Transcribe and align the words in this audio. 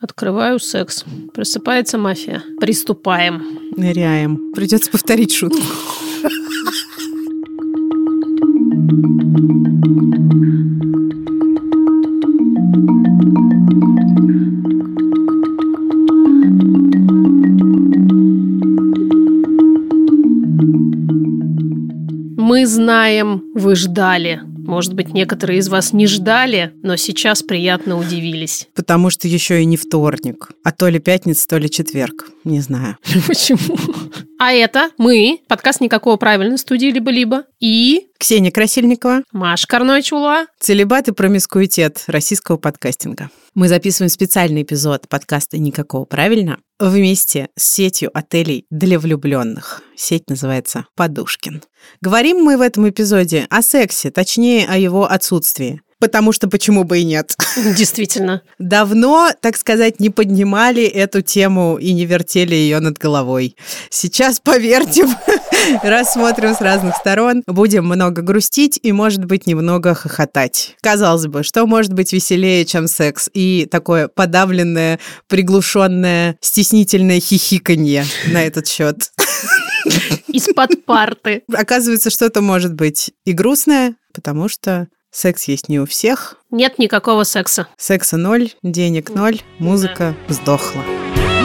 Открываю 0.00 0.60
секс. 0.60 1.04
Просыпается 1.34 1.98
мафия. 1.98 2.44
Приступаем. 2.60 3.42
Ныряем. 3.76 4.52
Придется 4.52 4.92
повторить 4.92 5.32
шутку. 5.32 5.60
Мы 22.36 22.66
знаем, 22.66 23.42
вы 23.54 23.74
ждали. 23.74 24.47
Может 24.68 24.92
быть, 24.92 25.14
некоторые 25.14 25.60
из 25.60 25.68
вас 25.68 25.94
не 25.94 26.06
ждали, 26.06 26.74
но 26.82 26.96
сейчас 26.96 27.42
приятно 27.42 27.98
удивились. 27.98 28.68
Потому 28.74 29.08
что 29.08 29.26
еще 29.26 29.62
и 29.62 29.64
не 29.64 29.78
вторник, 29.78 30.50
а 30.62 30.72
то 30.72 30.88
ли 30.88 30.98
пятница, 30.98 31.48
то 31.48 31.56
ли 31.56 31.70
четверг. 31.70 32.30
Не 32.44 32.60
знаю. 32.60 32.98
Почему? 33.26 33.78
А 34.38 34.52
это 34.52 34.90
мы, 34.98 35.40
подкаст 35.48 35.80
«Никакого 35.80 36.16
правильной 36.16 36.58
студии 36.58 36.86
либо-либо» 36.86 37.44
и 37.60 38.08
Ксения 38.18 38.50
Красильникова, 38.50 39.22
Маша 39.32 39.66
Карнойчула. 39.66 40.46
Целебат 40.60 41.08
и 41.08 41.12
промискуитет 41.12 42.04
российского 42.06 42.56
подкастинга. 42.56 43.30
Мы 43.54 43.68
записываем 43.68 44.10
специальный 44.10 44.62
эпизод 44.62 45.08
подкаста 45.08 45.58
«Никакого 45.58 46.04
правильно» 46.04 46.58
вместе 46.78 47.48
с 47.56 47.64
сетью 47.64 48.10
отелей 48.14 48.66
для 48.70 48.98
влюбленных. 48.98 49.82
Сеть 49.96 50.30
называется 50.30 50.86
«Подушкин». 50.94 51.62
Говорим 52.00 52.38
мы 52.38 52.56
в 52.56 52.60
этом 52.60 52.88
эпизоде 52.88 53.46
о 53.50 53.62
сексе, 53.62 54.10
точнее, 54.10 54.66
о 54.68 54.76
его 54.76 55.10
отсутствии. 55.10 55.82
Потому 56.00 56.32
что 56.32 56.48
почему 56.48 56.84
бы 56.84 57.00
и 57.00 57.04
нет. 57.04 57.36
Действительно. 57.76 58.42
Давно, 58.58 59.30
так 59.40 59.56
сказать, 59.56 59.98
не 59.98 60.10
поднимали 60.10 60.84
эту 60.84 61.22
тему 61.22 61.76
и 61.76 61.92
не 61.92 62.06
вертели 62.06 62.54
ее 62.54 62.78
над 62.80 62.98
головой. 62.98 63.56
Сейчас 63.90 64.38
повертим, 64.38 65.08
рассмотрим 65.82 66.54
с 66.54 66.60
разных 66.60 66.96
сторон, 66.96 67.42
будем 67.46 67.84
много 67.86 68.22
грустить 68.22 68.78
и, 68.82 68.92
может 68.92 69.24
быть, 69.24 69.46
немного 69.46 69.94
хохотать. 69.94 70.76
Казалось 70.80 71.26
бы, 71.26 71.42
что 71.42 71.66
может 71.66 71.92
быть 71.92 72.12
веселее, 72.12 72.64
чем 72.64 72.86
секс 72.86 73.28
и 73.34 73.66
такое 73.70 74.08
подавленное, 74.08 75.00
приглушенное, 75.26 76.36
стеснительное 76.40 77.20
хихиканье 77.20 78.04
на 78.28 78.44
этот 78.44 78.68
счет. 78.68 79.10
Из-под 80.28 80.84
парты. 80.84 81.42
Оказывается, 81.52 82.10
что-то 82.10 82.40
может 82.40 82.74
быть 82.74 83.12
и 83.24 83.32
грустное, 83.32 83.94
потому 84.12 84.48
что 84.48 84.88
Секс 85.18 85.48
есть 85.48 85.68
не 85.68 85.80
у 85.80 85.84
всех. 85.84 86.36
Нет 86.52 86.78
никакого 86.78 87.24
секса. 87.24 87.66
Секса 87.76 88.16
ноль, 88.16 88.52
денег 88.62 89.10
ноль, 89.10 89.40
музыка 89.58 90.14
сдохла. 90.28 90.84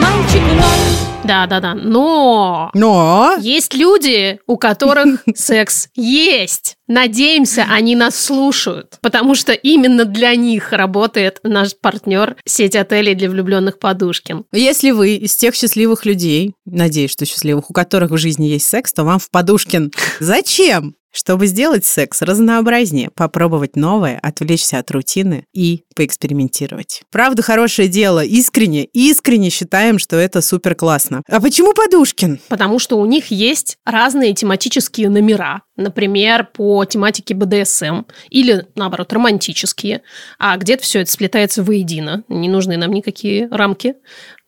Мальчик 0.00 0.42
ноль. 0.52 1.24
Да, 1.24 1.48
да, 1.48 1.58
да. 1.58 1.74
Но... 1.74 2.70
Но... 2.72 3.34
Есть 3.40 3.74
люди, 3.74 4.38
у 4.46 4.58
которых 4.58 5.24
секс 5.34 5.88
есть. 5.96 6.76
Надеемся, 6.86 7.66
они 7.68 7.96
нас 7.96 8.14
слушают, 8.14 8.98
потому 9.00 9.34
что 9.34 9.52
именно 9.52 10.04
для 10.04 10.36
них 10.36 10.70
работает 10.70 11.40
наш 11.42 11.74
партнер 11.74 12.36
сеть 12.44 12.76
отелей 12.76 13.16
для 13.16 13.28
влюбленных 13.28 13.80
Подушкин. 13.80 14.44
Если 14.52 14.92
вы 14.92 15.16
из 15.16 15.34
тех 15.34 15.56
счастливых 15.56 16.04
людей, 16.04 16.54
надеюсь, 16.64 17.10
что 17.10 17.26
счастливых, 17.26 17.70
у 17.70 17.72
которых 17.72 18.12
в 18.12 18.18
жизни 18.18 18.46
есть 18.46 18.68
секс, 18.68 18.92
то 18.92 19.02
вам 19.02 19.18
в 19.18 19.30
Подушкин. 19.30 19.90
Зачем? 20.20 20.94
Чтобы 21.14 21.46
сделать 21.46 21.84
секс 21.84 22.22
разнообразнее, 22.22 23.08
попробовать 23.14 23.76
новое, 23.76 24.18
отвлечься 24.20 24.78
от 24.78 24.90
рутины 24.90 25.46
и 25.52 25.84
поэкспериментировать. 25.94 27.02
Правда, 27.12 27.40
хорошее 27.40 27.86
дело. 27.86 28.24
Искренне, 28.24 28.84
искренне 28.86 29.50
считаем, 29.50 30.00
что 30.00 30.16
это 30.16 30.40
супер 30.40 30.74
классно. 30.74 31.22
А 31.28 31.40
почему 31.40 31.72
Подушкин? 31.72 32.40
Потому 32.48 32.80
что 32.80 32.98
у 32.98 33.06
них 33.06 33.28
есть 33.28 33.78
разные 33.84 34.34
тематические 34.34 35.08
номера. 35.08 35.62
Например, 35.76 36.48
по 36.52 36.84
тематике 36.84 37.34
БДСМ 37.34 38.02
или, 38.30 38.66
наоборот, 38.74 39.12
романтические. 39.12 40.02
А 40.40 40.56
где-то 40.56 40.82
все 40.82 41.02
это 41.02 41.12
сплетается 41.12 41.62
воедино. 41.62 42.24
Не 42.28 42.48
нужны 42.48 42.76
нам 42.76 42.92
никакие 42.92 43.48
рамки. 43.50 43.94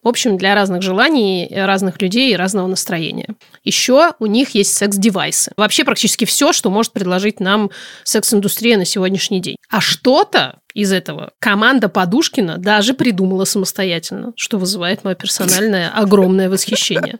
В 0.06 0.08
общем, 0.08 0.36
для 0.36 0.54
разных 0.54 0.82
желаний, 0.82 1.50
разных 1.52 2.00
людей 2.00 2.32
и 2.32 2.36
разного 2.36 2.68
настроения. 2.68 3.34
Еще 3.64 4.12
у 4.20 4.26
них 4.26 4.50
есть 4.50 4.72
секс-девайсы. 4.72 5.50
Вообще 5.56 5.82
практически 5.82 6.24
все, 6.24 6.52
что 6.52 6.70
может 6.70 6.92
предложить 6.92 7.40
нам 7.40 7.72
секс-индустрия 8.04 8.76
на 8.76 8.84
сегодняшний 8.84 9.40
день. 9.40 9.56
А 9.68 9.80
что-то 9.80 10.60
из 10.74 10.92
этого 10.92 11.32
команда 11.40 11.88
Подушкина 11.88 12.58
даже 12.58 12.94
придумала 12.94 13.44
самостоятельно, 13.46 14.32
что 14.36 14.58
вызывает 14.58 15.02
мое 15.02 15.16
персональное 15.16 15.90
огромное 15.90 16.48
восхищение. 16.48 17.16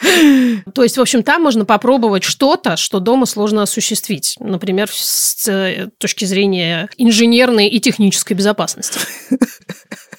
То 0.74 0.82
есть, 0.82 0.96
в 0.96 1.00
общем, 1.00 1.22
там 1.22 1.42
можно 1.42 1.64
попробовать 1.64 2.24
что-то, 2.24 2.76
что 2.76 3.00
дома 3.00 3.26
сложно 3.26 3.62
осуществить. 3.62 4.36
Например, 4.40 4.88
с 4.92 5.46
э, 5.48 5.88
точки 5.98 6.24
зрения 6.24 6.88
инженерной 6.96 7.68
и 7.68 7.80
технической 7.80 8.36
безопасности. 8.36 8.98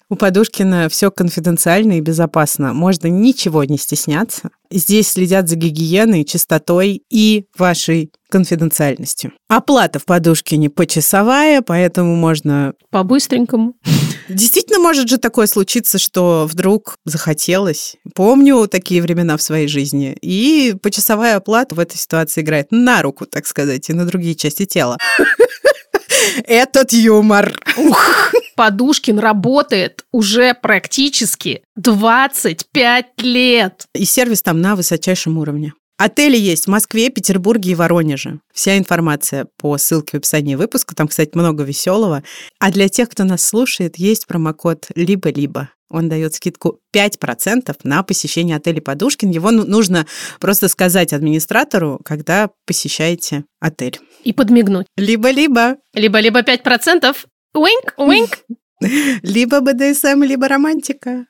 У 0.09 0.17
Подушкина 0.17 0.89
все 0.89 1.09
конфиденциально 1.09 1.97
и 1.97 2.01
безопасно. 2.01 2.73
Можно 2.73 3.07
ничего 3.07 3.63
не 3.63 3.77
стесняться. 3.77 4.49
Здесь 4.69 5.09
следят 5.09 5.47
за 5.47 5.55
гигиеной, 5.55 6.25
чистотой 6.25 7.01
и 7.09 7.45
вашей 7.57 8.11
конфиденциальностью. 8.29 9.31
Оплата 9.47 9.99
в 9.99 10.05
Подушкине 10.05 10.69
почасовая, 10.69 11.61
поэтому 11.61 12.15
можно... 12.17 12.73
По-быстренькому. 12.89 13.75
Действительно 14.35 14.79
может 14.79 15.09
же 15.09 15.17
такое 15.17 15.47
случиться, 15.47 15.99
что 15.99 16.47
вдруг 16.49 16.95
захотелось. 17.05 17.95
Помню 18.15 18.67
такие 18.67 19.01
времена 19.01 19.37
в 19.37 19.41
своей 19.41 19.67
жизни. 19.67 20.17
И 20.21 20.75
почасовая 20.81 21.37
оплата 21.37 21.75
в 21.75 21.79
этой 21.79 21.97
ситуации 21.97 22.41
играет 22.41 22.67
на 22.71 23.01
руку, 23.01 23.25
так 23.25 23.45
сказать, 23.45 23.89
и 23.89 23.93
на 23.93 24.05
другие 24.05 24.35
части 24.35 24.65
тела. 24.65 24.97
Этот 26.45 26.93
юмор. 26.93 27.53
Ух. 27.77 28.33
Подушкин 28.55 29.19
работает 29.19 30.05
уже 30.11 30.53
практически 30.53 31.63
25 31.75 33.05
лет. 33.21 33.85
И 33.95 34.05
сервис 34.05 34.41
там 34.41 34.61
на 34.61 34.75
высочайшем 34.75 35.37
уровне. 35.37 35.73
Отели 36.03 36.35
есть 36.35 36.65
в 36.65 36.69
Москве, 36.69 37.09
Петербурге 37.09 37.73
и 37.73 37.75
Воронеже. 37.75 38.39
Вся 38.51 38.75
информация 38.75 39.45
по 39.57 39.77
ссылке 39.77 40.13
в 40.13 40.15
описании 40.15 40.55
выпуска. 40.55 40.95
Там, 40.95 41.07
кстати, 41.07 41.29
много 41.35 41.61
веселого. 41.61 42.23
А 42.59 42.71
для 42.71 42.89
тех, 42.89 43.07
кто 43.07 43.23
нас 43.23 43.45
слушает, 43.45 43.97
есть 43.97 44.25
промокод 44.25 44.87
«Либо-либо». 44.95 45.69
Он 45.91 46.09
дает 46.09 46.33
скидку 46.33 46.79
5% 46.91 47.75
на 47.83 48.01
посещение 48.01 48.55
отеля 48.55 48.81
Подушкин. 48.81 49.29
Его 49.29 49.51
ну, 49.51 49.63
нужно 49.63 50.07
просто 50.39 50.69
сказать 50.69 51.13
администратору, 51.13 52.01
когда 52.03 52.49
посещаете 52.65 53.43
отель. 53.59 53.99
И 54.23 54.33
подмигнуть. 54.33 54.87
Либо-либо. 54.97 55.75
Либо-либо 55.93 56.41
5%. 56.41 57.15
Уинк, 57.53 57.93
уинк. 57.97 58.39
Либо 59.21 59.59
БДСМ, 59.59 60.23
либо 60.23 60.47
романтика. 60.47 61.27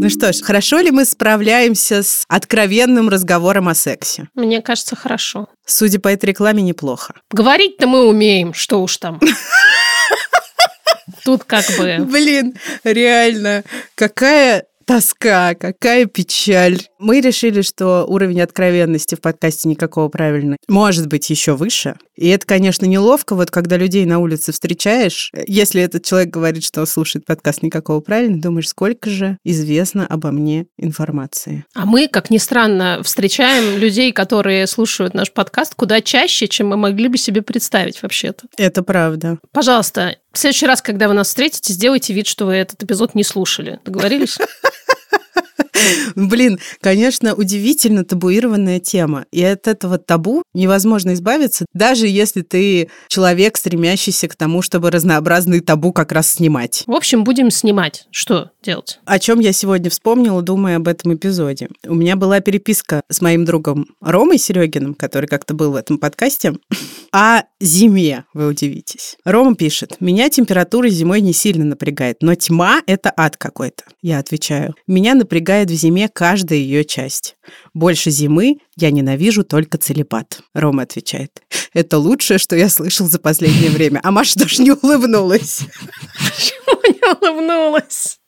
Ну 0.00 0.08
что 0.10 0.32
ж, 0.32 0.42
хорошо 0.42 0.78
ли 0.78 0.92
мы 0.92 1.04
справляемся 1.04 2.04
с 2.04 2.24
откровенным 2.28 3.08
разговором 3.08 3.68
о 3.68 3.74
сексе? 3.74 4.28
Мне 4.34 4.62
кажется, 4.62 4.94
хорошо. 4.94 5.48
Судя 5.66 5.98
по 5.98 6.06
этой 6.06 6.26
рекламе, 6.26 6.62
неплохо. 6.62 7.14
Говорить-то 7.32 7.88
мы 7.88 8.06
умеем, 8.06 8.54
что 8.54 8.80
уж 8.80 8.96
там. 8.98 9.18
Тут 11.24 11.42
как 11.42 11.64
бы... 11.76 12.06
Блин, 12.08 12.54
реально, 12.84 13.64
какая 13.96 14.66
тоска, 14.88 15.54
какая 15.54 16.06
печаль. 16.06 16.78
Мы 16.98 17.20
решили, 17.20 17.60
что 17.60 18.06
уровень 18.06 18.40
откровенности 18.40 19.16
в 19.16 19.20
подкасте 19.20 19.68
никакого 19.68 20.08
правильно 20.08 20.56
может 20.66 21.08
быть 21.08 21.28
еще 21.28 21.54
выше. 21.54 21.96
И 22.16 22.28
это, 22.28 22.46
конечно, 22.46 22.86
неловко, 22.86 23.36
вот 23.36 23.50
когда 23.50 23.76
людей 23.76 24.06
на 24.06 24.18
улице 24.18 24.50
встречаешь, 24.50 25.30
если 25.46 25.82
этот 25.82 26.04
человек 26.04 26.30
говорит, 26.30 26.64
что 26.64 26.84
слушает 26.86 27.26
подкаст 27.26 27.62
никакого 27.62 28.00
правильно, 28.00 28.40
думаешь, 28.40 28.68
сколько 28.68 29.10
же 29.10 29.36
известно 29.44 30.06
обо 30.06 30.30
мне 30.30 30.66
информации. 30.78 31.66
А 31.74 31.84
мы, 31.84 32.08
как 32.08 32.30
ни 32.30 32.38
странно, 32.38 33.02
встречаем 33.04 33.78
людей, 33.78 34.10
которые 34.12 34.66
слушают 34.66 35.12
наш 35.12 35.30
подкаст 35.30 35.74
куда 35.74 36.00
чаще, 36.00 36.48
чем 36.48 36.68
мы 36.68 36.78
могли 36.78 37.08
бы 37.08 37.18
себе 37.18 37.42
представить 37.42 38.02
вообще-то. 38.02 38.46
Это 38.56 38.82
правда. 38.82 39.38
Пожалуйста, 39.52 40.16
в 40.32 40.38
следующий 40.38 40.66
раз, 40.66 40.80
когда 40.80 41.08
вы 41.08 41.14
нас 41.14 41.28
встретите, 41.28 41.72
сделайте 41.74 42.14
вид, 42.14 42.26
что 42.26 42.46
вы 42.46 42.54
этот 42.54 42.82
эпизод 42.82 43.14
не 43.14 43.22
слушали. 43.22 43.80
Договорились? 43.84 44.38
Блин, 46.16 46.58
конечно, 46.80 47.34
удивительно 47.34 48.04
табуированная 48.04 48.80
тема. 48.80 49.26
И 49.30 49.42
от 49.42 49.68
этого 49.68 49.98
табу 49.98 50.42
невозможно 50.54 51.14
избавиться, 51.14 51.66
даже 51.72 52.06
если 52.06 52.42
ты 52.42 52.90
человек, 53.08 53.56
стремящийся 53.56 54.28
к 54.28 54.36
тому, 54.36 54.62
чтобы 54.62 54.90
разнообразные 54.90 55.60
табу 55.60 55.92
как 55.92 56.12
раз 56.12 56.32
снимать. 56.32 56.84
В 56.86 56.92
общем, 56.92 57.24
будем 57.24 57.50
снимать. 57.50 58.06
Что 58.10 58.50
делать? 58.62 59.00
О 59.04 59.18
чем 59.18 59.40
я 59.40 59.52
сегодня 59.52 59.90
вспомнила, 59.90 60.42
думая 60.42 60.76
об 60.76 60.88
этом 60.88 61.14
эпизоде. 61.14 61.68
У 61.86 61.94
меня 61.94 62.16
была 62.16 62.40
переписка 62.40 63.02
с 63.08 63.20
моим 63.20 63.44
другом 63.44 63.86
Ромой 64.00 64.38
Серегиным, 64.38 64.94
который 64.94 65.26
как-то 65.26 65.54
был 65.54 65.72
в 65.72 65.76
этом 65.76 65.98
подкасте, 65.98 66.54
о 67.12 67.42
зиме, 67.60 68.24
вы 68.34 68.48
удивитесь. 68.48 69.16
Рома 69.24 69.54
пишет, 69.54 69.96
меня 70.00 70.28
температура 70.30 70.88
зимой 70.88 71.20
не 71.20 71.32
сильно 71.32 71.64
напрягает, 71.64 72.18
но 72.20 72.34
тьма– 72.34 72.82
это 72.86 73.12
ад 73.16 73.36
какой-то. 73.36 73.84
Я 74.02 74.18
отвечаю, 74.18 74.74
меня 74.86 75.14
напрягает 75.14 75.67
в 75.68 75.74
зиме 75.74 76.08
каждая 76.08 76.58
ее 76.58 76.84
часть. 76.84 77.36
Больше 77.74 78.10
зимы 78.10 78.58
я 78.76 78.90
ненавижу 78.90 79.44
только 79.44 79.78
целебат. 79.78 80.40
Рома 80.54 80.82
отвечает, 80.82 81.42
это 81.72 81.98
лучшее, 81.98 82.38
что 82.38 82.56
я 82.56 82.68
слышал 82.68 83.08
за 83.08 83.18
последнее 83.18 83.70
время. 83.70 84.00
А 84.02 84.10
Маша 84.10 84.38
даже 84.38 84.62
не 84.62 84.72
улыбнулась. 84.72 85.62
Почему 86.18 86.80
не 86.84 87.12
улыбнулась? 87.14 88.18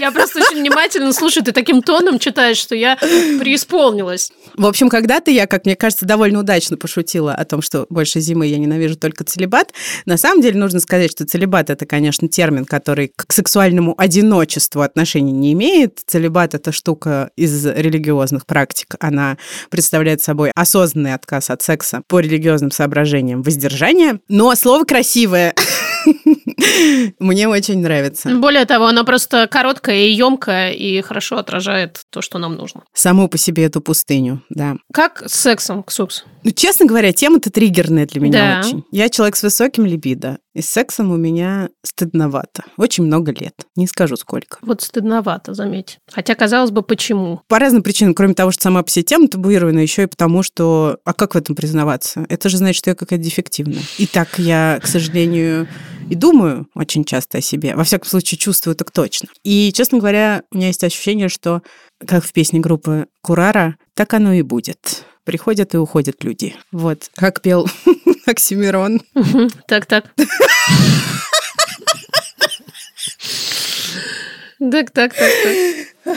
Я 0.00 0.10
просто 0.12 0.40
очень 0.40 0.60
внимательно 0.60 1.12
слушаю, 1.12 1.44
ты 1.44 1.52
таким 1.52 1.82
тоном 1.82 2.18
читаешь, 2.18 2.56
что 2.56 2.74
я 2.74 2.96
преисполнилась. 2.96 4.32
В 4.56 4.66
общем, 4.66 4.88
когда-то 4.88 5.30
я, 5.30 5.46
как 5.46 5.64
мне 5.64 5.76
кажется, 5.76 6.06
довольно 6.06 6.40
удачно 6.40 6.76
пошутила 6.76 7.34
о 7.34 7.44
том, 7.44 7.62
что 7.62 7.86
больше 7.88 8.20
зимы 8.20 8.46
я 8.46 8.58
ненавижу 8.58 8.96
только 8.96 9.24
целебат. 9.24 9.72
На 10.04 10.16
самом 10.16 10.42
деле 10.42 10.58
нужно 10.58 10.80
сказать, 10.80 11.10
что 11.10 11.26
целебат– 11.26 11.70
это, 11.70 11.86
конечно, 11.86 12.28
термин, 12.28 12.64
который 12.64 13.12
к 13.14 13.32
сексуальному 13.32 13.94
одиночеству 13.96 14.82
отношения 14.82 15.32
не 15.32 15.52
имеет. 15.52 16.00
Целебат– 16.06 16.54
это 16.54 16.72
штука 16.72 17.30
из 17.36 17.66
религиозных 17.66 18.46
практик. 18.46 18.94
Она 19.00 19.36
представляет 19.70 20.22
собой 20.22 20.50
осознанный 20.54 21.14
отказ 21.14 21.50
от 21.50 21.62
секса 21.62 22.02
по 22.06 22.20
религиозным 22.20 22.70
соображениям 22.70 23.42
воздержания. 23.42 24.20
Но 24.28 24.54
слово 24.54 24.84
красивое 24.84 25.54
Мне 27.18 27.48
очень 27.48 27.80
нравится. 27.80 28.30
Более 28.30 28.64
того, 28.64 28.86
она 28.86 29.04
просто 29.04 29.35
короткая 29.50 29.96
и 29.96 30.12
емкая 30.12 30.72
и 30.72 31.00
хорошо 31.02 31.36
отражает 31.36 32.00
то, 32.10 32.22
что 32.22 32.38
нам 32.38 32.54
нужно. 32.56 32.84
Саму 32.94 33.28
по 33.28 33.36
себе 33.38 33.64
эту 33.64 33.80
пустыню, 33.80 34.42
да. 34.48 34.76
Как 34.92 35.22
с 35.26 35.34
сексом, 35.34 35.82
Ксукс? 35.82 36.24
Ну, 36.44 36.50
честно 36.52 36.86
говоря, 36.86 37.12
тема-то 37.12 37.50
триггерная 37.50 38.06
для 38.06 38.20
меня 38.20 38.62
да. 38.62 38.66
очень. 38.66 38.84
Я 38.90 39.08
человек 39.08 39.36
с 39.36 39.42
высоким 39.42 39.84
либидо, 39.84 40.38
и 40.56 40.62
с 40.62 40.70
сексом 40.70 41.12
у 41.12 41.16
меня 41.18 41.68
стыдновато. 41.82 42.64
Очень 42.78 43.04
много 43.04 43.30
лет. 43.30 43.54
Не 43.76 43.86
скажу 43.86 44.16
сколько. 44.16 44.56
Вот 44.62 44.80
стыдновато, 44.80 45.52
заметь. 45.52 45.98
Хотя, 46.10 46.34
казалось 46.34 46.70
бы, 46.70 46.82
почему? 46.82 47.42
По 47.46 47.58
разным 47.58 47.82
причинам. 47.82 48.14
Кроме 48.14 48.32
того, 48.32 48.52
что 48.52 48.62
сама 48.62 48.82
по 48.82 48.88
себе 48.88 49.02
тема 49.02 49.28
табуирована, 49.28 49.80
еще 49.80 50.04
и 50.04 50.06
потому, 50.06 50.42
что... 50.42 50.96
А 51.04 51.12
как 51.12 51.34
в 51.34 51.36
этом 51.36 51.54
признаваться? 51.54 52.24
Это 52.30 52.48
же 52.48 52.56
значит, 52.56 52.78
что 52.78 52.88
я 52.88 52.94
какая-то 52.94 53.22
дефективная. 53.22 53.82
И 53.98 54.06
так 54.06 54.38
я, 54.38 54.80
к 54.82 54.86
сожалению, 54.86 55.68
и 56.08 56.14
думаю 56.14 56.66
очень 56.74 57.04
часто 57.04 57.38
о 57.38 57.42
себе. 57.42 57.76
Во 57.76 57.84
всяком 57.84 58.08
случае, 58.08 58.38
чувствую 58.38 58.76
так 58.76 58.90
точно. 58.90 59.28
И, 59.44 59.70
честно 59.74 59.98
говоря, 59.98 60.42
у 60.50 60.56
меня 60.56 60.68
есть 60.68 60.82
ощущение, 60.82 61.28
что, 61.28 61.60
как 61.98 62.24
в 62.24 62.32
песне 62.32 62.60
группы 62.60 63.08
Курара, 63.20 63.76
так 63.92 64.14
оно 64.14 64.32
и 64.32 64.40
будет. 64.40 65.04
Приходят 65.24 65.74
и 65.74 65.76
уходят 65.76 66.24
люди. 66.24 66.54
Вот, 66.72 67.10
как 67.14 67.42
пел 67.42 67.68
Оксимирон. 68.26 69.00
Так, 69.66 69.86
так. 69.86 70.12
Так, 74.58 74.90
так, 74.90 75.12
так, 75.12 75.32
так. 75.44 76.16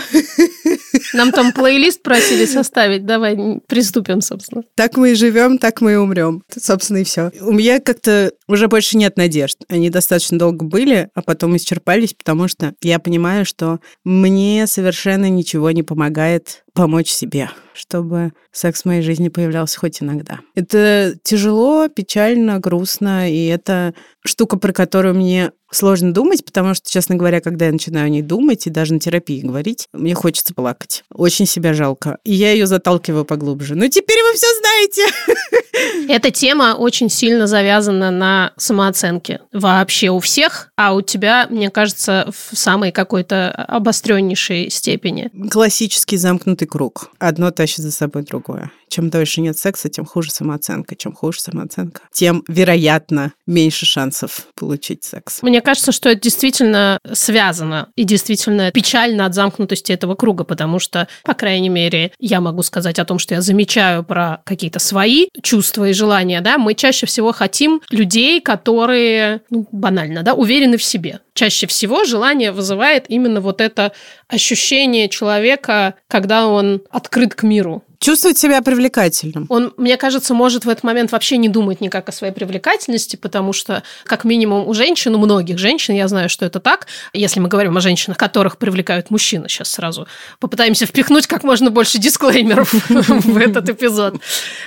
Нам 1.13 1.31
там 1.31 1.51
плейлист 1.51 2.01
просили 2.01 2.45
составить. 2.45 3.05
Давай 3.05 3.37
приступим, 3.67 4.21
собственно. 4.21 4.63
Так 4.75 4.95
мы 4.95 5.11
и 5.11 5.15
живем, 5.15 5.57
так 5.57 5.81
мы 5.81 5.93
и 5.93 5.95
умрем. 5.95 6.43
Собственно, 6.49 6.99
и 6.99 7.03
все. 7.03 7.31
У 7.41 7.51
меня 7.51 7.79
как-то 7.79 8.31
уже 8.47 8.67
больше 8.67 8.97
нет 8.97 9.17
надежд. 9.17 9.57
Они 9.67 9.89
достаточно 9.89 10.39
долго 10.39 10.63
были, 10.63 11.09
а 11.13 11.21
потом 11.21 11.57
исчерпались, 11.57 12.13
потому 12.13 12.47
что 12.47 12.73
я 12.81 12.99
понимаю, 12.99 13.45
что 13.45 13.79
мне 14.05 14.67
совершенно 14.67 15.29
ничего 15.29 15.71
не 15.71 15.83
помогает 15.83 16.63
помочь 16.79 17.11
себе, 17.11 17.49
чтобы 17.73 18.31
секс 18.53 18.83
в 18.83 18.85
моей 18.85 19.01
жизни 19.01 19.27
появлялся 19.27 19.77
хоть 19.77 20.01
иногда. 20.01 20.39
Это 20.55 21.13
тяжело, 21.23 21.89
печально, 21.89 22.57
грустно, 22.59 23.29
и 23.29 23.47
это 23.47 23.93
штука, 24.23 24.57
про 24.57 24.71
которую 24.71 25.15
мне 25.15 25.51
сложно 25.71 26.13
думать, 26.13 26.43
потому 26.43 26.73
что, 26.73 26.89
честно 26.89 27.15
говоря, 27.15 27.41
когда 27.41 27.67
я 27.67 27.71
начинаю 27.71 28.07
о 28.07 28.09
ней 28.09 28.21
думать 28.21 28.65
и 28.65 28.69
даже 28.69 28.93
на 28.93 28.99
терапии 28.99 29.41
говорить, 29.41 29.87
мне 29.93 30.15
хочется 30.15 30.53
плакать. 30.53 31.03
Очень 31.13 31.45
себя 31.45 31.73
жалко. 31.73 32.17
И 32.23 32.33
я 32.33 32.51
ее 32.51 32.65
заталкиваю 32.65 33.25
поглубже. 33.25 33.75
Ну, 33.75 33.87
теперь 33.87 34.19
вы 34.23 34.33
все 34.33 34.47
знаете. 34.59 36.09
Эта 36.09 36.31
тема 36.31 36.75
очень 36.77 37.09
сильно 37.09 37.47
завязана 37.47 38.09
на 38.11 38.53
самооценке. 38.57 39.41
Вообще 39.53 40.09
у 40.09 40.19
всех, 40.19 40.71
а 40.75 40.93
у 40.93 41.01
тебя, 41.01 41.47
мне 41.49 41.69
кажется, 41.69 42.31
в 42.31 42.57
самой 42.57 42.91
какой-то 42.91 43.51
обостреннейшей 43.51 44.69
степени. 44.69 45.29
Классический 45.51 46.17
замкнутый 46.17 46.67
круг. 46.69 47.11
Одно 47.19 47.51
тащит 47.51 47.79
за 47.79 47.91
собой 47.91 48.23
другое. 48.23 48.71
Чем 48.87 49.09
дольше 49.09 49.41
нет 49.41 49.57
секса, 49.57 49.89
тем 49.89 50.05
хуже 50.05 50.31
самооценка. 50.31 50.95
Чем 50.95 51.13
хуже 51.13 51.41
самооценка, 51.41 52.01
тем, 52.11 52.43
вероятно, 52.47 53.33
меньше 53.45 53.85
шансов 53.85 54.47
получить 54.55 55.03
секс. 55.03 55.41
Мне 55.41 55.61
кажется, 55.61 55.91
что 55.91 56.09
это 56.09 56.21
действительно 56.21 56.99
связано 57.13 57.89
и 57.95 58.03
действительно 58.03 58.71
печально 58.71 59.25
от 59.25 59.35
замкнутости 59.35 59.91
этого 59.91 60.15
круга, 60.15 60.43
потому 60.43 60.79
что, 60.79 61.07
по 61.23 61.33
крайней 61.33 61.69
мере, 61.69 62.11
я 62.19 62.41
могу 62.41 62.63
сказать 62.63 62.99
о 62.99 63.05
том, 63.05 63.19
что 63.19 63.35
я 63.35 63.41
замечаю 63.41 64.03
про 64.03 64.41
какие-то 64.45 64.79
свои 64.79 65.27
чувства 65.41 65.89
и 65.89 65.93
желания, 65.93 66.41
да, 66.41 66.57
мы 66.57 66.73
чаще 66.73 67.05
всего 67.05 67.31
хотим 67.31 67.81
людей, 67.89 68.41
которые, 68.41 69.41
ну, 69.49 69.67
банально, 69.71 70.23
да, 70.23 70.33
уверены 70.33 70.77
в 70.77 70.83
себе 70.83 71.19
чаще 71.39 71.67
всего 71.67 72.03
желание 72.03 72.51
вызывает 72.51 73.05
именно 73.07 73.39
вот 73.39 73.61
это 73.61 73.93
ощущение 74.27 75.07
человека, 75.07 75.93
когда 76.09 76.47
он 76.47 76.81
открыт 76.89 77.33
к 77.33 77.43
миру. 77.43 77.81
Чувствовать 77.99 78.37
себя 78.37 78.61
привлекательным. 78.61 79.45
Он, 79.49 79.73
мне 79.75 79.97
кажется, 79.97 80.33
может 80.33 80.63
в 80.63 80.69
этот 80.69 80.85
момент 80.85 81.11
вообще 81.11 81.35
не 81.35 81.49
думать 81.49 81.81
никак 81.81 82.07
о 82.07 82.13
своей 82.13 82.31
привлекательности, 82.31 83.17
потому 83.17 83.51
что, 83.51 83.83
как 84.05 84.23
минимум, 84.23 84.65
у 84.69 84.73
женщин, 84.73 85.15
у 85.15 85.17
многих 85.17 85.57
женщин, 85.57 85.95
я 85.95 86.07
знаю, 86.07 86.29
что 86.29 86.45
это 86.45 86.61
так, 86.61 86.87
если 87.11 87.41
мы 87.41 87.49
говорим 87.49 87.75
о 87.75 87.81
женщинах, 87.81 88.17
которых 88.17 88.57
привлекают 88.57 89.09
мужчины, 89.11 89.49
сейчас 89.49 89.71
сразу 89.71 90.07
попытаемся 90.39 90.85
впихнуть 90.85 91.27
как 91.27 91.43
можно 91.43 91.71
больше 91.71 91.97
дисклеймеров 91.97 92.73
в 92.89 93.37
этот 93.37 93.67
эпизод. 93.67 94.15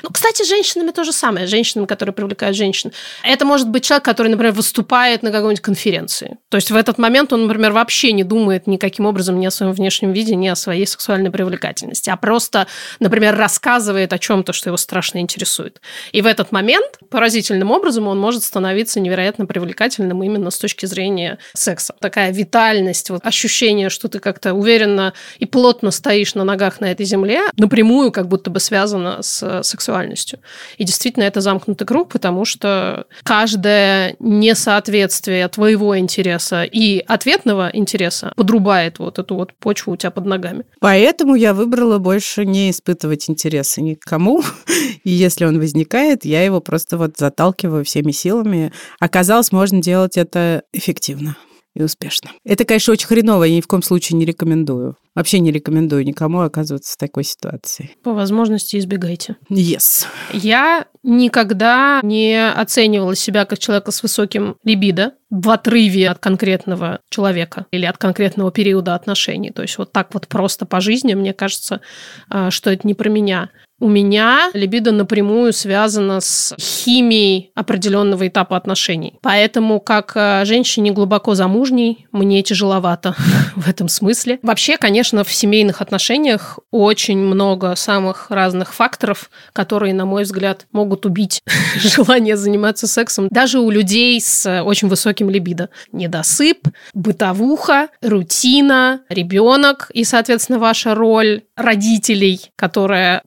Ну, 0.02 0.10
кстати, 0.10 0.42
с 0.42 0.48
женщинами 0.48 0.90
то 0.90 1.02
же 1.02 1.12
самое, 1.12 1.46
женщинами, 1.46 1.86
которые 1.86 2.12
привлекают 2.12 2.54
женщин. 2.54 2.92
Это 3.22 3.46
может 3.46 3.66
быть 3.70 3.84
человек, 3.84 4.04
который, 4.04 4.28
например, 4.28 4.52
выступает 4.52 5.22
на 5.22 5.30
какой-нибудь 5.30 5.62
конференции. 5.62 6.36
То 6.50 6.56
есть 6.58 6.70
в 6.70 6.76
этот 6.76 6.98
момент 6.98 7.32
он, 7.32 7.46
например, 7.46 7.72
вообще 7.72 8.12
не 8.12 8.24
думает 8.24 8.66
никаким 8.66 9.06
образом 9.06 9.40
ни 9.40 9.46
о 9.46 9.50
своем 9.50 9.72
внешнем 9.72 10.12
виде, 10.12 10.34
ни 10.34 10.48
о 10.48 10.54
своей 10.54 10.86
сексуальной 10.86 11.30
привлекательности, 11.30 12.10
а 12.10 12.16
просто, 12.18 12.66
например, 13.00 13.21
рассказывает 13.30 14.12
о 14.12 14.18
чем-то, 14.18 14.52
что 14.52 14.70
его 14.70 14.76
страшно 14.76 15.18
интересует. 15.18 15.80
И 16.12 16.22
в 16.22 16.26
этот 16.26 16.52
момент 16.52 16.98
поразительным 17.10 17.70
образом 17.70 18.08
он 18.08 18.18
может 18.18 18.42
становиться 18.42 19.00
невероятно 19.00 19.46
привлекательным 19.46 20.22
именно 20.22 20.50
с 20.50 20.58
точки 20.58 20.86
зрения 20.86 21.38
секса. 21.54 21.94
Такая 22.00 22.32
витальность, 22.32 23.10
вот 23.10 23.24
ощущение, 23.24 23.90
что 23.90 24.08
ты 24.08 24.18
как-то 24.18 24.54
уверенно 24.54 25.12
и 25.38 25.46
плотно 25.46 25.90
стоишь 25.90 26.34
на 26.34 26.44
ногах 26.44 26.80
на 26.80 26.90
этой 26.90 27.06
земле, 27.06 27.42
напрямую 27.56 28.12
как 28.12 28.28
будто 28.28 28.50
бы 28.50 28.60
связано 28.60 29.22
с 29.22 29.62
сексуальностью. 29.62 30.40
И 30.78 30.84
действительно 30.84 31.24
это 31.24 31.40
замкнутый 31.40 31.86
круг, 31.86 32.10
потому 32.10 32.44
что 32.44 33.06
каждое 33.22 34.16
несоответствие 34.18 35.46
твоего 35.48 35.98
интереса 35.98 36.64
и 36.64 37.00
ответного 37.06 37.70
интереса 37.72 38.32
подрубает 38.36 38.98
вот 38.98 39.18
эту 39.18 39.34
вот 39.34 39.52
почву 39.54 39.92
у 39.92 39.96
тебя 39.96 40.10
под 40.10 40.26
ногами. 40.26 40.64
Поэтому 40.80 41.34
я 41.34 41.54
выбрала 41.54 41.98
больше 41.98 42.44
не 42.44 42.70
испытывать 42.70 43.11
интереса 43.28 43.80
никому. 43.80 44.42
И 45.04 45.10
если 45.10 45.44
он 45.44 45.58
возникает, 45.58 46.24
я 46.24 46.44
его 46.44 46.60
просто 46.60 46.96
вот 46.98 47.16
заталкиваю 47.18 47.84
всеми 47.84 48.12
силами. 48.12 48.72
Оказалось, 49.00 49.52
можно 49.52 49.80
делать 49.80 50.16
это 50.16 50.62
эффективно 50.72 51.36
и 51.74 51.82
успешно. 51.82 52.30
Это, 52.44 52.64
конечно, 52.64 52.92
очень 52.92 53.06
хреново, 53.06 53.44
я 53.44 53.56
ни 53.56 53.60
в 53.60 53.66
коем 53.66 53.82
случае 53.82 54.18
не 54.18 54.24
рекомендую. 54.24 54.96
Вообще 55.14 55.40
не 55.40 55.52
рекомендую 55.52 56.04
никому 56.04 56.40
оказываться 56.40 56.94
в 56.94 56.96
такой 56.96 57.24
ситуации. 57.24 57.90
По 58.02 58.14
возможности 58.14 58.78
избегайте. 58.78 59.36
Yes. 59.50 60.06
Я 60.32 60.86
никогда 61.02 62.00
не 62.02 62.50
оценивала 62.50 63.14
себя 63.14 63.44
как 63.44 63.58
человека 63.58 63.90
с 63.90 64.02
высоким 64.02 64.56
либидо 64.64 65.14
в 65.30 65.50
отрыве 65.50 66.08
от 66.08 66.18
конкретного 66.18 67.00
человека 67.10 67.66
или 67.70 67.84
от 67.84 67.98
конкретного 67.98 68.50
периода 68.52 68.94
отношений. 68.94 69.50
То 69.50 69.62
есть 69.62 69.76
вот 69.78 69.92
так 69.92 70.14
вот 70.14 70.28
просто 70.28 70.64
по 70.64 70.80
жизни, 70.80 71.14
мне 71.14 71.34
кажется, 71.34 71.80
а, 72.28 72.50
что 72.50 72.70
это 72.70 72.86
не 72.86 72.94
про 72.94 73.10
меня. 73.10 73.50
У 73.82 73.88
меня 73.88 74.52
либидо 74.54 74.92
напрямую 74.92 75.52
связано 75.52 76.20
с 76.20 76.54
химией 76.56 77.50
определенного 77.56 78.28
этапа 78.28 78.56
отношений. 78.56 79.14
Поэтому, 79.22 79.80
как 79.80 80.12
э, 80.14 80.44
женщине 80.44 80.92
глубоко 80.92 81.34
замужней, 81.34 82.06
мне 82.12 82.44
тяжеловато 82.44 83.16
в 83.56 83.68
этом 83.68 83.88
смысле. 83.88 84.38
Вообще, 84.44 84.76
конечно, 84.76 85.24
в 85.24 85.32
семейных 85.32 85.82
отношениях 85.82 86.60
очень 86.70 87.18
много 87.18 87.74
самых 87.74 88.30
разных 88.30 88.72
факторов, 88.72 89.30
которые, 89.52 89.94
на 89.94 90.06
мой 90.06 90.22
взгляд, 90.22 90.66
могут 90.70 91.04
убить 91.04 91.42
желание 91.74 92.36
заниматься 92.36 92.86
сексом 92.86 93.26
даже 93.32 93.58
у 93.58 93.68
людей 93.68 94.20
с 94.20 94.62
очень 94.62 94.86
высоким 94.86 95.28
либидо. 95.28 95.70
Недосып, 95.90 96.68
бытовуха, 96.94 97.88
рутина, 98.00 99.00
ребенок 99.08 99.90
и, 99.92 100.04
соответственно, 100.04 100.60
ваша 100.60 100.94
роль 100.94 101.42
родителей, 101.56 102.52
которая 102.54 103.22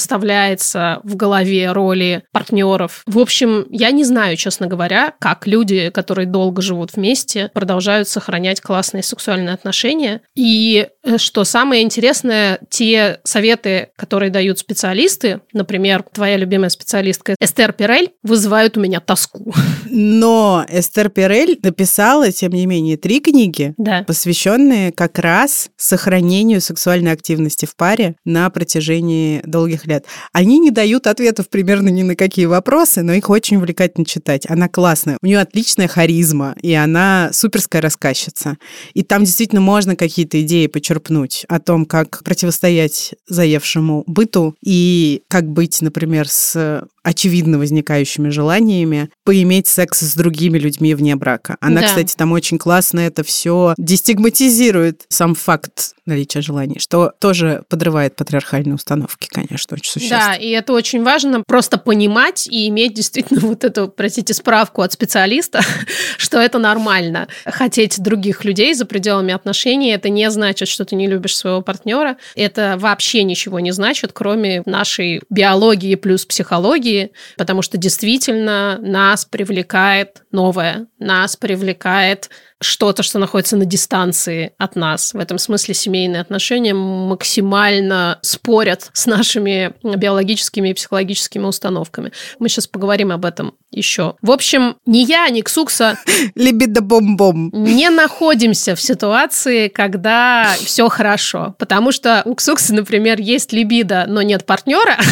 противопоставляется 0.00 1.00
в 1.04 1.16
голове 1.16 1.72
роли 1.72 2.22
партнеров. 2.32 3.02
В 3.06 3.18
общем, 3.18 3.66
я 3.70 3.90
не 3.90 4.04
знаю, 4.04 4.36
честно 4.36 4.66
говоря, 4.66 5.14
как 5.20 5.46
люди, 5.46 5.90
которые 5.90 6.26
долго 6.26 6.62
живут 6.62 6.94
вместе, 6.94 7.50
продолжают 7.52 8.08
сохранять 8.08 8.60
классные 8.60 9.02
сексуальные 9.02 9.54
отношения. 9.54 10.22
И 10.34 10.88
э, 11.04 11.18
что 11.18 11.44
самое 11.44 11.82
интересное, 11.82 12.60
те 12.70 13.20
советы, 13.24 13.88
которые 13.96 14.30
дают 14.30 14.58
специалисты, 14.58 15.40
например, 15.52 16.04
твоя 16.12 16.36
любимая 16.36 16.70
специалистка 16.70 17.34
Эстер 17.40 17.72
Пирель, 17.72 18.10
вызывают 18.22 18.76
у 18.76 18.80
меня 18.80 19.00
тоску. 19.00 19.52
Но 19.90 20.64
Эстер 20.68 21.10
Пирель 21.10 21.58
написала, 21.62 22.30
тем 22.32 22.52
не 22.52 22.66
менее, 22.66 22.96
три 22.96 23.20
книги, 23.20 23.74
да. 23.76 24.04
посвященные 24.06 24.92
как 24.92 25.18
раз 25.18 25.70
сохранению 25.76 26.60
сексуальной 26.60 27.12
активности 27.12 27.66
в 27.66 27.76
паре 27.76 28.16
на 28.24 28.48
протяжении 28.50 29.42
долгих 29.44 29.86
лет. 29.90 30.06
Они 30.32 30.58
не 30.58 30.70
дают 30.70 31.06
ответов 31.06 31.48
примерно 31.48 31.88
ни 31.88 32.02
на 32.02 32.16
какие 32.16 32.46
вопросы, 32.46 33.02
но 33.02 33.12
их 33.12 33.28
очень 33.28 33.58
увлекательно 33.58 34.06
читать. 34.06 34.46
Она 34.48 34.68
классная, 34.68 35.18
у 35.20 35.26
нее 35.26 35.40
отличная 35.40 35.88
харизма, 35.88 36.54
и 36.62 36.72
она 36.72 37.30
суперская 37.32 37.82
рассказчица. 37.82 38.56
И 38.94 39.02
там 39.02 39.24
действительно 39.24 39.60
можно 39.60 39.96
какие-то 39.96 40.40
идеи 40.42 40.66
почерпнуть 40.66 41.44
о 41.48 41.60
том, 41.60 41.84
как 41.84 42.22
противостоять 42.24 43.14
заевшему 43.28 44.04
быту 44.06 44.54
и 44.64 45.22
как 45.28 45.46
быть, 45.50 45.82
например, 45.82 46.28
с 46.28 46.84
очевидно 47.02 47.58
возникающими 47.58 48.28
желаниями 48.28 49.10
поиметь 49.24 49.66
секс 49.66 50.00
с 50.00 50.14
другими 50.14 50.58
людьми 50.58 50.94
вне 50.94 51.16
брака. 51.16 51.56
Она, 51.60 51.80
Да. 51.80 51.86
кстати, 51.86 52.14
там 52.16 52.32
очень 52.32 52.58
классно 52.58 53.00
это 53.00 53.22
все 53.24 53.74
дестигматизирует 53.78 55.02
сам 55.08 55.34
факт 55.34 55.94
наличия 56.06 56.40
желаний, 56.40 56.78
что 56.78 57.12
тоже 57.20 57.62
подрывает 57.68 58.16
патриархальные 58.16 58.74
установки, 58.74 59.28
конечно, 59.30 59.76
очень 59.76 59.90
существенно. 59.90 60.20
Да, 60.28 60.34
и 60.34 60.48
это 60.50 60.72
очень 60.72 61.02
важно 61.02 61.42
просто 61.46 61.78
понимать 61.78 62.46
и 62.48 62.68
иметь 62.68 62.94
действительно 62.94 63.40
вот 63.46 63.64
эту, 63.64 63.88
простите, 63.88 64.34
справку 64.34 64.82
от 64.82 64.92
специалиста, 64.92 65.60
что 66.16 66.38
это 66.38 66.58
нормально. 66.58 67.28
Хотеть 67.44 68.00
других 68.02 68.44
людей 68.44 68.74
за 68.74 68.84
пределами 68.84 69.32
отношений, 69.32 69.90
это 69.90 70.08
не 70.08 70.30
значит, 70.30 70.68
что 70.68 70.84
ты 70.84 70.96
не 70.96 71.06
любишь 71.06 71.36
своего 71.36 71.62
партнера. 71.62 72.16
Это 72.34 72.76
вообще 72.78 73.22
ничего 73.22 73.60
не 73.60 73.70
значит, 73.72 74.10
кроме 74.12 74.62
нашей 74.66 75.22
биологии 75.30 75.94
плюс 75.94 76.26
психологии, 76.26 76.89
потому 77.36 77.62
что 77.62 77.78
действительно 77.78 78.78
нас 78.80 79.24
привлекает 79.24 80.22
новое, 80.32 80.86
нас 80.98 81.36
привлекает 81.36 82.30
что-то, 82.60 83.02
что 83.02 83.18
находится 83.18 83.56
на 83.56 83.64
дистанции 83.64 84.52
от 84.58 84.76
нас. 84.76 85.14
В 85.14 85.18
этом 85.18 85.38
смысле 85.38 85.74
семейные 85.74 86.20
отношения 86.20 86.74
максимально 86.74 88.18
спорят 88.22 88.90
с 88.92 89.06
нашими 89.06 89.72
биологическими 89.82 90.68
и 90.68 90.74
психологическими 90.74 91.44
установками. 91.44 92.12
Мы 92.38 92.48
сейчас 92.48 92.66
поговорим 92.66 93.12
об 93.12 93.24
этом 93.24 93.54
еще. 93.70 94.16
В 94.20 94.30
общем, 94.30 94.76
ни 94.84 94.98
я, 94.98 95.28
ни 95.30 95.40
Ксукса 95.40 95.98
Либидо-бом-бом. 96.34 97.50
не 97.52 97.88
находимся 97.88 98.74
в 98.74 98.80
ситуации, 98.80 99.68
когда 99.68 100.54
все 100.58 100.88
хорошо. 100.88 101.54
Потому 101.58 101.92
что 101.92 102.22
у 102.24 102.34
Ксукса, 102.34 102.74
например, 102.74 103.20
есть 103.20 103.52
либидо, 103.52 104.04
но 104.06 104.22
нет 104.22 104.44
партнера. 104.44 104.98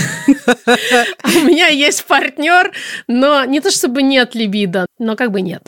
А 1.22 1.28
у 1.28 1.44
меня 1.44 1.68
есть 1.68 2.04
партнер, 2.04 2.72
но 3.06 3.44
не 3.44 3.60
то 3.60 3.70
чтобы 3.70 4.02
нет 4.02 4.34
либидо, 4.34 4.86
но 4.98 5.16
как 5.16 5.32
бы 5.32 5.40
нет. 5.40 5.62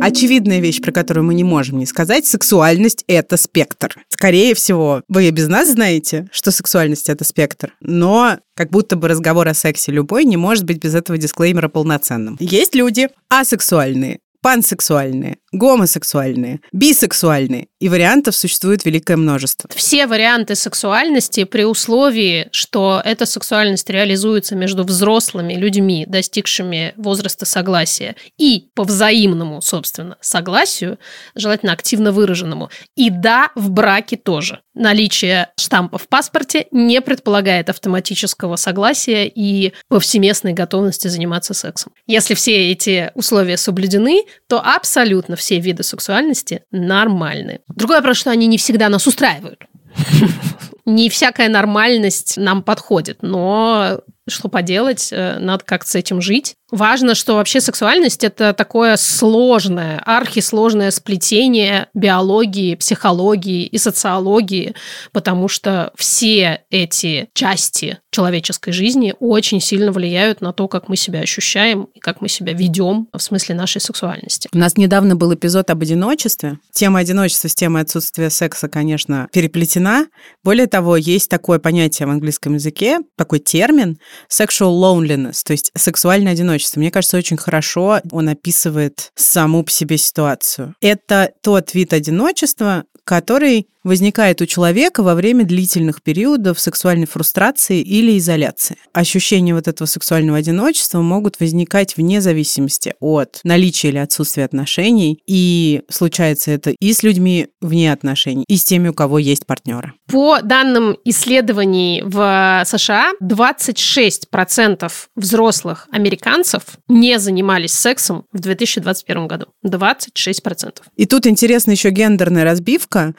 Очевидная 0.00 0.60
вещь, 0.60 0.80
про 0.80 0.92
которую 0.92 1.24
мы 1.24 1.34
не 1.34 1.44
можем 1.44 1.78
не 1.78 1.86
сказать, 1.86 2.26
сексуальность– 2.26 3.04
это 3.06 3.36
спектр. 3.36 3.96
Скорее 4.08 4.54
всего, 4.54 5.02
вы 5.08 5.28
и 5.28 5.30
без 5.30 5.48
нас 5.48 5.70
знаете, 5.70 6.28
что 6.32 6.50
сексуальность– 6.50 7.08
это 7.10 7.24
спектр, 7.24 7.74
но 7.80 8.38
как 8.54 8.70
будто 8.70 8.96
бы 8.96 9.08
разговор 9.08 9.46
о 9.48 9.54
сексе 9.54 9.92
любой 9.92 10.24
не 10.24 10.36
может 10.36 10.64
быть 10.64 10.78
без 10.78 10.94
этого 10.94 11.18
дисклеймера 11.18 11.68
полноценным. 11.68 12.36
Есть 12.40 12.74
люди 12.74 13.08
асексуальные, 13.28 14.20
пансексуальные, 14.42 15.38
гомосексуальные, 15.52 16.60
бисексуальные, 16.72 17.68
и 17.80 17.88
вариантов 17.88 18.36
существует 18.36 18.84
великое 18.84 19.16
множество. 19.16 19.70
Все 19.74 20.06
варианты 20.06 20.54
сексуальности 20.54 21.44
при 21.44 21.64
условии, 21.64 22.48
что 22.52 23.00
эта 23.04 23.26
сексуальность 23.26 23.88
реализуется 23.90 24.56
между 24.56 24.84
взрослыми 24.84 25.54
людьми, 25.54 26.04
достигшими 26.06 26.94
возраста 26.96 27.46
согласия, 27.46 28.16
и 28.38 28.68
по 28.74 28.84
взаимному, 28.84 29.60
собственно, 29.60 30.16
согласию, 30.20 30.98
желательно 31.34 31.72
активно 31.72 32.12
выраженному. 32.12 32.70
И 32.96 33.10
да, 33.10 33.50
в 33.54 33.70
браке 33.70 34.16
тоже. 34.16 34.60
Наличие 34.78 35.48
штампа 35.58 35.98
в 35.98 36.06
паспорте 36.06 36.68
не 36.70 37.00
предполагает 37.00 37.68
автоматического 37.68 38.54
согласия 38.54 39.26
и 39.26 39.72
повсеместной 39.88 40.52
готовности 40.52 41.08
заниматься 41.08 41.52
сексом. 41.52 41.92
Если 42.06 42.34
все 42.34 42.70
эти 42.70 43.10
условия 43.14 43.56
соблюдены, 43.56 44.22
то 44.46 44.60
абсолютно 44.64 45.34
все 45.34 45.58
виды 45.58 45.82
сексуальности 45.82 46.62
нормальны. 46.70 47.58
Другой 47.74 47.96
вопрос, 47.96 48.18
что 48.18 48.30
они 48.30 48.46
не 48.46 48.56
всегда 48.56 48.88
нас 48.88 49.04
устраивают. 49.08 49.64
Не 50.84 51.10
всякая 51.10 51.50
нормальность 51.50 52.38
нам 52.38 52.62
подходит, 52.62 53.18
но 53.20 54.00
что 54.26 54.48
поделать, 54.48 55.10
э, 55.12 55.38
надо 55.38 55.62
как-то 55.64 55.90
с 55.90 55.94
этим 55.94 56.22
жить. 56.22 56.56
Важно, 56.70 57.14
что 57.14 57.34
вообще 57.34 57.62
сексуальность 57.62 58.24
это 58.24 58.52
такое 58.52 58.96
сложное, 58.96 60.02
архисложное 60.04 60.90
сплетение 60.90 61.88
биологии, 61.94 62.74
психологии 62.74 63.64
и 63.64 63.78
социологии, 63.78 64.74
потому 65.12 65.48
что 65.48 65.92
все 65.96 66.64
эти 66.70 67.30
части 67.32 67.98
человеческой 68.10 68.72
жизни 68.72 69.14
очень 69.18 69.60
сильно 69.62 69.92
влияют 69.92 70.42
на 70.42 70.52
то, 70.52 70.68
как 70.68 70.88
мы 70.88 70.96
себя 70.96 71.20
ощущаем 71.20 71.88
и 71.94 72.00
как 72.00 72.20
мы 72.20 72.28
себя 72.28 72.52
ведем 72.52 73.08
в 73.14 73.22
смысле 73.22 73.54
нашей 73.54 73.80
сексуальности. 73.80 74.48
У 74.52 74.58
нас 74.58 74.76
недавно 74.76 75.16
был 75.16 75.32
эпизод 75.32 75.70
об 75.70 75.80
одиночестве. 75.80 76.58
Тема 76.72 76.98
одиночества 76.98 77.48
с 77.48 77.54
темой 77.54 77.82
отсутствия 77.82 78.28
секса, 78.28 78.68
конечно, 78.68 79.28
переплетена. 79.32 80.06
Более 80.44 80.66
того, 80.66 80.96
есть 80.96 81.30
такое 81.30 81.58
понятие 81.58 82.08
в 82.08 82.10
английском 82.10 82.54
языке, 82.54 82.98
такой 83.16 83.38
термин 83.38 83.98
sexual 84.30 84.78
loneliness, 84.78 85.42
то 85.44 85.52
есть 85.52 85.70
сексуальное 85.74 86.32
одиночество. 86.32 86.57
Мне 86.76 86.90
кажется, 86.90 87.16
очень 87.16 87.36
хорошо 87.36 88.00
он 88.10 88.28
описывает 88.28 89.12
саму 89.14 89.62
по 89.62 89.70
себе 89.70 89.98
ситуацию. 89.98 90.74
Это 90.80 91.32
тот 91.40 91.74
вид 91.74 91.92
одиночества, 91.92 92.84
который 93.04 93.68
возникает 93.84 94.40
у 94.40 94.46
человека 94.46 95.02
во 95.02 95.14
время 95.14 95.44
длительных 95.44 96.02
периодов 96.02 96.60
сексуальной 96.60 97.06
фрустрации 97.06 97.80
или 97.80 98.18
изоляции. 98.18 98.76
Ощущения 98.92 99.54
вот 99.54 99.68
этого 99.68 99.86
сексуального 99.86 100.38
одиночества 100.38 101.00
могут 101.00 101.40
возникать 101.40 101.96
вне 101.96 102.20
зависимости 102.20 102.94
от 103.00 103.40
наличия 103.44 103.88
или 103.88 103.98
отсутствия 103.98 104.44
отношений, 104.44 105.22
и 105.26 105.82
случается 105.88 106.50
это 106.50 106.70
и 106.70 106.92
с 106.92 107.02
людьми 107.02 107.48
вне 107.60 107.92
отношений, 107.92 108.44
и 108.48 108.56
с 108.56 108.64
теми, 108.64 108.88
у 108.88 108.94
кого 108.94 109.18
есть 109.18 109.46
партнеры. 109.46 109.92
По 110.06 110.40
данным 110.42 110.96
исследований 111.04 112.02
в 112.04 112.62
США, 112.64 113.12
26% 113.22 114.90
взрослых 115.16 115.88
американцев 115.90 116.62
не 116.88 117.18
занимались 117.18 117.72
сексом 117.72 118.24
в 118.32 118.40
2021 118.40 119.26
году. 119.26 119.46
26%. 119.64 120.82
И 120.96 121.06
тут 121.06 121.26
интересна 121.26 121.72
еще 121.72 121.90
гендерная 121.90 122.44
разбивка, 122.44 123.14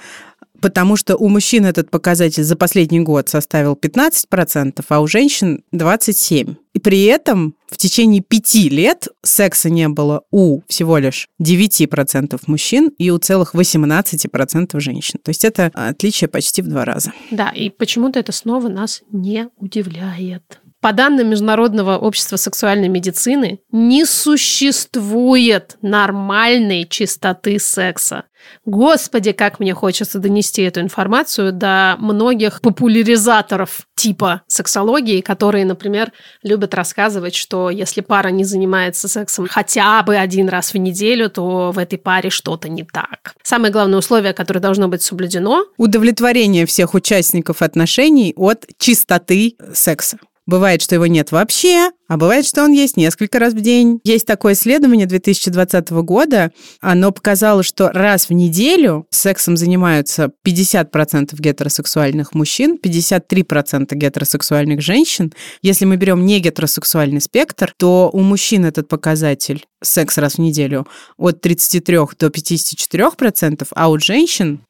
потому 0.59 0.95
что 0.95 1.15
у 1.15 1.27
мужчин 1.29 1.65
этот 1.65 1.89
показатель 1.89 2.43
за 2.43 2.55
последний 2.55 2.99
год 2.99 3.29
составил 3.29 3.73
15%, 3.73 4.83
а 4.87 4.99
у 4.99 5.07
женщин 5.07 5.63
27%. 5.73 6.55
И 6.73 6.79
при 6.79 7.05
этом 7.05 7.55
в 7.67 7.77
течение 7.77 8.21
пяти 8.21 8.69
лет 8.69 9.07
секса 9.23 9.69
не 9.69 9.87
было 9.89 10.21
у 10.31 10.61
всего 10.67 10.97
лишь 10.97 11.27
9% 11.41 12.39
мужчин 12.45 12.91
и 12.97 13.09
у 13.09 13.17
целых 13.17 13.55
18% 13.55 14.79
женщин. 14.79 15.19
То 15.23 15.29
есть 15.29 15.43
это 15.43 15.71
отличие 15.73 16.27
почти 16.27 16.61
в 16.61 16.67
два 16.67 16.85
раза. 16.85 17.11
Да, 17.31 17.49
и 17.49 17.69
почему-то 17.69 18.19
это 18.19 18.31
снова 18.31 18.69
нас 18.69 19.01
не 19.11 19.49
удивляет. 19.57 20.61
По 20.81 20.93
данным 20.93 21.29
Международного 21.29 21.97
общества 21.97 22.37
сексуальной 22.37 22.87
медицины, 22.87 23.59
не 23.71 24.05
существует 24.05 25.77
нормальной 25.81 26.85
чистоты 26.87 27.59
секса. 27.59 28.23
Господи, 28.65 29.31
как 29.31 29.59
мне 29.59 29.73
хочется 29.73 30.19
донести 30.19 30.61
эту 30.61 30.81
информацию 30.81 31.51
до 31.51 31.95
многих 31.99 32.61
популяризаторов 32.61 33.81
типа 33.95 34.41
сексологии, 34.47 35.21
которые, 35.21 35.65
например, 35.65 36.11
любят 36.43 36.73
рассказывать, 36.73 37.35
что 37.35 37.69
если 37.69 38.01
пара 38.01 38.29
не 38.29 38.43
занимается 38.43 39.07
сексом 39.07 39.47
хотя 39.47 40.01
бы 40.03 40.15
один 40.15 40.49
раз 40.49 40.73
в 40.73 40.77
неделю, 40.77 41.29
то 41.29 41.71
в 41.71 41.77
этой 41.77 41.97
паре 41.99 42.29
что-то 42.29 42.69
не 42.69 42.83
так. 42.83 43.35
Самое 43.43 43.71
главное 43.73 43.99
условие, 43.99 44.33
которое 44.33 44.59
должно 44.59 44.87
быть 44.87 45.01
соблюдено– 45.01 45.65
удовлетворение 45.77 46.65
всех 46.65 46.93
участников 46.93 47.61
отношений 47.61 48.33
от 48.35 48.65
чистоты 48.77 49.55
секса. 49.73 50.17
Бывает, 50.49 50.81
что 50.81 50.95
его 50.95 51.05
нет 51.05 51.31
вообще, 51.31 51.91
а 52.07 52.17
бывает, 52.17 52.43
что 52.43 52.63
он 52.63 52.71
есть 52.71 52.97
несколько 52.97 53.37
раз 53.37 53.53
в 53.53 53.61
день. 53.61 53.99
Есть 54.03 54.25
такое 54.25 54.53
исследование 54.53 55.05
2020 55.05 55.91
года. 55.91 56.51
Оно 56.81 57.11
показало, 57.11 57.61
что 57.61 57.91
раз 57.91 58.29
в 58.29 58.33
неделю 58.33 59.05
сексом 59.11 59.57
занимаются 59.57 60.31
50% 60.43 61.35
гетеросексуальных 61.39 62.33
мужчин, 62.33 62.79
53% 62.83 63.93
гетеросексуальных 63.93 64.81
женщин. 64.81 65.31
Если 65.61 65.85
мы 65.85 65.97
берем 65.97 66.25
не 66.25 66.39
гетеросексуальный 66.39 67.21
спектр, 67.21 67.71
то 67.77 68.09
у 68.11 68.21
мужчин 68.21 68.65
этот 68.65 68.87
показатель 68.87 69.67
секс 69.81 70.17
раз 70.17 70.35
в 70.35 70.39
неделю 70.39 70.87
от 71.17 71.41
33 71.41 71.97
до 72.19 72.27
54%, 72.27 73.67
а 73.75 73.89
у 73.89 73.99
женщин 73.99 74.61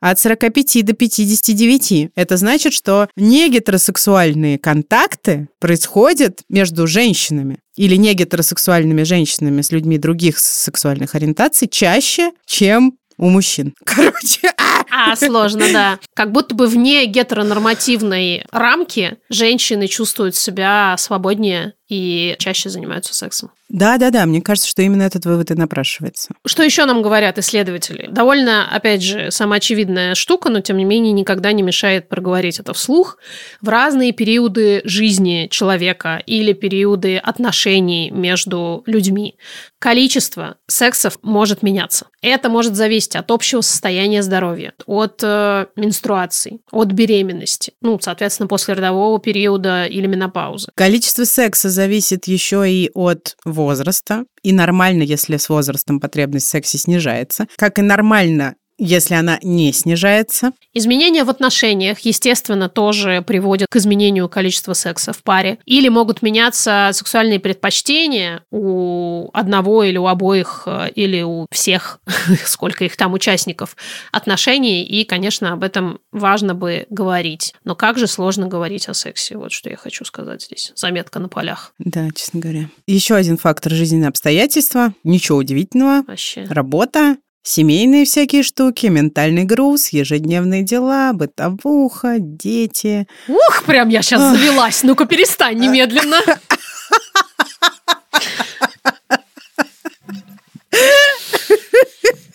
от 0.00 0.18
45 0.18 0.84
до 0.84 0.92
59. 0.92 2.12
Это 2.14 2.36
значит, 2.36 2.72
что 2.72 3.08
не 3.16 3.48
гетеросексуальные 3.48 4.58
контакты 4.58 5.48
происходят 5.58 6.40
между 6.48 6.86
женщинами 6.86 7.58
или 7.76 7.96
не 7.96 8.14
гетеросексуальными 8.14 9.02
женщинами 9.02 9.62
с 9.62 9.72
людьми 9.72 9.98
других 9.98 10.38
сексуальных 10.38 11.14
ориентаций 11.14 11.68
чаще, 11.68 12.32
чем 12.46 12.98
у 13.16 13.28
мужчин. 13.28 13.74
Короче, 13.84 14.52
а, 14.90 15.14
сложно, 15.14 15.64
да. 15.72 15.98
Как 16.14 16.32
будто 16.32 16.54
бы 16.54 16.66
вне 16.66 17.06
гетеронормативной 17.06 18.44
рамки 18.50 19.18
женщины 19.28 19.86
чувствуют 19.86 20.34
себя 20.34 20.96
свободнее 20.98 21.74
и 21.90 22.36
чаще 22.38 22.70
занимаются 22.70 23.14
сексом. 23.14 23.50
Да, 23.68 23.98
да, 23.98 24.10
да. 24.10 24.26
Мне 24.26 24.40
кажется, 24.40 24.68
что 24.68 24.82
именно 24.82 25.02
этот 25.02 25.26
вывод 25.26 25.50
и 25.50 25.54
напрашивается. 25.54 26.30
Что 26.46 26.62
еще 26.62 26.84
нам 26.86 27.02
говорят 27.02 27.38
исследователи? 27.38 28.08
Довольно, 28.10 28.68
опять 28.72 29.02
же, 29.02 29.30
самоочевидная 29.30 30.14
штука, 30.14 30.50
но 30.50 30.60
тем 30.60 30.76
не 30.76 30.84
менее 30.84 31.12
никогда 31.12 31.52
не 31.52 31.62
мешает 31.62 32.08
проговорить 32.08 32.58
это 32.58 32.72
вслух. 32.72 33.18
В 33.60 33.68
разные 33.68 34.12
периоды 34.12 34.82
жизни 34.84 35.48
человека 35.50 36.22
или 36.26 36.52
периоды 36.52 37.16
отношений 37.16 38.10
между 38.10 38.82
людьми 38.86 39.36
количество 39.80 40.56
сексов 40.66 41.18
может 41.22 41.62
меняться. 41.62 42.06
Это 42.22 42.50
может 42.50 42.76
зависеть 42.76 43.16
от 43.16 43.30
общего 43.30 43.62
состояния 43.62 44.22
здоровья, 44.22 44.74
от 44.86 45.20
э, 45.22 45.66
менструаций, 45.74 46.60
от 46.70 46.88
беременности, 46.88 47.72
ну, 47.80 47.98
соответственно, 48.00 48.46
после 48.46 48.74
родового 48.74 49.18
периода 49.18 49.86
или 49.86 50.06
менопаузы. 50.06 50.68
Количество 50.74 51.24
секса 51.24 51.70
зависит 51.80 52.26
еще 52.26 52.70
и 52.70 52.90
от 52.92 53.36
возраста. 53.46 54.24
И 54.42 54.52
нормально, 54.52 55.02
если 55.02 55.38
с 55.38 55.48
возрастом 55.48 55.98
потребность 55.98 56.44
в 56.44 56.50
сексе 56.50 56.76
снижается. 56.76 57.46
Как 57.56 57.78
и 57.78 57.82
нормально 57.82 58.56
если 58.80 59.14
она 59.14 59.38
не 59.42 59.72
снижается. 59.72 60.52
Изменения 60.72 61.24
в 61.24 61.30
отношениях, 61.30 62.00
естественно, 62.00 62.68
тоже 62.68 63.22
приводят 63.26 63.68
к 63.70 63.76
изменению 63.76 64.28
количества 64.28 64.72
секса 64.72 65.12
в 65.12 65.22
паре. 65.22 65.58
Или 65.66 65.88
могут 65.88 66.22
меняться 66.22 66.90
сексуальные 66.92 67.40
предпочтения 67.40 68.42
у 68.50 69.28
одного 69.34 69.84
или 69.84 69.98
у 69.98 70.06
обоих, 70.06 70.62
э, 70.66 70.90
или 70.94 71.22
у 71.22 71.46
всех, 71.52 72.00
сколько 72.44 72.84
их 72.84 72.96
там 72.96 73.12
участников 73.12 73.76
отношений. 74.12 74.82
И, 74.82 75.04
конечно, 75.04 75.52
об 75.52 75.62
этом 75.62 76.00
важно 76.10 76.54
бы 76.54 76.86
говорить. 76.88 77.54
Но 77.64 77.76
как 77.76 77.98
же 77.98 78.06
сложно 78.06 78.46
говорить 78.46 78.88
о 78.88 78.94
сексе? 78.94 79.36
Вот 79.36 79.52
что 79.52 79.68
я 79.68 79.76
хочу 79.76 80.04
сказать 80.06 80.42
здесь. 80.42 80.72
Заметка 80.74 81.18
на 81.18 81.28
полях. 81.28 81.74
Да, 81.78 82.08
честно 82.14 82.40
говоря. 82.40 82.70
Еще 82.86 83.14
один 83.14 83.36
фактор 83.36 83.72
жизненные 83.72 84.08
обстоятельства. 84.08 84.94
Ничего 85.04 85.38
удивительного. 85.38 86.02
Вообще. 86.06 86.44
Работа, 86.48 87.16
Семейные 87.42 88.04
всякие 88.04 88.42
штуки, 88.42 88.86
ментальный 88.86 89.44
груз, 89.44 89.88
ежедневные 89.88 90.62
дела, 90.62 91.12
бытовуха, 91.14 92.16
дети. 92.18 93.08
Ух, 93.28 93.64
прям 93.64 93.88
я 93.88 94.02
сейчас 94.02 94.36
завелась. 94.36 94.82
Ну-ка, 94.82 95.06
перестань 95.06 95.58
немедленно. 95.58 96.20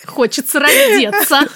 Хочется 0.05 0.59
раздеться. 0.59 1.47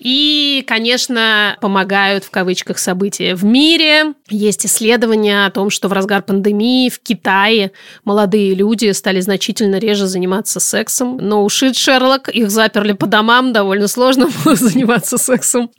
И, 0.00 0.64
конечно, 0.66 1.56
помогают 1.60 2.24
в 2.24 2.30
кавычках 2.30 2.78
события 2.78 3.34
в 3.34 3.44
мире. 3.44 4.14
Есть 4.30 4.64
исследования 4.64 5.46
о 5.46 5.50
том, 5.50 5.70
что 5.70 5.88
в 5.88 5.92
разгар 5.92 6.22
пандемии 6.22 6.88
в 6.88 7.00
Китае 7.00 7.72
молодые 8.04 8.54
люди 8.54 8.92
стали 8.92 9.20
значительно 9.20 9.76
реже 9.76 10.06
заниматься 10.06 10.60
сексом. 10.60 11.18
Но 11.20 11.44
ушит 11.44 11.76
Шерлок, 11.76 12.28
их 12.28 12.50
заперли 12.50 12.92
по 12.92 13.06
домам, 13.06 13.52
довольно 13.52 13.88
сложно 13.88 14.28
было 14.44 14.54
заниматься 14.54 15.18
сексом. 15.18 15.70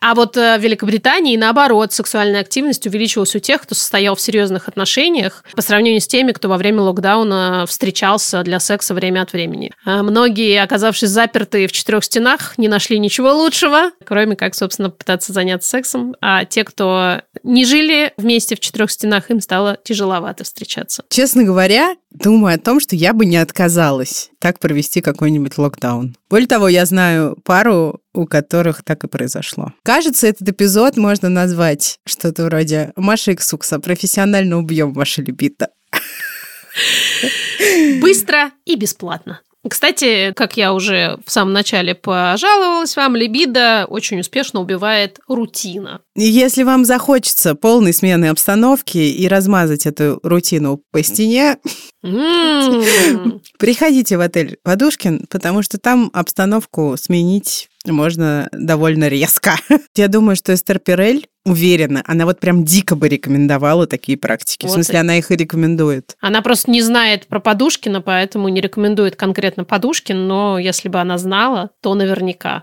А 0.00 0.14
вот 0.14 0.36
э, 0.36 0.58
в 0.58 0.60
Великобритании, 0.60 1.36
наоборот, 1.36 1.92
сексуальная 1.92 2.40
активность 2.40 2.86
увеличилась 2.86 3.36
у 3.36 3.38
тех, 3.38 3.62
кто 3.62 3.74
состоял 3.74 4.16
в 4.16 4.20
серьезных 4.20 4.68
отношениях 4.68 5.44
по 5.54 5.62
сравнению 5.62 6.00
с 6.00 6.06
теми, 6.08 6.32
кто 6.32 6.48
во 6.48 6.56
время 6.56 6.80
локдауна 6.80 7.66
встречался 7.68 8.42
для 8.42 8.58
секса 8.58 8.94
время 8.94 9.22
от 9.22 9.32
времени. 9.32 9.70
А 9.84 10.02
многие, 10.02 10.60
оказавшись 10.60 11.10
заперты 11.10 11.66
в 11.66 11.72
четырех 11.72 12.02
стенах, 12.04 12.54
не 12.58 12.68
нашли 12.68 12.98
ничего 12.98 13.11
ничего 13.12 13.34
лучшего, 13.34 13.90
кроме 14.06 14.36
как, 14.36 14.54
собственно, 14.54 14.88
пытаться 14.88 15.34
заняться 15.34 15.68
сексом. 15.68 16.16
А 16.22 16.46
те, 16.46 16.64
кто 16.64 17.20
не 17.42 17.66
жили 17.66 18.14
вместе 18.16 18.56
в 18.56 18.60
четырех 18.60 18.90
стенах, 18.90 19.30
им 19.30 19.42
стало 19.42 19.76
тяжеловато 19.84 20.44
встречаться. 20.44 21.04
Честно 21.10 21.44
говоря, 21.44 21.94
думаю 22.10 22.54
о 22.54 22.58
том, 22.58 22.80
что 22.80 22.96
я 22.96 23.12
бы 23.12 23.26
не 23.26 23.36
отказалась 23.36 24.30
так 24.38 24.58
провести 24.60 25.02
какой-нибудь 25.02 25.58
локдаун. 25.58 26.16
Более 26.30 26.48
того, 26.48 26.68
я 26.68 26.86
знаю 26.86 27.36
пару, 27.44 28.00
у 28.14 28.24
которых 28.24 28.82
так 28.82 29.04
и 29.04 29.08
произошло. 29.08 29.74
Кажется, 29.82 30.26
этот 30.26 30.48
эпизод 30.48 30.96
можно 30.96 31.28
назвать 31.28 31.98
что-то 32.06 32.44
вроде 32.44 32.92
«Маша 32.96 33.34
Иксукса, 33.34 33.78
профессионально 33.78 34.56
убьем 34.56 34.94
ваше 34.94 35.20
либидо». 35.20 35.68
Быстро 38.00 38.52
и 38.64 38.76
бесплатно. 38.76 39.42
Кстати, 39.68 40.32
как 40.32 40.56
я 40.56 40.74
уже 40.74 41.18
в 41.24 41.30
самом 41.30 41.52
начале 41.52 41.94
пожаловалась 41.94 42.96
вам, 42.96 43.14
либидо 43.14 43.86
очень 43.88 44.18
успешно 44.20 44.60
убивает 44.60 45.20
рутина. 45.28 46.00
Если 46.16 46.64
вам 46.64 46.84
захочется 46.84 47.54
полной 47.54 47.92
смены 47.92 48.26
обстановки 48.26 48.98
и 48.98 49.28
размазать 49.28 49.86
эту 49.86 50.18
рутину 50.24 50.82
по 50.90 51.02
стене, 51.02 51.58
приходите 53.58 54.16
в 54.16 54.20
отель 54.20 54.58
Подушкин, 54.64 55.26
потому 55.30 55.62
что 55.62 55.78
там 55.78 56.10
обстановку 56.12 56.96
сменить 57.00 57.68
можно 57.86 58.48
довольно 58.52 59.08
резко. 59.08 59.56
Я 59.96 60.08
думаю, 60.08 60.36
что 60.36 60.54
Эстер 60.54 60.80
Пирель 60.80 61.28
уверена, 61.44 62.02
она 62.06 62.24
вот 62.24 62.40
прям 62.40 62.64
дико 62.64 62.96
бы 62.96 63.08
рекомендовала 63.08 63.86
такие 63.86 64.16
практики. 64.16 64.64
Вот 64.64 64.70
в 64.70 64.74
смысле, 64.74 65.00
она 65.00 65.18
их 65.18 65.30
и 65.30 65.36
рекомендует. 65.36 66.16
Она 66.20 66.42
просто 66.42 66.70
не 66.70 66.82
знает 66.82 67.26
про 67.26 67.40
Подушкина, 67.40 68.00
поэтому 68.00 68.48
не 68.48 68.60
рекомендует 68.60 69.16
конкретно 69.16 69.64
Подушкин, 69.64 70.26
но 70.26 70.58
если 70.58 70.88
бы 70.88 71.00
она 71.00 71.18
знала, 71.18 71.70
то 71.80 71.94
наверняка. 71.94 72.62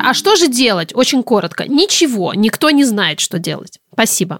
А 0.00 0.14
что 0.14 0.36
же 0.36 0.48
делать? 0.48 0.94
Очень 0.94 1.22
коротко. 1.22 1.68
Ничего, 1.68 2.32
никто 2.32 2.70
не 2.70 2.84
знает, 2.84 3.20
что 3.20 3.38
делать. 3.38 3.78
Спасибо. 3.98 4.38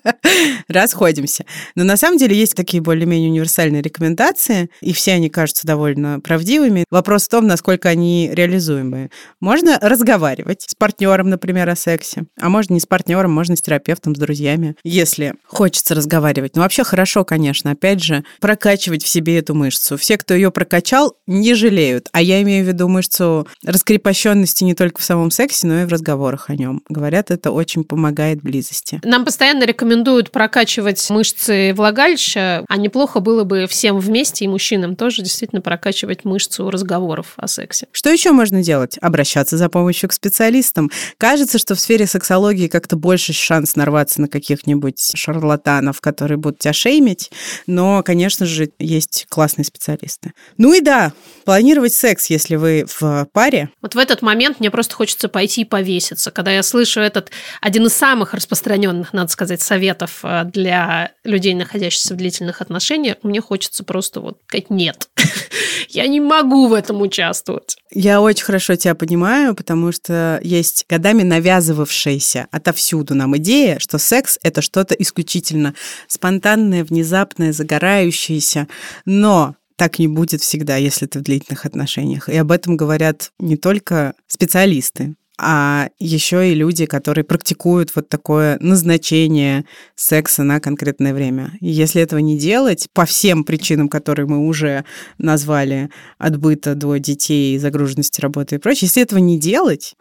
Расходимся. 0.68 1.44
Но 1.74 1.84
на 1.84 1.98
самом 1.98 2.16
деле 2.16 2.34
есть 2.34 2.54
такие 2.54 2.82
более-менее 2.82 3.30
универсальные 3.30 3.82
рекомендации, 3.82 4.70
и 4.80 4.94
все 4.94 5.12
они 5.12 5.28
кажутся 5.28 5.66
довольно 5.66 6.20
правдивыми. 6.20 6.84
Вопрос 6.90 7.24
в 7.24 7.28
том, 7.28 7.46
насколько 7.46 7.90
они 7.90 8.30
реализуемые. 8.32 9.10
Можно 9.40 9.78
разговаривать 9.78 10.62
с 10.62 10.74
партнером, 10.74 11.28
например, 11.28 11.68
о 11.68 11.76
сексе, 11.76 12.24
а 12.40 12.48
можно 12.48 12.72
не 12.72 12.80
с 12.80 12.86
партнером, 12.86 13.30
можно 13.30 13.56
с 13.56 13.62
терапевтом, 13.62 14.16
с 14.16 14.18
друзьями, 14.18 14.76
если 14.84 15.34
хочется 15.44 15.94
разговаривать. 15.94 16.56
Но 16.56 16.62
вообще 16.62 16.82
хорошо, 16.82 17.24
конечно, 17.24 17.72
опять 17.72 18.02
же, 18.02 18.24
прокачивать 18.40 19.04
в 19.04 19.08
себе 19.08 19.38
эту 19.38 19.54
мышцу. 19.54 19.98
Все, 19.98 20.16
кто 20.16 20.32
ее 20.32 20.50
прокачал, 20.50 21.16
не 21.26 21.52
жалеют. 21.54 22.08
А 22.12 22.22
я 22.22 22.40
имею 22.40 22.64
в 22.64 22.68
виду 22.68 22.88
мышцу 22.88 23.46
раскрепощенности 23.66 24.64
не 24.64 24.74
только 24.74 25.02
в 25.02 25.04
самом 25.04 25.30
сексе, 25.30 25.66
но 25.66 25.82
и 25.82 25.84
в 25.84 25.88
разговорах 25.88 26.48
о 26.48 26.56
нем. 26.56 26.80
Говорят, 26.88 27.30
это 27.30 27.50
очень 27.50 27.84
помогает 27.84 28.13
помогает 28.14 28.42
близости. 28.42 29.00
Нам 29.04 29.24
постоянно 29.24 29.64
рекомендуют 29.64 30.30
прокачивать 30.30 31.10
мышцы 31.10 31.72
влагалища, 31.74 32.64
а 32.68 32.76
неплохо 32.76 33.20
было 33.20 33.44
бы 33.44 33.66
всем 33.66 33.98
вместе 33.98 34.44
и 34.44 34.48
мужчинам 34.48 34.96
тоже 34.96 35.22
действительно 35.22 35.60
прокачивать 35.60 36.24
мышцу 36.24 36.70
разговоров 36.70 37.34
о 37.36 37.48
сексе. 37.48 37.86
Что 37.92 38.10
еще 38.10 38.30
можно 38.30 38.62
делать? 38.62 38.98
Обращаться 39.00 39.56
за 39.56 39.68
помощью 39.68 40.08
к 40.08 40.12
специалистам. 40.12 40.90
Кажется, 41.18 41.58
что 41.58 41.74
в 41.74 41.80
сфере 41.80 42.06
сексологии 42.06 42.68
как-то 42.68 42.96
больше 42.96 43.32
шанс 43.32 43.76
нарваться 43.76 44.20
на 44.20 44.28
каких-нибудь 44.28 45.12
шарлатанов, 45.14 46.00
которые 46.00 46.38
будут 46.38 46.60
тебя 46.60 46.72
шеймить, 46.72 47.30
но, 47.66 48.02
конечно 48.04 48.46
же, 48.46 48.70
есть 48.78 49.26
классные 49.28 49.64
специалисты. 49.64 50.32
Ну 50.56 50.72
и 50.72 50.80
да, 50.80 51.12
планировать 51.44 51.94
секс, 51.94 52.30
если 52.30 52.56
вы 52.56 52.86
в 52.86 53.26
паре. 53.32 53.70
Вот 53.82 53.94
в 53.94 53.98
этот 53.98 54.22
момент 54.22 54.60
мне 54.60 54.70
просто 54.70 54.94
хочется 54.94 55.28
пойти 55.28 55.62
и 55.62 55.64
повеситься, 55.64 56.30
когда 56.30 56.52
я 56.52 56.62
слышу 56.62 57.00
этот 57.00 57.30
один 57.60 57.86
из 57.86 57.93
самых 57.94 58.34
распространенных, 58.34 59.12
надо 59.12 59.30
сказать, 59.30 59.62
советов 59.62 60.20
э, 60.22 60.44
для 60.44 61.12
людей, 61.24 61.54
находящихся 61.54 62.14
в 62.14 62.16
длительных 62.16 62.60
отношениях, 62.60 63.16
мне 63.22 63.40
хочется 63.40 63.84
просто 63.84 64.20
вот 64.20 64.40
сказать 64.46 64.70
нет. 64.70 65.08
Я 65.88 66.06
не 66.06 66.20
могу 66.20 66.68
в 66.68 66.72
этом 66.72 67.00
участвовать. 67.00 67.76
Я 67.90 68.20
очень 68.20 68.44
хорошо 68.44 68.76
тебя 68.76 68.94
понимаю, 68.94 69.54
потому 69.54 69.92
что 69.92 70.40
есть 70.42 70.84
годами 70.88 71.22
навязывавшаяся 71.22 72.48
отовсюду 72.50 73.14
нам 73.14 73.36
идея, 73.36 73.78
что 73.78 73.98
секс— 73.98 74.38
это 74.42 74.62
что-то 74.62 74.94
исключительно 74.94 75.74
спонтанное, 76.08 76.84
внезапное, 76.84 77.52
загорающееся. 77.52 78.68
Но 79.04 79.56
так 79.76 79.98
не 79.98 80.08
будет 80.08 80.40
всегда, 80.40 80.76
если 80.76 81.06
ты 81.06 81.18
в 81.18 81.22
длительных 81.22 81.66
отношениях. 81.66 82.28
И 82.28 82.36
об 82.36 82.52
этом 82.52 82.76
говорят 82.76 83.32
не 83.38 83.56
только 83.56 84.14
специалисты, 84.26 85.14
а 85.38 85.88
еще 85.98 86.50
и 86.50 86.54
люди, 86.54 86.86
которые 86.86 87.24
практикуют 87.24 87.90
вот 87.94 88.08
такое 88.08 88.56
назначение 88.60 89.64
секса 89.96 90.44
на 90.44 90.60
конкретное 90.60 91.12
время. 91.12 91.52
И 91.60 91.68
если 91.68 92.00
этого 92.00 92.20
не 92.20 92.38
делать, 92.38 92.88
по 92.92 93.04
всем 93.04 93.44
причинам, 93.44 93.88
которые 93.88 94.26
мы 94.26 94.46
уже 94.46 94.84
назвали, 95.18 95.90
от 96.18 96.36
быта 96.38 96.74
до 96.74 96.96
детей, 96.96 97.58
загруженности 97.58 98.20
работы 98.20 98.56
и 98.56 98.58
прочее, 98.58 98.86
если 98.86 99.02
этого 99.02 99.18
не 99.18 99.38
делать, 99.38 99.96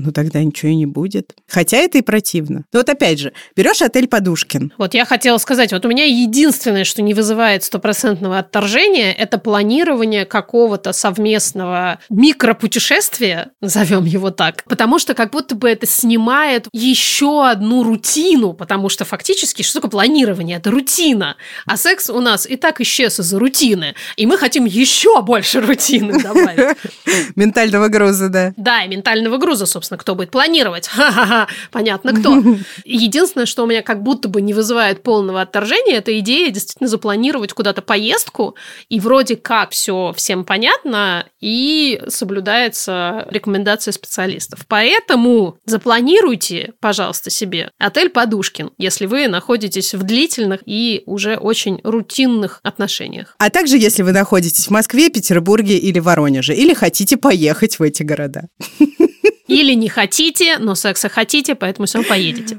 ну 0.00 0.12
тогда 0.12 0.42
ничего 0.42 0.70
и 0.70 0.74
не 0.74 0.86
будет. 0.86 1.34
Хотя 1.48 1.78
это 1.78 1.98
и 1.98 2.02
противно. 2.02 2.64
Но 2.72 2.80
вот 2.80 2.88
опять 2.88 3.18
же, 3.18 3.32
берешь 3.56 3.82
отель 3.82 4.08
Подушкин. 4.08 4.72
Вот 4.78 4.94
я 4.94 5.04
хотела 5.04 5.38
сказать, 5.38 5.72
вот 5.72 5.84
у 5.84 5.88
меня 5.88 6.04
единственное, 6.04 6.84
что 6.84 7.02
не 7.02 7.14
вызывает 7.14 7.64
стопроцентного 7.64 8.38
отторжения, 8.38 9.12
это 9.12 9.38
планирование 9.38 10.24
какого-то 10.24 10.92
совместного 10.92 11.98
микропутешествия, 12.08 13.50
назовем 13.60 14.04
его 14.04 14.30
так, 14.30 14.64
потому 14.64 14.98
что 14.98 15.14
как 15.14 15.30
будто 15.30 15.54
бы 15.54 15.68
это 15.68 15.86
снимает 15.86 16.66
еще 16.72 17.46
одну 17.46 17.82
рутину, 17.84 18.52
потому 18.52 18.88
что 18.88 19.04
фактически 19.04 19.62
что 19.62 19.74
такое 19.74 19.90
планирование? 19.90 20.58
Это 20.58 20.70
рутина. 20.70 21.36
А 21.66 21.76
секс 21.76 22.10
у 22.10 22.20
нас 22.20 22.46
и 22.48 22.56
так 22.56 22.80
исчез 22.80 23.20
из-за 23.20 23.38
рутины, 23.38 23.94
и 24.16 24.26
мы 24.26 24.38
хотим 24.38 24.64
еще 24.64 25.22
больше 25.22 25.60
рутины 25.60 26.20
добавить. 26.20 26.76
Ментального 27.36 27.88
груза, 27.88 28.28
да. 28.28 28.54
Да, 28.56 28.82
и 28.82 28.88
ментального 28.88 29.36
груза, 29.36 29.66
собственно 29.66 29.89
собственно, 29.90 29.98
кто 29.98 30.14
будет 30.14 30.30
планировать. 30.30 30.88
Ха-ха-ха, 30.88 31.48
понятно 31.70 32.12
кто. 32.12 32.42
Единственное, 32.84 33.46
что 33.46 33.64
у 33.64 33.66
меня 33.66 33.82
как 33.82 34.02
будто 34.02 34.28
бы 34.28 34.40
не 34.40 34.54
вызывает 34.54 35.02
полного 35.02 35.40
отторжения, 35.40 35.96
это 35.96 36.16
идея 36.20 36.50
действительно 36.50 36.88
запланировать 36.88 37.52
куда-то 37.52 37.82
поездку, 37.82 38.54
и 38.88 39.00
вроде 39.00 39.36
как 39.36 39.70
все 39.70 40.12
всем 40.16 40.44
понятно, 40.44 41.26
и 41.40 42.00
соблюдается 42.08 43.26
рекомендация 43.30 43.92
специалистов. 43.92 44.60
Поэтому 44.68 45.58
запланируйте, 45.64 46.72
пожалуйста, 46.80 47.30
себе 47.30 47.70
отель 47.78 48.10
Подушкин, 48.10 48.70
если 48.78 49.06
вы 49.06 49.28
находитесь 49.28 49.94
в 49.94 50.02
длительных 50.02 50.60
и 50.66 51.02
уже 51.06 51.36
очень 51.36 51.80
рутинных 51.82 52.60
отношениях. 52.62 53.34
А 53.38 53.50
также, 53.50 53.76
если 53.76 54.02
вы 54.02 54.12
находитесь 54.12 54.66
в 54.66 54.70
Москве, 54.70 55.10
Петербурге 55.10 55.76
или 55.76 55.98
Воронеже, 55.98 56.54
или 56.54 56.74
хотите 56.74 57.16
поехать 57.16 57.78
в 57.78 57.82
эти 57.82 58.02
города. 58.02 58.48
Или 59.50 59.74
не 59.74 59.88
хотите, 59.88 60.58
но 60.58 60.74
секса 60.74 61.08
хотите, 61.08 61.54
поэтому 61.54 61.86
все 61.86 62.02
поедете. 62.02 62.56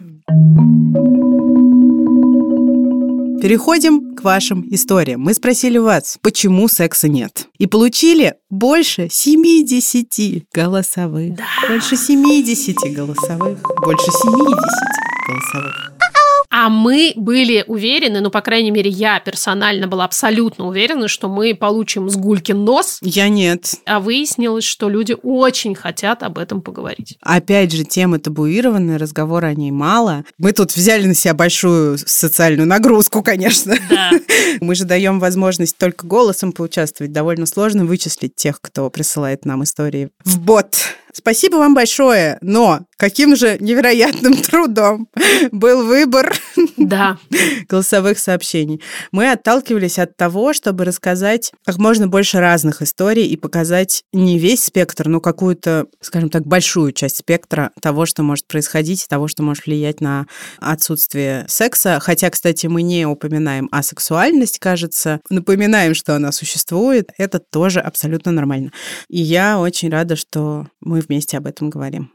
Переходим 3.41 4.13
к 4.13 4.23
вашим 4.23 4.67
историям. 4.69 5.21
Мы 5.21 5.33
спросили 5.33 5.79
вас, 5.79 6.19
почему 6.21 6.67
секса 6.67 7.07
нет. 7.07 7.47
И 7.57 7.65
получили 7.65 8.35
больше 8.51 9.07
70 9.09 10.43
голосовых. 10.53 11.37
Да. 11.37 11.45
Больше 11.67 11.95
70 11.95 12.75
голосовых. 12.93 13.57
Больше 13.83 14.11
70 14.11 14.57
голосовых. 15.27 15.90
А 16.51 16.69
мы 16.69 17.13
были 17.15 17.63
уверены, 17.65 18.19
ну, 18.19 18.29
по 18.29 18.41
крайней 18.41 18.71
мере, 18.71 18.89
я 18.89 19.21
персонально 19.21 19.87
была 19.87 20.03
абсолютно 20.03 20.67
уверена, 20.67 21.07
что 21.07 21.29
мы 21.29 21.55
получим 21.55 22.09
с 22.09 22.17
Гулькин 22.17 22.65
нос. 22.65 22.99
Я 23.01 23.29
нет. 23.29 23.75
А 23.85 24.01
выяснилось, 24.01 24.65
что 24.65 24.89
люди 24.89 25.15
очень 25.23 25.75
хотят 25.75 26.23
об 26.23 26.37
этом 26.37 26.61
поговорить. 26.61 27.17
Опять 27.21 27.71
же, 27.71 27.85
тема 27.85 28.19
табуированная, 28.19 28.97
разговора 28.97 29.47
о 29.47 29.53
ней 29.53 29.71
мало. 29.71 30.25
Мы 30.37 30.51
тут 30.51 30.75
взяли 30.75 31.07
на 31.07 31.15
себя 31.15 31.33
большую 31.33 31.97
социальную 31.97 32.67
нагрузку, 32.67 33.23
конечно. 33.23 33.75
Да. 33.89 34.11
Мы 34.59 34.75
же 34.75 34.83
даем 34.83 35.21
возможность 35.21 35.77
только 35.77 36.05
голосом 36.05 36.51
поучаствовать. 36.51 37.13
Довольно 37.13 37.45
сложно 37.45 37.85
вычислить 37.85 38.35
тех, 38.35 38.59
кто 38.59 38.89
присылает 38.89 39.45
нам 39.45 39.63
истории 39.63 40.09
в 40.25 40.39
бот. 40.39 40.75
Спасибо 41.13 41.57
вам 41.57 41.73
большое, 41.73 42.37
но 42.41 42.81
каким 42.97 43.35
же 43.35 43.57
невероятным 43.59 44.33
трудом 44.43 45.07
был 45.51 45.85
выбор 45.85 46.33
да. 46.77 47.17
голосовых 47.69 48.19
сообщений. 48.19 48.81
Мы 49.11 49.31
отталкивались 49.31 49.99
от 49.99 50.15
того, 50.17 50.53
чтобы 50.53 50.85
рассказать 50.85 51.51
как 51.65 51.77
можно 51.77 52.07
больше 52.07 52.39
разных 52.39 52.81
историй 52.81 53.25
и 53.25 53.37
показать 53.37 54.03
не 54.13 54.37
весь 54.39 54.63
спектр, 54.63 55.07
но 55.07 55.19
какую-то, 55.19 55.87
скажем 55.99 56.29
так, 56.29 56.45
большую 56.45 56.91
часть 56.91 57.17
спектра 57.17 57.71
того, 57.81 58.05
что 58.05 58.23
может 58.23 58.47
происходить, 58.47 59.07
того, 59.07 59.27
что 59.27 59.43
может 59.43 59.65
влиять 59.65 60.01
на 60.01 60.27
отсутствие 60.59 61.45
секса. 61.47 61.99
Хотя, 61.99 62.29
кстати, 62.29 62.67
мы 62.67 62.81
не 62.81 63.05
упоминаем 63.05 63.67
асексуальность, 63.71 64.59
кажется, 64.59 65.21
напоминаем, 65.29 65.95
что 65.95 66.15
она 66.15 66.31
существует. 66.31 67.09
Это 67.17 67.39
тоже 67.39 67.79
абсолютно 67.79 68.31
нормально. 68.31 68.71
И 69.09 69.21
я 69.21 69.59
очень 69.59 69.89
рада, 69.89 70.15
что 70.15 70.67
мы 70.81 71.00
вместе 71.01 71.37
об 71.37 71.47
этом 71.47 71.69
говорим. 71.69 72.11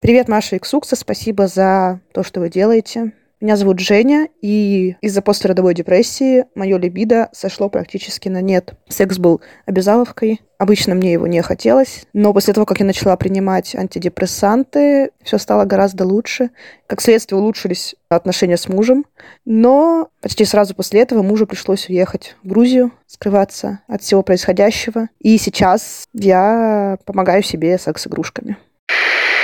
Привет, 0.00 0.28
Маша 0.28 0.56
и 0.56 0.58
Ксукса, 0.58 0.94
спасибо 0.94 1.48
за 1.48 2.00
то, 2.12 2.22
что 2.22 2.40
вы 2.40 2.50
делаете. 2.50 3.12
Меня 3.40 3.54
зовут 3.54 3.78
Женя, 3.78 4.28
и 4.42 4.96
из-за 5.00 5.22
послеродовой 5.22 5.72
депрессии 5.72 6.46
мое 6.56 6.76
либидо 6.76 7.28
сошло 7.32 7.68
практически 7.68 8.28
на 8.28 8.40
нет. 8.40 8.74
Секс 8.88 9.16
был 9.18 9.40
обязаловкой, 9.64 10.40
обычно 10.58 10.96
мне 10.96 11.12
его 11.12 11.28
не 11.28 11.40
хотелось, 11.40 12.04
но 12.12 12.32
после 12.32 12.52
того, 12.52 12.66
как 12.66 12.80
я 12.80 12.86
начала 12.86 13.16
принимать 13.16 13.76
антидепрессанты, 13.76 15.12
все 15.22 15.38
стало 15.38 15.66
гораздо 15.66 16.04
лучше. 16.04 16.50
Как 16.88 17.00
следствие 17.00 17.38
улучшились 17.38 17.94
отношения 18.08 18.56
с 18.56 18.66
мужем, 18.66 19.06
но 19.44 20.08
почти 20.20 20.44
сразу 20.44 20.74
после 20.74 21.02
этого 21.02 21.22
мужу 21.22 21.46
пришлось 21.46 21.88
уехать 21.88 22.34
в 22.42 22.48
Грузию, 22.48 22.90
скрываться 23.06 23.82
от 23.86 24.02
всего 24.02 24.24
происходящего. 24.24 25.10
И 25.20 25.38
сейчас 25.38 26.08
я 26.12 26.98
помогаю 27.04 27.44
себе 27.44 27.78
секс-игрушками. 27.78 28.56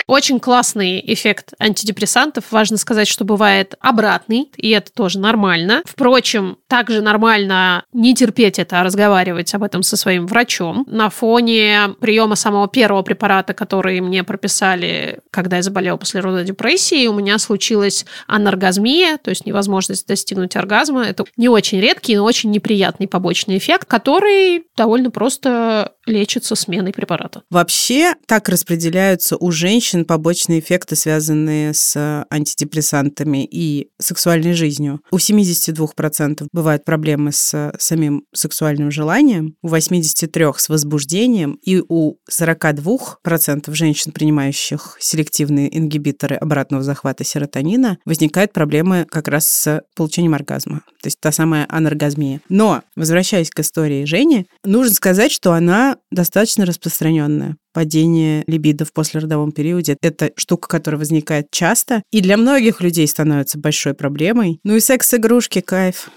Очень 0.07 0.39
классный 0.39 1.03
эффект 1.07 1.55
антидепрессантов. 1.59 2.45
Важно 2.51 2.77
сказать, 2.77 3.09
что 3.09 3.25
бывает 3.25 3.75
обратный, 3.81 4.51
и 4.57 4.71
это 4.71 4.93
тоже 4.93 5.19
нормально. 5.19 5.83
Впрочем, 5.87 6.59
также 6.69 7.01
нормально 7.01 7.85
не 7.93 8.15
терпеть 8.15 8.59
это, 8.59 8.81
а 8.81 8.85
разговаривать 8.85 9.55
об 9.55 9.63
этом 9.63 9.83
со 9.83 9.97
своим 9.97 10.27
врачом. 10.27 10.85
На 10.89 11.09
фоне 11.09 11.95
приема 12.01 12.37
самого 12.37 12.69
первого 12.69 13.03
препарата, 13.03 13.55
который 13.55 14.01
мне 14.01 14.25
прописали, 14.25 15.21
когда 15.31 15.57
я 15.57 15.63
заболела 15.63 15.97
после 15.97 16.21
рода 16.21 16.45
депрессии, 16.45 17.07
у 17.07 17.15
меня 17.15 17.39
случилась 17.39 18.05
аноргазмия, 18.27 19.19
то 19.19 19.31
есть 19.31 19.47
невозможность 19.47 20.07
достигнуть 20.07 20.57
оргазма. 20.57 21.05
Это 21.05 21.25
не 21.37 21.49
очень 21.49 21.81
редкий, 21.81 22.17
но 22.17 22.25
очень 22.25 22.51
неприятный 22.51 23.09
побочный 23.09 23.57
эффект, 23.57 23.87
который 23.89 24.65
довольно 24.77 25.11
просто 25.11 25.93
лечится 26.07 26.55
сменой 26.55 26.93
препарата. 26.93 27.43
Вообще 27.51 28.15
так 28.27 28.49
распределяются 28.49 29.37
у 29.37 29.51
женщин 29.51 30.05
побочные 30.05 30.61
эффекты, 30.61 30.97
связанные 30.97 31.75
с 31.75 32.25
антидепрессантами 32.31 33.45
и 33.45 33.89
сексуальной 33.99 34.55
жизнью. 34.55 35.01
У 35.11 35.17
72% 35.17 36.47
бывают 36.53 36.85
проблемы 36.85 37.33
с 37.33 37.73
самим 37.79 38.25
сексуальным 38.33 38.91
желанием, 38.91 39.57
у 39.63 39.69
83% 39.69 40.55
с 40.59 40.69
возбуждением 40.69 41.59
и 41.63 41.83
у 41.89 42.17
42% 42.31 43.75
женщин, 43.75 44.13
принимающих 44.13 44.97
селективные 45.01 45.77
ингибиторы 45.77 46.37
обратного 46.37 46.83
захвата 46.83 47.25
серотонина, 47.25 47.99
возникают 48.05 48.53
проблемы 48.53 49.07
как 49.09 49.29
раз 49.29 49.49
с 49.49 49.83
получением 49.95 50.35
оргазма, 50.35 50.83
то 51.01 51.07
есть 51.07 51.21
та 51.21 51.33
самая 51.33 51.67
аноргазмия. 51.69 52.41
Но, 52.49 52.83
возвращаясь 52.97 53.51
к 53.51 53.61
истории 53.61 54.05
Жени, 54.05 54.47
нужно 54.65 54.95
сказать, 54.95 55.33
что 55.33 55.53
она 55.53 55.94
достаточно 56.11 56.67
распространенная. 56.67 57.57
падение 57.73 58.45
либидо 58.47 58.85
в 58.85 58.93
послеродовом 58.93 59.51
периоде. 59.51 59.97
Это 60.01 60.31
штука, 60.37 60.69
которая 60.69 60.99
возникает 60.99 61.47
часто 61.51 62.03
и 62.13 62.21
для 62.21 62.37
многих 62.37 62.81
людей 62.81 63.07
становится 63.09 63.59
большой 63.59 63.95
проблемой. 63.95 64.61
Ну 64.63 64.77
и 64.77 64.81
секс-игрушки, 64.81 65.61
кайф. 65.61 66.11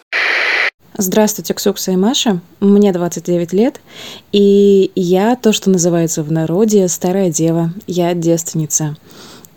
Здравствуйте, 1.00 1.54
Ксукса 1.54 1.92
и 1.92 1.96
Маша. 1.96 2.42
Мне 2.60 2.92
29 2.92 3.54
лет, 3.54 3.82
и 4.32 4.92
я 4.96 5.36
то, 5.36 5.54
что 5.54 5.70
называется 5.70 6.24
в 6.24 6.32
народе 6.32 6.88
старая 6.88 7.32
дева. 7.32 7.72
Я 7.86 8.16
девственница. 8.16 8.98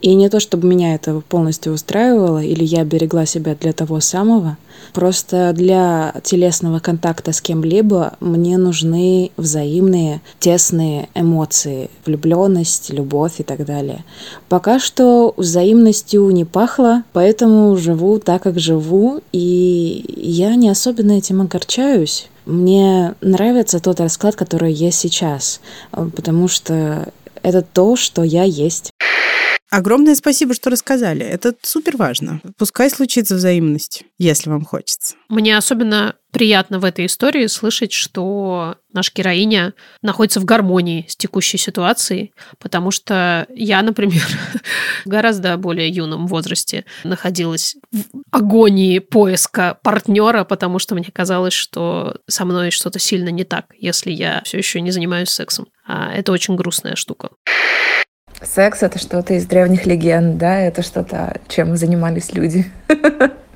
И 0.00 0.14
не 0.14 0.30
то, 0.30 0.40
чтобы 0.40 0.66
меня 0.66 0.94
это 0.94 1.20
полностью 1.28 1.74
устраивало, 1.74 2.42
или 2.42 2.64
я 2.64 2.84
берегла 2.84 3.26
себя 3.26 3.54
для 3.54 3.72
того 3.72 4.00
самого. 4.00 4.56
Просто 4.94 5.52
для 5.54 6.14
телесного 6.24 6.78
контакта 6.78 7.32
с 7.32 7.42
кем-либо 7.42 8.14
мне 8.20 8.56
нужны 8.56 9.30
взаимные, 9.36 10.22
тесные 10.38 11.10
эмоции, 11.14 11.90
влюбленность, 12.06 12.90
любовь 12.90 13.40
и 13.40 13.42
так 13.42 13.66
далее. 13.66 14.04
Пока 14.48 14.78
что 14.78 15.34
взаимностью 15.36 16.28
не 16.30 16.46
пахло, 16.46 17.02
поэтому 17.12 17.76
живу 17.76 18.18
так, 18.18 18.42
как 18.42 18.58
живу, 18.58 19.20
и 19.32 20.04
я 20.16 20.56
не 20.56 20.70
особенно 20.70 21.12
этим 21.12 21.42
огорчаюсь. 21.42 22.28
Мне 22.46 23.14
нравится 23.20 23.80
тот 23.80 24.00
расклад, 24.00 24.34
который 24.34 24.72
есть 24.72 24.98
сейчас, 24.98 25.60
потому 25.92 26.48
что 26.48 27.12
это 27.42 27.62
то, 27.62 27.96
что 27.96 28.22
я 28.22 28.44
есть. 28.44 28.89
Огромное 29.70 30.16
спасибо, 30.16 30.52
что 30.54 30.68
рассказали. 30.68 31.24
Это 31.24 31.54
супер 31.62 31.96
важно. 31.96 32.40
Пускай 32.58 32.90
случится 32.90 33.36
взаимность, 33.36 34.02
если 34.18 34.50
вам 34.50 34.64
хочется. 34.64 35.14
Мне 35.28 35.56
особенно 35.56 36.16
приятно 36.32 36.80
в 36.80 36.84
этой 36.84 37.06
истории 37.06 37.46
слышать, 37.46 37.92
что 37.92 38.76
наша 38.92 39.12
героиня 39.14 39.74
находится 40.02 40.40
в 40.40 40.44
гармонии 40.44 41.06
с 41.08 41.16
текущей 41.16 41.56
ситуацией, 41.56 42.32
потому 42.58 42.90
что 42.90 43.46
я, 43.54 43.82
например, 43.82 44.22
в 45.04 45.08
гораздо 45.08 45.56
более 45.56 45.88
юном 45.88 46.26
возрасте 46.26 46.84
находилась 47.04 47.76
в 47.92 48.02
агонии 48.32 48.98
поиска 48.98 49.78
партнера, 49.82 50.42
потому 50.44 50.80
что 50.80 50.96
мне 50.96 51.10
казалось, 51.12 51.54
что 51.54 52.16
со 52.26 52.44
мной 52.44 52.72
что-то 52.72 52.98
сильно 52.98 53.28
не 53.28 53.44
так, 53.44 53.66
если 53.78 54.10
я 54.10 54.42
все 54.44 54.58
еще 54.58 54.80
не 54.80 54.90
занимаюсь 54.90 55.30
сексом. 55.30 55.68
А 55.86 56.12
это 56.12 56.32
очень 56.32 56.56
грустная 56.56 56.96
штука. 56.96 57.30
Секс— 58.42 58.82
это 58.82 58.98
что-то 58.98 59.34
из 59.34 59.46
древних 59.46 59.86
легенд, 59.86 60.38
да, 60.38 60.60
это 60.60 60.82
что-то, 60.82 61.40
чем 61.48 61.76
занимались 61.76 62.32
люди. 62.32 62.64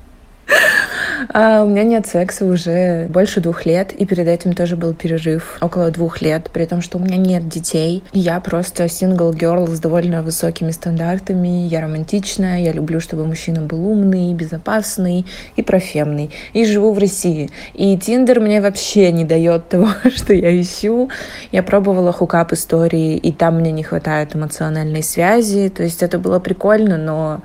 А 1.32 1.62
у 1.62 1.68
меня 1.68 1.84
нет 1.84 2.06
секса 2.06 2.44
уже 2.44 3.06
больше 3.08 3.40
двух 3.40 3.66
лет, 3.66 3.92
и 3.92 4.04
перед 4.04 4.28
этим 4.28 4.52
тоже 4.52 4.76
был 4.76 4.94
перерыв 4.94 5.58
около 5.60 5.90
двух 5.90 6.20
лет, 6.20 6.50
при 6.52 6.66
том, 6.66 6.82
что 6.82 6.98
у 6.98 7.00
меня 7.00 7.16
нет 7.16 7.48
детей. 7.48 8.02
Я 8.12 8.40
просто 8.40 8.88
сингл 8.88 9.32
герл 9.32 9.66
с 9.68 9.78
довольно 9.80 10.22
высокими 10.22 10.70
стандартами. 10.70 11.66
Я 11.66 11.80
романтичная, 11.82 12.60
я 12.60 12.72
люблю, 12.72 13.00
чтобы 13.00 13.26
мужчина 13.26 13.62
был 13.62 13.86
умный, 13.86 14.34
безопасный 14.34 15.26
и 15.56 15.62
профемный. 15.62 16.30
И 16.52 16.64
живу 16.64 16.92
в 16.92 16.98
России. 16.98 17.50
И 17.72 17.96
Тиндер 17.96 18.40
мне 18.40 18.60
вообще 18.60 19.12
не 19.12 19.24
дает 19.24 19.68
того, 19.68 19.88
что 20.14 20.34
я 20.34 20.60
ищу. 20.60 21.10
Я 21.52 21.62
пробовала 21.62 22.12
хукап 22.12 22.52
истории, 22.52 23.16
и 23.16 23.32
там 23.32 23.60
мне 23.60 23.72
не 23.72 23.82
хватает 23.82 24.36
эмоциональной 24.36 25.02
связи. 25.02 25.68
То 25.68 25.82
есть 25.82 26.02
это 26.02 26.18
было 26.18 26.38
прикольно, 26.38 26.96
но 26.96 27.42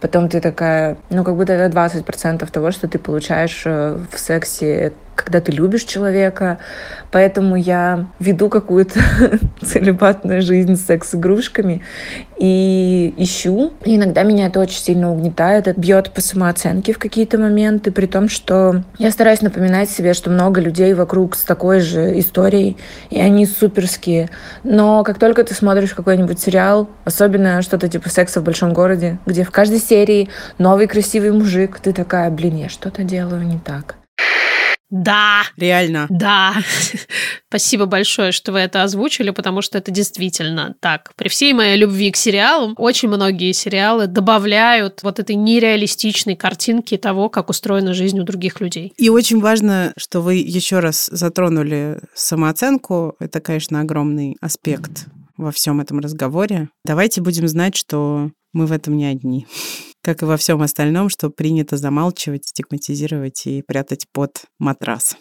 потом 0.00 0.28
ты 0.28 0.40
такая, 0.40 0.96
ну, 1.10 1.24
как 1.24 1.36
будто 1.36 1.52
это 1.52 1.76
20% 1.76 2.50
того, 2.50 2.70
что 2.70 2.88
ты 2.88 2.98
получаешь 2.98 3.62
э, 3.64 3.98
в 4.10 4.18
сексе 4.18 4.92
когда 5.16 5.40
ты 5.40 5.50
любишь 5.50 5.84
человека. 5.84 6.58
Поэтому 7.10 7.56
я 7.56 8.06
веду 8.20 8.48
какую-то 8.48 9.00
целебатную 9.62 10.42
жизнь 10.42 10.76
с 10.76 10.86
секс-игрушками 10.86 11.82
и 12.38 13.14
ищу. 13.16 13.72
И 13.84 13.96
иногда 13.96 14.22
меня 14.22 14.46
это 14.46 14.60
очень 14.60 14.78
сильно 14.78 15.10
угнетает, 15.10 15.66
это 15.66 15.80
бьет 15.80 16.12
по 16.12 16.20
самооценке 16.20 16.92
в 16.92 16.98
какие-то 16.98 17.38
моменты, 17.38 17.90
при 17.90 18.06
том, 18.06 18.28
что 18.28 18.82
я 18.98 19.10
стараюсь 19.10 19.40
напоминать 19.40 19.90
себе, 19.90 20.14
что 20.14 20.30
много 20.30 20.60
людей 20.60 20.92
вокруг 20.94 21.34
с 21.34 21.42
такой 21.42 21.80
же 21.80 22.18
историей, 22.18 22.76
и 23.10 23.18
они 23.18 23.46
суперские. 23.46 24.28
Но 24.62 25.02
как 25.02 25.18
только 25.18 25.44
ты 25.44 25.54
смотришь 25.54 25.94
какой-нибудь 25.94 26.38
сериал, 26.38 26.88
особенно 27.04 27.62
что-то 27.62 27.88
типа 27.88 28.10
«Секса 28.10 28.40
в 28.40 28.44
большом 28.44 28.72
городе», 28.72 29.18
где 29.24 29.44
в 29.44 29.50
каждой 29.50 29.78
серии 29.78 30.28
новый 30.58 30.86
красивый 30.86 31.32
мужик, 31.32 31.80
ты 31.80 31.92
такая, 31.92 32.30
блин, 32.30 32.56
я 32.56 32.68
что-то 32.68 33.02
делаю 33.02 33.42
не 33.46 33.58
так. 33.58 33.96
Да. 34.90 35.42
Реально. 35.56 36.06
Да. 36.10 36.54
Спасибо 37.48 37.86
большое, 37.86 38.32
что 38.32 38.52
вы 38.52 38.60
это 38.60 38.82
озвучили, 38.82 39.30
потому 39.30 39.62
что 39.62 39.78
это 39.78 39.90
действительно 39.90 40.74
так. 40.80 41.12
При 41.16 41.28
всей 41.28 41.52
моей 41.52 41.76
любви 41.76 42.10
к 42.10 42.16
сериалам, 42.16 42.74
очень 42.76 43.08
многие 43.08 43.52
сериалы 43.52 44.06
добавляют 44.06 45.02
вот 45.02 45.18
этой 45.18 45.34
нереалистичной 45.34 46.36
картинки 46.36 46.96
того, 46.96 47.28
как 47.28 47.50
устроена 47.50 47.94
жизнь 47.94 48.20
у 48.20 48.24
других 48.24 48.60
людей. 48.60 48.92
И 48.96 49.08
очень 49.08 49.40
важно, 49.40 49.92
что 49.96 50.20
вы 50.20 50.36
еще 50.36 50.78
раз 50.78 51.08
затронули 51.10 52.00
самооценку. 52.14 53.16
Это, 53.18 53.40
конечно, 53.40 53.80
огромный 53.80 54.36
аспект 54.40 55.06
во 55.36 55.50
всем 55.50 55.80
этом 55.80 55.98
разговоре. 56.00 56.68
Давайте 56.84 57.20
будем 57.20 57.46
знать, 57.48 57.76
что 57.76 58.30
мы 58.52 58.66
в 58.66 58.72
этом 58.72 58.96
не 58.96 59.06
одни 59.06 59.46
как 60.06 60.22
и 60.22 60.24
во 60.24 60.36
всем 60.36 60.62
остальном, 60.62 61.08
что 61.08 61.30
принято 61.30 61.76
замалчивать, 61.76 62.46
стигматизировать 62.46 63.44
и 63.46 63.60
прятать 63.66 64.06
под 64.12 64.44
матрас. 64.60 65.16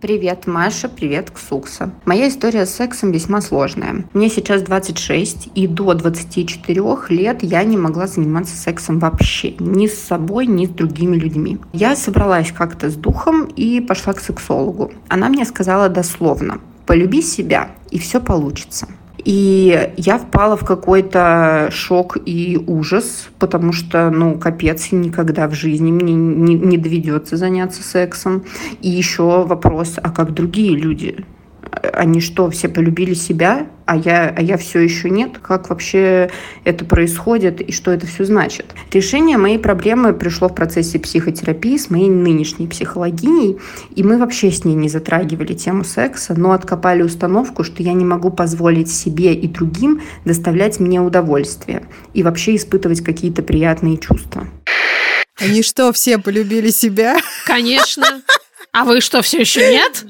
Привет, 0.00 0.46
Маша, 0.46 0.88
привет, 0.88 1.30
Ксукса. 1.30 1.92
Моя 2.06 2.30
история 2.30 2.64
с 2.64 2.74
сексом 2.74 3.12
весьма 3.12 3.42
сложная. 3.42 4.08
Мне 4.14 4.30
сейчас 4.30 4.62
26, 4.62 5.50
и 5.54 5.66
до 5.66 5.92
24 5.92 6.82
лет 7.10 7.42
я 7.42 7.62
не 7.64 7.76
могла 7.76 8.06
заниматься 8.06 8.56
сексом 8.56 9.00
вообще. 9.00 9.54
Ни 9.58 9.86
с 9.86 9.98
собой, 9.98 10.46
ни 10.46 10.64
с 10.64 10.70
другими 10.70 11.16
людьми. 11.16 11.58
Я 11.74 11.94
собралась 11.94 12.52
как-то 12.52 12.88
с 12.88 12.94
духом 12.94 13.44
и 13.44 13.82
пошла 13.82 14.14
к 14.14 14.20
сексологу. 14.20 14.92
Она 15.08 15.28
мне 15.28 15.44
сказала 15.44 15.90
дословно, 15.90 16.58
полюби 16.86 17.20
себя, 17.20 17.72
и 17.90 17.98
все 17.98 18.18
получится. 18.18 18.88
И 19.24 19.92
я 19.96 20.18
впала 20.18 20.56
в 20.56 20.64
какой-то 20.64 21.68
шок 21.72 22.16
и 22.24 22.58
ужас, 22.66 23.28
потому 23.38 23.72
что, 23.72 24.10
ну, 24.10 24.38
капец, 24.38 24.92
никогда 24.92 25.48
в 25.48 25.54
жизни 25.54 25.90
мне 25.90 26.14
не, 26.14 26.54
не 26.54 26.78
доведется 26.78 27.36
заняться 27.36 27.82
сексом. 27.82 28.44
И 28.80 28.88
еще 28.88 29.44
вопрос, 29.44 29.94
а 29.96 30.10
как 30.10 30.32
другие 30.32 30.76
люди? 30.76 31.24
Они 31.92 32.20
что, 32.20 32.50
все 32.50 32.68
полюбили 32.68 33.14
себя, 33.14 33.66
а 33.86 33.96
я, 33.96 34.34
а 34.36 34.42
я 34.42 34.56
все 34.56 34.80
еще 34.80 35.08
нет? 35.08 35.38
Как 35.38 35.70
вообще 35.70 36.30
это 36.64 36.84
происходит 36.84 37.60
и 37.60 37.72
что 37.72 37.90
это 37.90 38.06
все 38.06 38.24
значит? 38.24 38.66
Решение 38.92 39.38
моей 39.38 39.58
проблемы 39.58 40.12
пришло 40.12 40.48
в 40.48 40.54
процессе 40.54 40.98
психотерапии 40.98 41.76
с 41.76 41.88
моей 41.88 42.08
нынешней 42.08 42.66
психологиней, 42.66 43.58
и 43.94 44.02
мы 44.02 44.18
вообще 44.18 44.50
с 44.50 44.64
ней 44.64 44.74
не 44.74 44.88
затрагивали 44.88 45.54
тему 45.54 45.84
секса, 45.84 46.34
но 46.36 46.52
откопали 46.52 47.02
установку, 47.02 47.64
что 47.64 47.82
я 47.82 47.94
не 47.94 48.04
могу 48.04 48.30
позволить 48.30 48.90
себе 48.90 49.34
и 49.34 49.48
другим 49.48 50.02
доставлять 50.24 50.80
мне 50.80 51.00
удовольствие 51.00 51.86
и 52.12 52.22
вообще 52.22 52.56
испытывать 52.56 53.02
какие-то 53.02 53.42
приятные 53.42 53.96
чувства. 53.96 54.46
Они 55.40 55.62
что, 55.62 55.92
все 55.92 56.18
полюбили 56.18 56.70
себя? 56.70 57.16
Конечно. 57.46 58.22
А 58.72 58.84
вы 58.84 59.00
что, 59.00 59.22
все 59.22 59.40
еще 59.40 59.72
нет? 59.72 60.06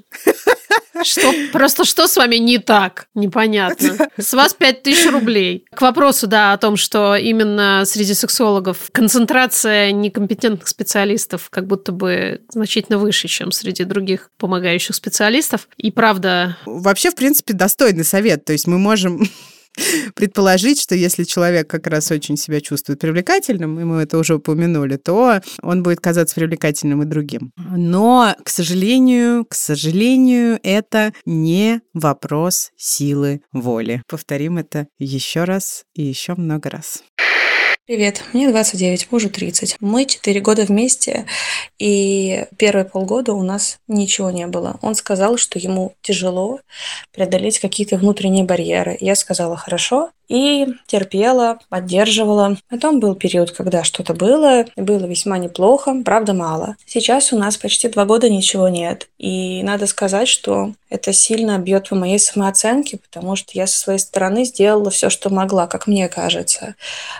Что, 1.02 1.32
просто 1.52 1.84
что 1.84 2.06
с 2.06 2.16
вами 2.16 2.36
не 2.36 2.58
так? 2.58 3.06
Непонятно. 3.14 4.08
С 4.16 4.32
вас 4.34 4.54
5000 4.54 5.10
рублей. 5.10 5.64
К 5.74 5.82
вопросу, 5.82 6.26
да, 6.26 6.52
о 6.52 6.58
том, 6.58 6.76
что 6.76 7.16
именно 7.16 7.84
среди 7.84 8.14
сексологов 8.14 8.90
концентрация 8.92 9.92
некомпетентных 9.92 10.68
специалистов 10.68 11.48
как 11.50 11.66
будто 11.66 11.92
бы 11.92 12.42
значительно 12.48 12.98
выше, 12.98 13.28
чем 13.28 13.52
среди 13.52 13.84
других 13.84 14.30
помогающих 14.38 14.94
специалистов. 14.94 15.68
И 15.76 15.90
правда... 15.90 16.56
Вообще, 16.66 17.10
в 17.10 17.14
принципе, 17.14 17.54
достойный 17.54 18.04
совет. 18.04 18.44
То 18.44 18.52
есть 18.52 18.66
мы 18.66 18.78
можем 18.78 19.28
предположить, 20.14 20.80
что 20.80 20.94
если 20.94 21.24
человек 21.24 21.68
как 21.68 21.86
раз 21.86 22.10
очень 22.10 22.36
себя 22.36 22.60
чувствует 22.60 23.00
привлекательным, 23.00 23.78
и 23.80 23.84
мы 23.84 24.02
это 24.02 24.18
уже 24.18 24.36
упомянули, 24.36 24.96
то 24.96 25.40
он 25.62 25.82
будет 25.82 26.00
казаться 26.00 26.34
привлекательным 26.34 27.02
и 27.02 27.06
другим. 27.06 27.52
Но, 27.56 28.34
к 28.42 28.48
сожалению, 28.48 29.44
к 29.44 29.54
сожалению, 29.54 30.58
это 30.62 31.12
не 31.24 31.80
вопрос 31.94 32.70
силы 32.76 33.42
воли. 33.52 34.02
Повторим 34.08 34.58
это 34.58 34.86
еще 34.98 35.44
раз 35.44 35.84
и 35.94 36.02
еще 36.02 36.34
много 36.34 36.70
раз. 36.70 37.02
Привет, 37.88 38.22
мне 38.34 38.50
29, 38.50 39.10
мужу 39.10 39.30
30. 39.30 39.78
Мы 39.80 40.04
4 40.04 40.40
года 40.40 40.66
вместе, 40.66 41.24
и 41.78 42.44
первые 42.58 42.84
полгода 42.84 43.32
у 43.32 43.42
нас 43.42 43.78
ничего 43.88 44.30
не 44.30 44.46
было. 44.46 44.78
Он 44.82 44.94
сказал, 44.94 45.38
что 45.38 45.58
ему 45.58 45.94
тяжело 46.02 46.60
преодолеть 47.14 47.60
какие-то 47.60 47.96
внутренние 47.96 48.44
барьеры. 48.44 48.98
Я 49.00 49.14
сказала, 49.14 49.56
хорошо, 49.56 50.10
И 50.28 50.66
терпела, 50.86 51.58
поддерживала. 51.68 52.58
Потом 52.68 53.00
был 53.00 53.14
период, 53.14 53.50
когда 53.52 53.82
что-то 53.82 54.12
было, 54.14 54.66
было 54.76 55.06
весьма 55.06 55.38
неплохо, 55.38 55.94
правда 56.04 56.34
мало. 56.34 56.76
Сейчас 56.86 57.32
у 57.32 57.38
нас 57.38 57.56
почти 57.56 57.88
два 57.88 58.04
года 58.04 58.28
ничего 58.28 58.68
нет. 58.68 59.08
И 59.18 59.62
надо 59.62 59.86
сказать, 59.86 60.28
что 60.28 60.72
это 60.90 61.12
сильно 61.12 61.58
бьет 61.58 61.88
по 61.88 61.94
моей 61.94 62.18
самооценке, 62.18 62.98
потому 62.98 63.36
что 63.36 63.50
я 63.54 63.66
со 63.66 63.78
своей 63.78 63.98
стороны 63.98 64.44
сделала 64.44 64.90
все, 64.90 65.10
что 65.10 65.30
могла, 65.30 65.66
как 65.66 65.86
мне 65.86 66.08
кажется. 66.08 66.74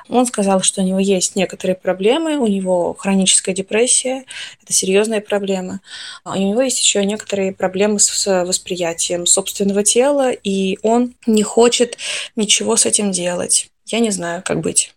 Он 0.09 0.27
сказал, 0.27 0.63
что 0.63 0.81
у 0.81 0.85
него 0.85 0.99
есть 0.99 1.37
некоторые 1.37 1.77
проблемы, 1.77 2.39
у 2.39 2.47
него 2.47 2.95
хроническая 2.99 3.55
депрессия, 3.55 4.25
это 4.63 4.73
серьезная 4.73 5.21
проблема. 5.21 5.81
А 6.25 6.33
у 6.33 6.37
него 6.37 6.63
есть 6.63 6.81
еще 6.81 7.05
некоторые 7.05 7.53
проблемы 7.53 8.01
с 8.01 8.45
восприятием 8.45 9.27
собственного 9.27 9.85
тела, 9.85 10.31
и 10.31 10.79
он 10.83 11.15
не 11.27 11.43
хочет 11.43 11.99
ничего 12.37 12.77
с 12.77 12.87
этим 12.87 12.98
делать. 13.05 13.71
Я 13.87 14.01
не 14.01 14.11
знаю, 14.11 14.43
как 14.45 14.61
быть. 14.61 14.93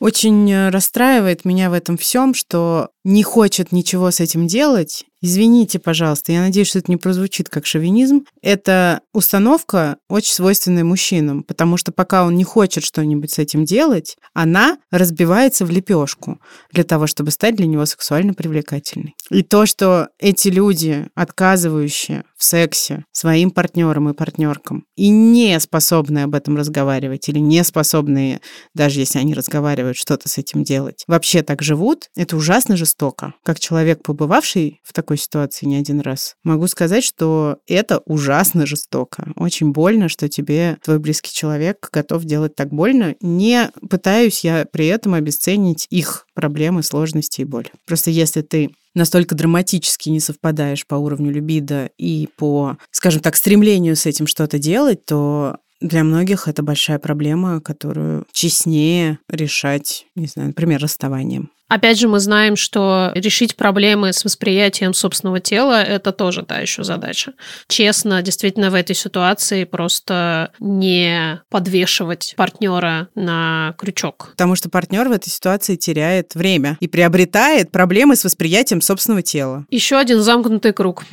Очень 0.00 0.50
э, 0.50 0.70
расстраивает 0.70 1.44
меня 1.44 1.68
в 1.70 1.74
этом 1.74 1.96
всем, 1.98 2.34
что 2.34 2.88
не 3.04 3.22
хочет 3.22 3.70
ничего 3.70 4.10
с 4.10 4.20
этим 4.20 4.46
делать, 4.46 5.04
Извините, 5.22 5.78
пожалуйста, 5.78 6.32
я 6.32 6.40
надеюсь, 6.40 6.68
что 6.68 6.78
это 6.78 6.90
не 6.90 6.96
прозвучит 6.96 7.50
как 7.50 7.66
шовинизм. 7.66 8.24
Это 8.40 9.02
установка 9.12 9.98
очень 10.08 10.32
свойственная 10.32 10.84
мужчинам, 10.84 11.42
потому 11.42 11.76
что 11.76 11.92
пока 11.92 12.24
он 12.24 12.36
не 12.36 12.44
хочет 12.44 12.84
что-нибудь 12.84 13.30
с 13.30 13.38
этим 13.38 13.64
делать, 13.66 14.16
она 14.32 14.78
разбивается 14.90 15.66
в 15.66 15.70
лепешку 15.70 16.40
для 16.72 16.84
того, 16.84 17.06
чтобы 17.06 17.32
стать 17.32 17.56
для 17.56 17.66
него 17.66 17.84
сексуально 17.84 18.32
привлекательной. 18.32 19.14
И 19.30 19.42
то, 19.42 19.66
что 19.66 20.08
эти 20.18 20.48
люди, 20.48 21.08
отказывающие 21.14 22.24
в 22.36 22.44
сексе 22.44 23.04
своим 23.12 23.50
партнерам 23.50 24.08
и 24.08 24.14
партнеркам, 24.14 24.84
и 24.96 25.10
не 25.10 25.60
способные 25.60 26.24
об 26.24 26.34
этом 26.34 26.56
разговаривать, 26.56 27.28
или 27.28 27.38
не 27.38 27.62
способные, 27.62 28.40
даже 28.74 29.00
если 29.00 29.18
они 29.18 29.34
разговаривают, 29.34 29.98
что-то 29.98 30.30
с 30.30 30.38
этим 30.38 30.64
делать, 30.64 31.04
вообще 31.06 31.42
так 31.42 31.60
живут, 31.60 32.08
это 32.16 32.36
ужасно 32.36 32.76
жестоко. 32.76 33.34
Как 33.44 33.60
человек, 33.60 34.02
побывавший 34.02 34.80
в 34.82 34.94
таком 34.94 35.09
такой 35.10 35.18
ситуации 35.18 35.66
не 35.66 35.74
один 35.74 35.98
раз. 35.98 36.36
Могу 36.44 36.68
сказать, 36.68 37.02
что 37.02 37.56
это 37.66 37.98
ужасно 38.06 38.64
жестоко. 38.64 39.32
Очень 39.34 39.72
больно, 39.72 40.08
что 40.08 40.28
тебе 40.28 40.78
твой 40.84 41.00
близкий 41.00 41.32
человек 41.32 41.88
готов 41.92 42.22
делать 42.22 42.54
так 42.54 42.68
больно. 42.68 43.16
Не 43.20 43.72
пытаюсь 43.90 44.44
я 44.44 44.64
при 44.70 44.86
этом 44.86 45.14
обесценить 45.14 45.88
их 45.90 46.26
проблемы, 46.32 46.84
сложности 46.84 47.40
и 47.40 47.44
боль. 47.44 47.66
Просто 47.88 48.12
если 48.12 48.42
ты 48.42 48.70
настолько 48.94 49.34
драматически 49.34 50.10
не 50.10 50.20
совпадаешь 50.20 50.86
по 50.86 50.94
уровню 50.94 51.32
любида 51.32 51.90
и 51.98 52.28
по, 52.36 52.76
скажем 52.92 53.20
так, 53.20 53.34
стремлению 53.34 53.96
с 53.96 54.06
этим 54.06 54.28
что-то 54.28 54.60
делать, 54.60 55.04
то 55.06 55.56
для 55.80 56.04
многих 56.04 56.46
это 56.46 56.62
большая 56.62 57.00
проблема, 57.00 57.60
которую 57.60 58.26
честнее 58.30 59.18
решать, 59.28 60.06
не 60.14 60.26
знаю, 60.26 60.48
например, 60.50 60.80
расставанием. 60.80 61.50
Опять 61.70 62.00
же, 62.00 62.08
мы 62.08 62.18
знаем, 62.18 62.56
что 62.56 63.12
решить 63.14 63.54
проблемы 63.54 64.12
с 64.12 64.24
восприятием 64.24 64.92
собственного 64.92 65.38
тела– 65.38 65.80
это 65.84 66.10
тоже 66.10 66.42
та 66.42 66.58
еще 66.58 66.82
задача. 66.82 67.34
Честно, 67.68 68.20
действительно, 68.22 68.70
в 68.70 68.74
этой 68.74 68.96
ситуации 68.96 69.62
просто 69.62 70.50
не 70.58 71.40
подвешивать 71.48 72.34
партнера 72.36 73.06
на 73.14 73.76
крючок. 73.78 74.30
Потому 74.32 74.56
что 74.56 74.68
партнер 74.68 75.08
в 75.08 75.12
этой 75.12 75.28
ситуации 75.28 75.76
теряет 75.76 76.34
время 76.34 76.76
и 76.80 76.88
приобретает 76.88 77.70
проблемы 77.70 78.16
с 78.16 78.24
восприятием 78.24 78.80
собственного 78.80 79.22
тела. 79.22 79.64
Еще 79.70 79.96
один 79.96 80.22
замкнутый 80.22 80.72
круг. 80.72 81.04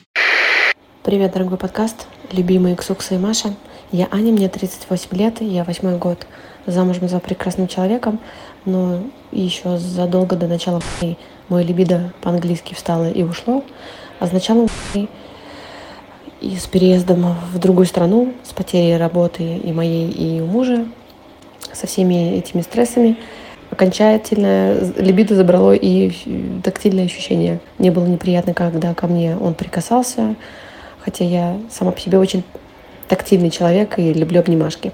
Привет, 1.03 1.33
дорогой 1.33 1.59
подкаст, 1.59 2.07
любимые 2.31 2.75
Ксукса 2.75 3.13
и 3.13 3.19
Маша. 3.19 3.55
Я 3.91 4.07
Аня, 4.09 4.31
мне 4.31 4.49
38 4.49 5.15
лет, 5.15 5.39
я 5.39 5.63
восьмой 5.63 5.99
год 5.99 6.25
замужем 6.65 7.07
за 7.07 7.19
прекрасным 7.19 7.67
человеком, 7.67 8.19
но 8.67 8.99
еще 9.31 9.77
задолго 9.77 10.35
до 10.35 10.47
начала 10.47 10.81
мой 11.49 11.63
либидо 11.63 12.13
по-английски 12.21 12.73
встало 12.73 13.09
и 13.09 13.23
ушло, 13.23 13.63
а 14.19 14.27
с 14.27 14.31
началом 14.31 14.67
и 14.93 16.55
с 16.55 16.67
переездом 16.67 17.35
в 17.51 17.57
другую 17.57 17.87
страну, 17.87 18.33
с 18.43 18.53
потерей 18.53 18.97
работы 18.97 19.43
и 19.57 19.71
моей, 19.71 20.09
и 20.09 20.41
у 20.41 20.45
мужа, 20.45 20.85
со 21.71 21.87
всеми 21.87 22.37
этими 22.37 22.61
стрессами, 22.61 23.17
окончательно 23.71 24.75
либидо 24.97 25.35
забрало 25.35 25.73
и 25.73 26.11
тактильное 26.63 27.05
ощущение. 27.05 27.59
Мне 27.79 27.91
было 27.91 28.05
неприятно, 28.05 28.53
когда 28.53 28.93
ко 28.93 29.07
мне 29.07 29.37
он 29.37 29.53
прикасался, 29.55 30.35
хотя 30.99 31.23
я 31.25 31.57
сама 31.69 31.91
по 31.91 31.99
себе 31.99 32.19
очень 32.19 32.43
тактильный 33.07 33.49
человек 33.49 33.97
и 33.97 34.13
люблю 34.13 34.41
обнимашки 34.41 34.91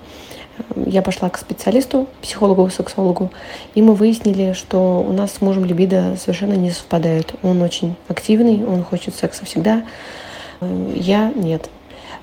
я 0.85 1.01
пошла 1.01 1.29
к 1.29 1.37
специалисту, 1.37 2.07
психологу, 2.21 2.69
сексологу, 2.69 3.31
и 3.75 3.81
мы 3.81 3.95
выяснили, 3.95 4.53
что 4.53 5.03
у 5.07 5.11
нас 5.13 5.33
с 5.33 5.41
мужем 5.41 5.65
либидо 5.65 6.15
совершенно 6.19 6.53
не 6.53 6.71
совпадает. 6.71 7.33
Он 7.41 7.61
очень 7.61 7.95
активный, 8.07 8.65
он 8.65 8.83
хочет 8.83 9.15
секса 9.15 9.45
всегда, 9.45 9.83
я 10.95 11.31
нет. 11.35 11.69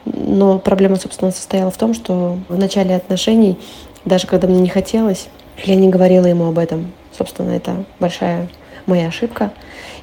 Но 0.05 0.59
проблема, 0.59 0.97
собственно, 0.97 1.31
состояла 1.31 1.71
в 1.71 1.77
том, 1.77 1.95
что 1.95 2.39
в 2.49 2.59
начале 2.59 2.97
отношений, 2.97 3.59
даже 4.05 4.27
когда 4.27 4.49
мне 4.49 4.61
не 4.61 4.69
хотелось, 4.69 5.29
я 5.65 5.75
не 5.75 5.89
говорила 5.89 6.27
ему 6.27 6.49
об 6.49 6.59
этом. 6.59 6.93
Собственно, 7.17 7.51
это 7.51 7.85
большая 7.99 8.49
моя 8.87 9.09
ошибка. 9.09 9.53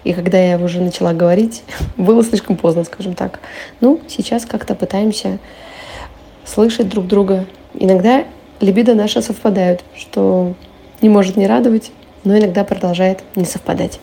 И 0.04 0.14
когда 0.14 0.38
я 0.38 0.58
уже 0.58 0.82
начала 0.82 1.14
говорить, 1.14 1.64
было 1.98 2.24
слишком 2.24 2.58
поздно, 2.58 2.84
скажем 2.84 3.16
так. 3.16 3.40
Ну, 3.82 4.00
сейчас 4.08 4.46
как-то 4.46 4.76
пытаемся 4.76 5.40
слышать 6.48 6.90
друг 6.90 7.08
друга, 7.08 7.46
Иногда 7.80 8.26
либидо 8.60 8.96
наши 8.96 9.22
совпадают, 9.22 9.84
что 9.96 10.56
не 11.02 11.10
может 11.10 11.38
не 11.38 11.48
радовать, 11.48 11.92
но 12.24 12.38
иногда 12.38 12.64
продолжает 12.64 13.24
не 13.36 13.46
совпадать. 13.46 14.00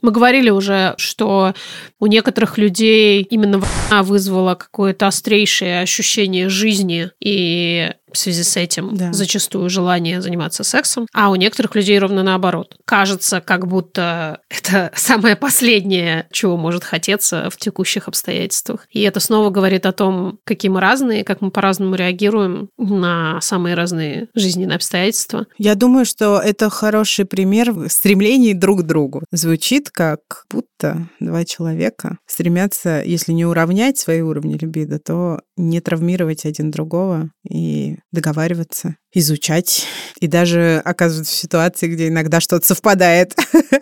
Мы 0.00 0.10
говорили 0.10 0.50
уже, 0.50 0.94
что 0.98 1.54
у 1.98 2.06
некоторых 2.06 2.58
людей 2.58 3.22
именно 3.22 3.58
война 3.58 4.02
вызвала 4.02 4.54
какое-то 4.54 5.06
острейшее 5.06 5.80
ощущение 5.80 6.48
жизни 6.48 7.10
и 7.20 7.90
в 8.14 8.18
связи 8.18 8.42
с 8.42 8.56
этим 8.56 8.96
да. 8.96 9.12
зачастую 9.12 9.68
желание 9.68 10.22
заниматься 10.22 10.64
сексом, 10.64 11.06
а 11.12 11.30
у 11.30 11.34
некоторых 11.34 11.74
людей 11.74 11.98
ровно 11.98 12.22
наоборот. 12.22 12.76
Кажется, 12.84 13.40
как 13.40 13.66
будто 13.66 14.40
это 14.48 14.90
самое 14.94 15.36
последнее, 15.36 16.26
чего 16.30 16.56
может 16.56 16.84
хотеться 16.84 17.50
в 17.50 17.56
текущих 17.56 18.08
обстоятельствах. 18.08 18.86
И 18.90 19.02
это 19.02 19.20
снова 19.20 19.50
говорит 19.50 19.84
о 19.84 19.92
том, 19.92 20.38
какие 20.44 20.70
мы 20.70 20.80
разные, 20.80 21.24
как 21.24 21.40
мы 21.40 21.50
по-разному 21.50 21.96
реагируем 21.96 22.68
на 22.78 23.40
самые 23.40 23.74
разные 23.74 24.28
жизненные 24.34 24.76
обстоятельства. 24.76 25.46
Я 25.58 25.74
думаю, 25.74 26.06
что 26.06 26.38
это 26.38 26.70
хороший 26.70 27.24
пример 27.24 27.74
стремлений 27.88 28.54
друг 28.54 28.80
к 28.80 28.82
другу. 28.82 29.22
Звучит 29.32 29.90
как 29.90 30.44
будто 30.50 31.08
два 31.20 31.44
человека 31.44 32.18
стремятся, 32.26 33.02
если 33.04 33.32
не 33.32 33.44
уравнять 33.44 33.98
свои 33.98 34.20
уровни 34.20 34.56
либидо, 34.56 34.98
то 34.98 35.40
не 35.56 35.80
травмировать 35.80 36.44
один 36.44 36.70
другого 36.70 37.30
и 37.48 37.96
договариваться, 38.14 38.96
изучать 39.12 39.86
и 40.20 40.26
даже 40.26 40.80
оказываться 40.84 41.34
в 41.34 41.38
ситуации, 41.38 41.88
где 41.88 42.08
иногда 42.08 42.40
что-то 42.40 42.66
совпадает. 42.66 43.34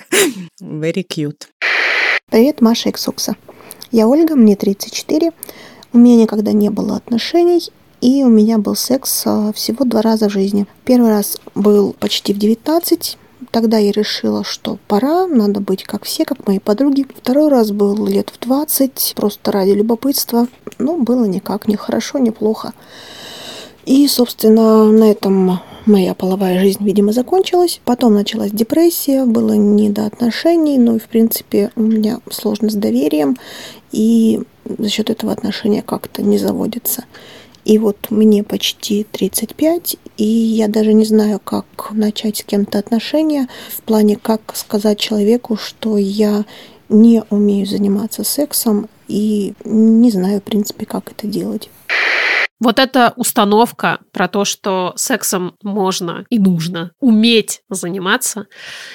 Very 0.60 1.06
cute. 1.06 1.42
Привет, 2.30 2.60
Маша 2.60 2.90
Иксукса. 2.90 3.36
Я 3.90 4.08
Ольга, 4.08 4.34
мне 4.34 4.56
34. 4.56 5.30
У 5.92 5.98
меня 5.98 6.16
никогда 6.16 6.52
не 6.52 6.70
было 6.70 6.96
отношений, 6.96 7.70
и 8.00 8.24
у 8.24 8.28
меня 8.28 8.58
был 8.58 8.74
секс 8.74 9.22
а, 9.26 9.52
всего 9.52 9.84
два 9.84 10.02
раза 10.02 10.28
в 10.28 10.32
жизни. 10.32 10.66
Первый 10.84 11.10
раз 11.10 11.38
был 11.54 11.92
почти 11.92 12.32
в 12.32 12.38
19, 12.38 13.18
Тогда 13.50 13.76
я 13.76 13.92
решила, 13.92 14.44
что 14.44 14.78
пора, 14.88 15.26
надо 15.26 15.60
быть 15.60 15.84
как 15.84 16.04
все, 16.04 16.24
как 16.24 16.46
мои 16.46 16.58
подруги. 16.58 17.06
Второй 17.14 17.48
раз 17.48 17.70
был 17.70 18.06
лет 18.06 18.30
в 18.30 18.40
20, 18.40 19.12
просто 19.16 19.52
ради 19.52 19.72
любопытства. 19.72 20.46
Ну, 20.78 21.02
было 21.02 21.24
никак, 21.24 21.68
ни 21.68 21.76
хорошо, 21.76 22.18
ни 22.18 22.30
плохо. 22.30 22.72
И, 23.84 24.06
собственно, 24.06 24.90
на 24.92 25.10
этом 25.10 25.60
моя 25.86 26.14
половая 26.14 26.60
жизнь, 26.60 26.84
видимо, 26.84 27.12
закончилась. 27.12 27.80
Потом 27.84 28.14
началась 28.14 28.52
депрессия, 28.52 29.24
было 29.24 29.52
не 29.52 29.90
до 29.90 30.06
отношений, 30.06 30.78
но, 30.78 30.98
в 30.98 31.04
принципе, 31.04 31.70
у 31.76 31.82
меня 31.82 32.20
сложно 32.30 32.70
с 32.70 32.74
доверием, 32.74 33.36
и 33.90 34.40
за 34.78 34.88
счет 34.88 35.10
этого 35.10 35.32
отношения 35.32 35.82
как-то 35.82 36.22
не 36.22 36.38
заводятся. 36.38 37.04
И 37.64 37.78
вот 37.78 38.10
мне 38.10 38.42
почти 38.42 39.06
35, 39.10 39.96
и 40.16 40.24
я 40.24 40.66
даже 40.66 40.92
не 40.92 41.04
знаю, 41.04 41.40
как 41.42 41.90
начать 41.92 42.38
с 42.38 42.42
кем-то 42.42 42.78
отношения, 42.78 43.48
в 43.70 43.82
плане, 43.82 44.16
как 44.16 44.40
сказать 44.56 44.98
человеку, 44.98 45.56
что 45.56 45.96
я 45.96 46.44
не 46.88 47.22
умею 47.30 47.66
заниматься 47.66 48.24
сексом 48.24 48.88
и 49.06 49.54
не 49.64 50.10
знаю, 50.10 50.40
в 50.40 50.44
принципе, 50.44 50.86
как 50.86 51.12
это 51.12 51.26
делать. 51.26 51.70
Вот 52.62 52.78
эта 52.78 53.12
установка 53.16 53.98
про 54.12 54.28
то, 54.28 54.44
что 54.44 54.92
сексом 54.94 55.56
можно 55.64 56.24
и 56.30 56.38
нужно 56.38 56.92
уметь 57.00 57.60
заниматься, 57.68 58.46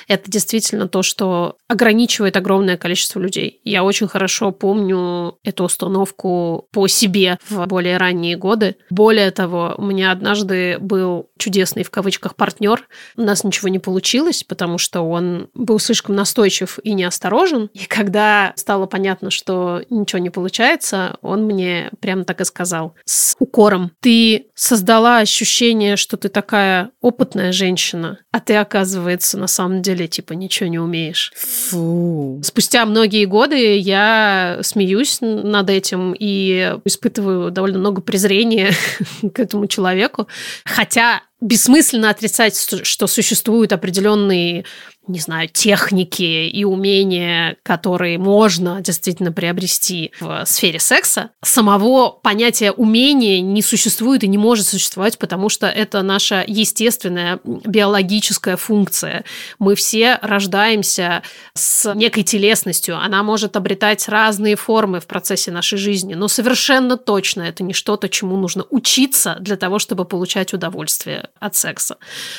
это 0.08 0.32
действительно 0.32 0.88
то, 0.88 1.04
что 1.04 1.58
ограничивает 1.68 2.38
огромное 2.38 2.78
количество 2.78 3.20
людей. 3.20 3.60
Я 3.66 3.84
очень 3.84 4.08
хорошо 4.08 4.52
помню 4.52 5.38
эту 5.44 5.66
установку 5.66 6.70
по 6.72 6.88
себе 6.88 7.40
в 7.50 7.66
более 7.66 7.98
ранние 7.98 8.38
годы. 8.38 8.78
Более 8.90 9.32
того, 9.32 9.76
у 9.78 9.84
меня 9.84 10.14
однажды 10.14 10.78
был 10.80 11.30
чудесный 11.38 11.84
в 11.84 11.92
кавычках 11.92 12.38
партнер. 12.38 12.88
У 13.18 13.24
нас 13.24 13.44
ничего 13.44 13.68
не 13.68 13.80
получилось, 13.80 14.46
потому 14.46 14.78
что 14.78 15.02
он 15.02 15.50
был 15.54 15.78
слишком 15.80 16.16
настойчив 16.16 16.80
и 16.84 16.94
неосторожен. 16.94 17.70
И 17.74 17.84
когда 17.84 18.54
стало 18.56 18.86
понятно, 18.86 19.30
что 19.30 19.82
ничего 19.90 20.20
не 20.20 20.30
получается, 20.30 21.18
он 21.22 21.44
мне 21.44 21.92
прямо 22.00 22.24
так 22.24 22.40
и 22.40 22.46
сказал 22.46 22.87
с 23.06 23.36
укором. 23.40 23.92
Ты 24.02 24.48
создала 24.56 25.20
ощущение, 25.20 25.96
что 25.96 26.18
ты 26.18 26.30
такая 26.30 26.92
опытная 27.02 27.52
женщина, 27.52 28.20
а 28.32 28.40
ты, 28.40 28.56
оказывается, 28.56 29.38
на 29.38 29.48
самом 29.48 29.82
деле, 29.82 30.08
типа, 30.08 30.34
ничего 30.34 30.70
не 30.70 30.80
умеешь. 30.80 31.32
Фу. 31.36 32.42
Спустя 32.44 32.86
многие 32.86 33.26
годы 33.26 33.78
я 33.78 34.60
смеюсь 34.62 35.20
над 35.22 35.70
этим 35.70 36.16
и 36.18 36.78
испытываю 36.86 37.52
довольно 37.52 37.80
много 37.80 38.02
презрения 38.02 38.72
к 39.34 39.40
этому 39.40 39.68
человеку. 39.68 40.28
Хотя 40.66 41.22
бессмысленно 41.42 42.10
отрицать, 42.10 42.58
что 42.84 43.08
существуют 43.08 43.74
определенные 43.74 44.66
не 45.08 45.20
знаю, 45.20 45.48
техники 45.48 46.50
и 46.50 46.64
умения, 46.64 47.58
которые 47.64 48.18
можно 48.18 48.82
действительно 48.82 49.32
приобрести 49.32 50.12
в 50.20 50.44
сфере 50.46 50.80
секса, 50.80 51.32
самого 51.44 52.10
понятия 52.10 52.72
умения 52.72 53.42
не 53.42 53.62
существует 53.62 54.24
и 54.24 54.28
не 54.28 54.38
может 54.38 54.68
существовать, 54.68 55.18
потому 55.18 55.50
что 55.50 55.68
это 55.68 56.02
наша 56.02 56.44
естественная 56.46 57.40
биологическая 57.44 58.58
функция. 58.58 59.24
Мы 59.60 59.76
все 59.76 60.20
рождаемся 60.22 61.24
с 61.54 61.94
некой 61.94 62.24
телесностью. 62.24 62.98
Она 62.98 63.24
может 63.24 63.56
обретать 63.56 64.08
разные 64.10 64.56
формы 64.56 65.00
в 65.00 65.08
процессе 65.08 65.52
нашей 65.52 65.78
жизни, 65.78 66.14
но 66.16 66.28
совершенно 66.28 66.98
точно 66.98 67.44
это 67.44 67.64
не 67.64 67.74
что-то, 67.74 68.10
чему 68.10 68.38
нужно 68.38 68.66
учиться 68.70 69.38
для 69.40 69.56
того, 69.56 69.80
чтобы 69.80 70.06
получать 70.06 70.54
удовольствие 70.54 71.27
от 71.40 71.56
секса. 71.56 71.98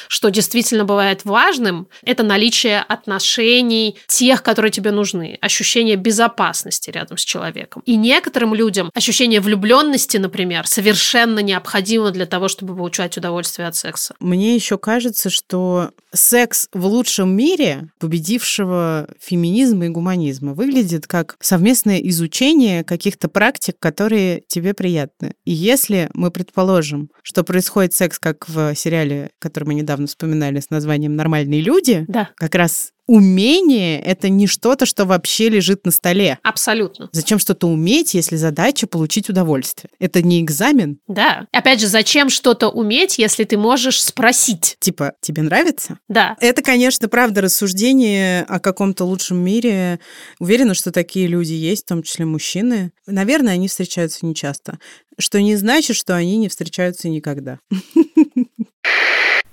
Что 0.09 0.31
действительно 0.31 0.85
бывает 0.85 1.25
важным, 1.25 1.89
это 2.03 2.23
наличие 2.23 2.81
отношений 2.81 3.97
тех, 4.07 4.43
которые 4.43 4.71
тебе 4.71 4.91
нужны, 4.91 5.39
ощущение 5.41 5.97
безопасности 5.97 6.91
рядом 6.91 7.17
с 7.17 7.25
человеком. 7.25 7.83
И 7.87 7.97
некоторым 7.97 8.55
людям 8.55 8.91
ощущение 8.95 9.41
влюбленности, 9.41 10.17
например, 10.17 10.67
совершенно 10.67 11.41
необходимо 11.41 12.11
для 12.11 12.27
того, 12.27 12.49
чтобы 12.49 12.77
получать 12.77 13.17
удовольствие 13.17 13.69
от 13.69 13.77
секса. 13.77 14.15
Мне 14.21 14.55
еще 14.55 14.79
кажется, 14.79 15.31
что 15.31 15.91
секс 16.13 16.69
в 16.73 16.87
лучшем 16.87 17.31
мире 17.31 17.91
победившего 17.99 19.09
феминизма 19.21 19.87
и 19.87 19.89
гуманизма 19.89 20.55
выглядит 20.55 21.07
как 21.07 21.37
совместное 21.41 21.99
изучение 21.99 22.85
каких-то 22.85 23.29
практик, 23.29 23.77
которые 23.79 24.43
тебе 24.49 24.75
приятны. 24.75 25.35
И 25.45 25.53
если 25.53 26.09
мы 26.15 26.31
предположим, 26.31 27.11
что 27.23 27.45
происходит 27.45 27.95
секс, 27.95 28.19
как 28.19 28.49
в 28.49 28.75
сериале, 28.79 29.31
который 29.39 29.65
мы 29.65 29.75
недавно 29.75 30.07
вспоминали 30.07 30.61
с 30.61 30.71
названием 30.71 31.17
«Нормальные 31.17 31.61
люди», 31.61 32.05
да 32.09 32.31
как 32.37 32.55
раз 32.55 32.93
умение— 33.09 34.01
это 34.03 34.29
не 34.29 34.47
что-то, 34.47 34.85
что 34.85 35.07
вообще 35.07 35.49
лежит 35.49 35.85
на 35.87 35.91
столе. 35.91 36.39
Абсолютно. 36.43 37.09
Зачем 37.11 37.39
что-то 37.39 37.67
уметь, 37.67 38.13
если 38.13 38.37
задача 38.37 38.87
получить 38.87 39.31
удовольствие? 39.31 39.91
Это 39.99 40.21
не 40.23 40.43
экзамен? 40.43 40.99
Да. 41.09 41.47
Опять 41.51 41.81
же, 41.81 41.89
зачем 41.89 42.29
что-то 42.29 42.69
уметь, 42.69 43.19
если 43.19 43.45
ты 43.45 43.57
можешь 43.57 44.03
спросить? 44.05 44.77
Типа, 44.79 45.15
тебе 45.23 45.43
нравится? 45.43 45.99
Да. 46.09 46.37
Это, 46.41 46.61
конечно, 46.61 47.09
правда 47.09 47.41
рассуждение 47.41 48.43
о 48.43 48.61
каком-то 48.61 49.07
лучшем 49.07 49.39
мире. 49.39 50.01
Уверена, 50.39 50.75
что 50.75 50.93
такие 50.93 51.27
люди 51.27 51.55
есть, 51.55 51.85
в 51.85 51.89
том 51.89 52.03
числе 52.03 52.27
мужчины. 52.27 52.93
Наверное, 53.07 53.55
они 53.55 53.69
встречаются 53.69 54.27
нечасто. 54.27 54.79
Что 55.19 55.41
не 55.41 55.57
значит, 55.57 55.97
что 55.97 56.15
они 56.15 56.37
не 56.37 56.49
встречаются 56.49 57.09
никогда. 57.09 57.59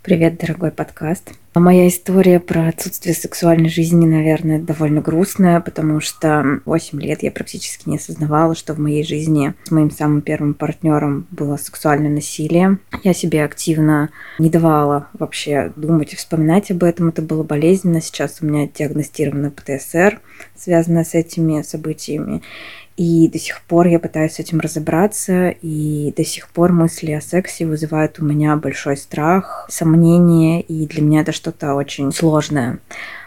Привет, 0.06 0.38
дорогой 0.38 0.70
подкаст. 0.70 1.32
Моя 1.58 1.88
история 1.88 2.42
про 2.42 2.68
отсутствие 2.68 3.16
сексуальной 3.16 3.70
жизни, 3.70 4.06
наверное, 4.06 4.60
довольно 4.60 5.00
грустная, 5.00 5.62
потому 5.62 6.02
что 6.02 6.60
8 6.66 7.02
лет 7.02 7.24
я 7.24 7.32
практически 7.32 7.88
не 7.88 7.96
осознавала, 7.96 8.56
что 8.56 8.74
в 8.74 8.78
моей 8.78 9.06
жизни 9.06 9.54
с 9.64 9.72
моим 9.72 9.90
самым 9.90 10.22
первым 10.22 10.54
партнером 10.54 11.26
было 11.32 11.56
сексуальное 11.56 12.10
насилие. 12.10 12.80
Я 13.06 13.14
себе 13.14 13.46
активно 13.46 14.10
не 14.38 14.50
давала 14.50 15.08
вообще 15.14 15.72
думать 15.78 16.12
и 16.12 16.18
вспоминать 16.18 16.72
об 16.72 16.84
этом. 16.84 17.08
Это 17.08 17.22
было 17.22 17.44
болезненно. 17.44 18.02
Сейчас 18.02 18.40
у 18.42 18.46
меня 18.46 18.68
диагностирована 18.68 19.50
ПТСР, 19.50 20.20
связанная 20.58 21.06
с 21.06 21.14
этими 21.14 21.62
событиями. 21.62 22.42
И 22.98 23.28
до 23.28 23.38
сих 23.38 23.62
пор 23.64 23.88
я 23.88 24.00
пытаюсь 24.00 24.34
с 24.34 24.40
этим 24.40 24.62
разобраться, 24.62 25.50
и 25.50 26.14
до 26.16 26.24
сих 26.24 26.48
пор 26.48 26.72
мысли 26.72 27.12
о 27.12 27.20
сексе 27.20 27.66
вызывают 27.66 28.20
у 28.20 28.26
меня 28.26 28.56
большой 28.56 28.96
страх, 28.96 29.68
сомнение, 29.70 30.62
и 30.62 30.88
для 30.88 31.02
меня 31.02 31.22
это 31.22 31.34
что-то 31.46 31.76
очень 31.76 32.12
сложное. 32.12 32.80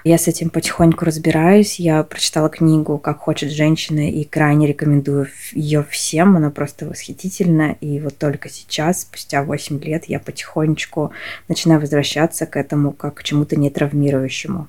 Я 0.05 0.19
с 0.19 0.29
этим 0.29 0.51
потихоньку 0.51 1.05
разбираюсь. 1.05 1.79
Я 1.79 2.03
прочитала 2.03 2.49
книгу 2.49 2.99
«Как 2.99 3.19
хочет 3.19 3.51
женщина» 3.51 4.11
и 4.11 4.25
крайне 4.25 4.67
рекомендую 4.67 5.29
ее 5.53 5.85
всем. 5.89 6.37
Она 6.37 6.51
просто 6.51 6.87
восхитительна. 6.87 7.77
И 7.81 8.01
вот 8.01 8.17
только 8.19 8.49
сейчас, 8.49 9.03
спустя 9.03 9.43
8 9.43 9.81
лет, 9.83 10.05
я 10.07 10.21
потихонечку 10.21 11.13
начинаю 11.49 11.81
возвращаться 11.81 12.47
к 12.47 12.57
этому 12.57 12.93
как 12.93 13.17
к 13.17 13.23
чему-то 13.23 13.57
нетравмирующему. 13.57 14.69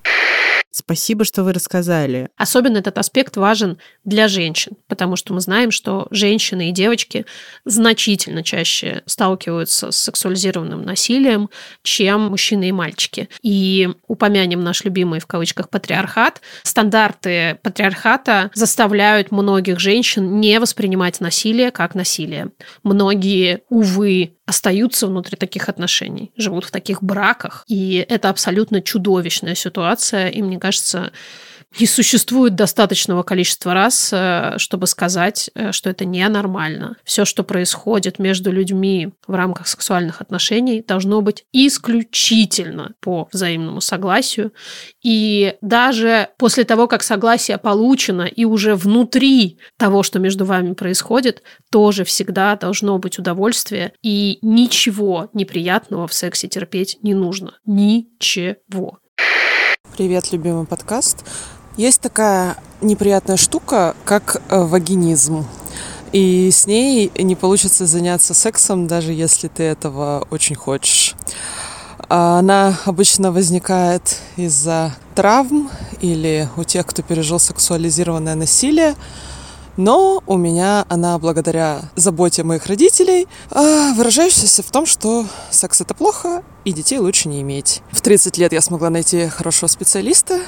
Спасибо, 0.71 1.25
что 1.25 1.43
вы 1.43 1.51
рассказали. 1.51 2.29
Особенно 2.37 2.77
этот 2.77 2.97
аспект 2.99 3.37
важен 3.37 3.79
для 4.05 4.27
женщин, 4.27 4.73
потому 4.87 5.15
что 5.15 5.33
мы 5.33 5.41
знаем, 5.41 5.71
что 5.71 6.07
женщины 6.11 6.69
и 6.69 6.71
девочки 6.71 7.25
значительно 7.65 8.43
чаще 8.43 9.01
сталкиваются 9.05 9.91
с 9.91 9.97
сексуализированным 9.97 10.83
насилием, 10.83 11.49
чем 11.81 12.21
мужчины 12.21 12.69
и 12.69 12.71
мальчики. 12.71 13.29
И 13.41 13.89
упомянем 14.07 14.63
наш 14.63 14.85
любимый 14.85 15.18
в 15.19 15.27
кавычках 15.27 15.69
патриархат. 15.69 16.41
Стандарты 16.63 17.57
патриархата 17.61 18.51
заставляют 18.53 19.31
многих 19.31 19.79
женщин 19.79 20.39
не 20.39 20.59
воспринимать 20.59 21.19
насилие 21.19 21.71
как 21.71 21.95
насилие. 21.95 22.49
Многие, 22.83 23.61
увы, 23.69 24.33
остаются 24.45 25.07
внутри 25.07 25.37
таких 25.37 25.69
отношений, 25.69 26.31
живут 26.35 26.65
в 26.65 26.71
таких 26.71 27.03
браках. 27.03 27.63
И 27.67 28.05
это 28.09 28.29
абсолютно 28.29 28.81
чудовищная 28.81 29.55
ситуация. 29.55 30.29
И 30.29 30.41
мне 30.41 30.59
кажется, 30.59 31.11
не 31.77 31.85
существует 31.85 32.55
достаточного 32.55 33.23
количества 33.23 33.73
раз, 33.73 34.09
э, 34.11 34.57
чтобы 34.57 34.87
сказать, 34.87 35.51
э, 35.53 35.71
что 35.71 35.89
это 35.89 36.03
ненормально. 36.03 36.97
Все, 37.03 37.25
что 37.25 37.43
происходит 37.43 38.17
между 38.17 38.51
людьми 38.51 39.13
в 39.27 39.35
рамках 39.35 39.67
сексуальных 39.67 40.21
отношений, 40.21 40.83
должно 40.85 41.21
быть 41.21 41.45
исключительно 41.53 42.93
по 42.99 43.29
взаимному 43.31 43.81
согласию. 43.81 44.51
И 45.03 45.55
даже 45.61 46.29
после 46.37 46.63
того, 46.63 46.87
как 46.87 47.03
согласие 47.03 47.57
получено, 47.57 48.23
и 48.23 48.45
уже 48.45 48.75
внутри 48.75 49.59
того, 49.77 50.01
что 50.01 50.19
между 50.19 50.45
вами 50.45 50.73
происходит, 50.73 51.43
тоже 51.71 52.03
всегда 52.03 52.55
должно 52.55 52.97
быть 52.97 53.19
удовольствие. 53.19 53.93
И 54.01 54.39
ничего 54.41 55.29
неприятного 55.33 56.07
в 56.07 56.13
сексе 56.13 56.47
терпеть 56.47 56.97
не 57.03 57.13
нужно. 57.13 57.53
Ничего. 57.65 58.99
Привет, 59.95 60.31
любимый 60.31 60.65
подкаст. 60.65 61.25
Есть 61.77 62.01
такая 62.01 62.57
неприятная 62.81 63.37
штука, 63.37 63.95
как 64.05 64.41
э, 64.49 64.63
вагинизм. 64.63 65.45
И 66.11 66.49
с 66.51 66.65
ней 66.65 67.11
не 67.17 67.35
получится 67.35 67.85
заняться 67.85 68.33
сексом, 68.33 68.87
даже 68.87 69.13
если 69.13 69.47
ты 69.47 69.63
этого 69.63 70.27
очень 70.31 70.55
хочешь. 70.55 71.15
Она 72.07 72.79
обычно 72.85 73.31
возникает 73.31 74.17
из-за 74.35 74.95
травм 75.13 75.69
или 76.01 76.49
у 76.57 76.63
тех, 76.63 76.85
кто 76.87 77.03
пережил 77.03 77.39
сексуализированное 77.39 78.35
насилие. 78.35 78.95
Но 79.77 80.23
у 80.25 80.35
меня 80.35 80.85
она 80.89 81.17
благодаря 81.19 81.81
заботе 81.95 82.43
моих 82.43 82.65
родителей, 82.65 83.27
а, 83.51 83.93
выражающаяся 83.93 84.63
в 84.63 84.71
том, 84.71 84.85
что 84.85 85.25
секс 85.51 85.79
это 85.79 85.93
плохо 85.93 86.43
и 86.65 86.73
детей 86.73 86.97
лучше 86.97 87.29
не 87.29 87.41
иметь. 87.41 87.81
В 87.91 88.01
30 88.01 88.37
лет 88.39 88.51
я 88.51 88.61
смогла 88.61 88.89
найти 88.89 89.27
хорошего 89.27 89.69
специалиста, 89.69 90.41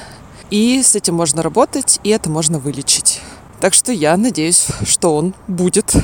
и 0.52 0.82
с 0.82 0.94
этим 0.94 1.14
можно 1.14 1.42
работать, 1.42 1.98
и 2.04 2.10
это 2.10 2.28
можно 2.28 2.58
вылечить. 2.58 3.20
Так 3.60 3.72
что 3.72 3.90
я 3.90 4.16
надеюсь, 4.18 4.66
что 4.86 5.16
он 5.16 5.34
будет. 5.48 5.94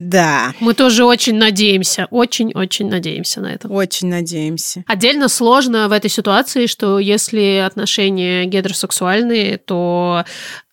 Да. 0.00 0.52
Мы 0.58 0.74
тоже 0.74 1.04
очень 1.04 1.36
надеемся, 1.36 2.08
очень-очень 2.10 2.88
надеемся 2.88 3.40
на 3.40 3.54
это. 3.54 3.68
Очень 3.68 4.08
надеемся. 4.08 4.82
Отдельно 4.88 5.28
сложно 5.28 5.88
в 5.88 5.92
этой 5.92 6.10
ситуации, 6.10 6.66
что 6.66 6.98
если 6.98 7.62
отношения 7.64 8.44
гетеросексуальные, 8.46 9.58
то 9.58 10.24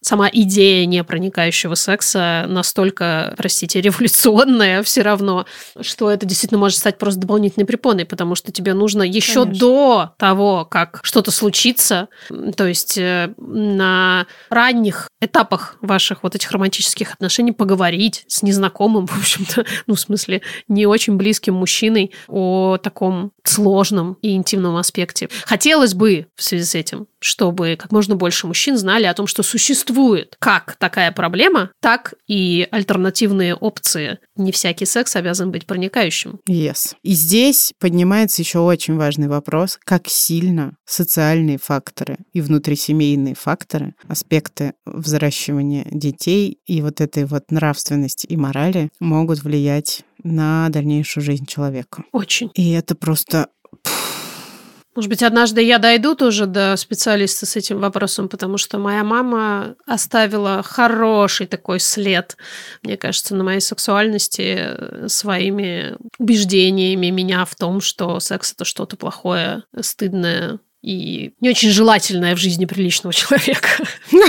сама 0.01 0.29
идея 0.31 0.85
непроникающего 0.85 1.75
секса 1.75 2.45
настолько, 2.47 3.33
простите, 3.37 3.81
революционная 3.81 4.83
все 4.83 5.01
равно, 5.01 5.45
что 5.81 6.09
это 6.09 6.25
действительно 6.25 6.59
может 6.59 6.77
стать 6.77 6.97
просто 6.97 7.21
дополнительной 7.21 7.65
препоной, 7.65 8.05
потому 8.05 8.35
что 8.35 8.51
тебе 8.51 8.73
нужно 8.73 9.03
еще 9.03 9.43
Конечно. 9.43 9.59
до 9.59 10.13
того, 10.17 10.65
как 10.65 10.99
что-то 11.03 11.31
случится, 11.31 12.09
то 12.55 12.67
есть 12.67 12.97
э, 12.97 13.33
на 13.37 14.25
ранних 14.49 15.09
этапах 15.21 15.77
ваших 15.81 16.23
вот 16.23 16.35
этих 16.35 16.51
романтических 16.51 17.13
отношений 17.13 17.51
поговорить 17.51 18.23
с 18.27 18.41
незнакомым, 18.41 19.07
в 19.07 19.17
общем-то, 19.17 19.65
ну, 19.87 19.95
в 19.95 19.99
смысле, 19.99 20.41
не 20.67 20.85
очень 20.85 21.17
близким 21.17 21.55
мужчиной 21.55 22.11
о 22.27 22.77
таком 22.77 23.31
сложном 23.43 24.17
и 24.21 24.35
интимном 24.35 24.75
аспекте. 24.77 25.29
Хотелось 25.45 25.93
бы 25.93 26.27
в 26.35 26.43
связи 26.43 26.63
с 26.63 26.75
этим, 26.75 27.07
чтобы 27.19 27.77
как 27.79 27.91
можно 27.91 28.15
больше 28.15 28.47
мужчин 28.47 28.77
знали 28.77 29.05
о 29.05 29.13
том, 29.13 29.27
что 29.27 29.43
существует 29.43 30.35
как 30.39 30.75
такая 30.79 31.11
проблема, 31.11 31.71
так 31.81 32.13
и 32.27 32.67
альтернативные 32.71 33.55
опции. 33.55 34.19
Не 34.35 34.51
всякий 34.51 34.85
секс 34.85 35.15
обязан 35.15 35.51
быть 35.51 35.65
проникающим. 35.65 36.39
Yes. 36.47 36.95
И 37.03 37.13
здесь 37.13 37.73
поднимается 37.79 38.41
еще 38.41 38.59
очень 38.59 38.95
важный 38.95 39.27
вопрос, 39.27 39.79
как 39.83 40.07
сильно 40.07 40.75
социальные 40.85 41.57
факторы 41.57 42.17
и 42.33 42.41
внутрисемейные 42.41 43.35
факторы, 43.35 43.95
аспекты 44.07 44.73
взращивания 44.85 45.85
детей 45.91 46.59
и 46.65 46.81
вот 46.81 47.01
этой 47.01 47.25
вот 47.25 47.51
нравственности 47.51 48.25
и 48.25 48.37
морали 48.37 48.89
могут 48.99 49.43
влиять 49.43 50.03
на 50.23 50.69
дальнейшую 50.69 51.23
жизнь 51.23 51.45
человека. 51.45 52.03
Очень. 52.11 52.51
И 52.55 52.71
это 52.71 52.95
просто 52.95 53.47
может 54.95 55.09
быть, 55.09 55.23
однажды 55.23 55.61
я 55.61 55.77
дойду 55.77 56.15
тоже 56.15 56.45
до 56.45 56.75
специалиста 56.75 57.45
с 57.45 57.55
этим 57.55 57.79
вопросом, 57.79 58.27
потому 58.27 58.57
что 58.57 58.79
моя 58.79 59.03
мама 59.03 59.75
оставила 59.85 60.63
хороший 60.63 61.47
такой 61.47 61.79
след, 61.79 62.35
мне 62.83 62.97
кажется, 62.97 63.35
на 63.35 63.43
моей 63.43 63.61
сексуальности 63.61 64.57
э, 64.57 65.07
своими 65.07 65.95
убеждениями 66.17 67.07
меня 67.11 67.45
в 67.45 67.55
том, 67.55 67.81
что 67.81 68.19
секс 68.19 68.53
это 68.53 68.65
что-то 68.65 68.97
плохое, 68.97 69.63
стыдное, 69.79 70.59
и 70.81 71.33
не 71.41 71.49
очень 71.49 71.71
желательное 71.71 72.35
в 72.35 72.39
жизни 72.39 72.65
приличного 72.65 73.13
человека. 73.13 73.69
То 74.09 74.19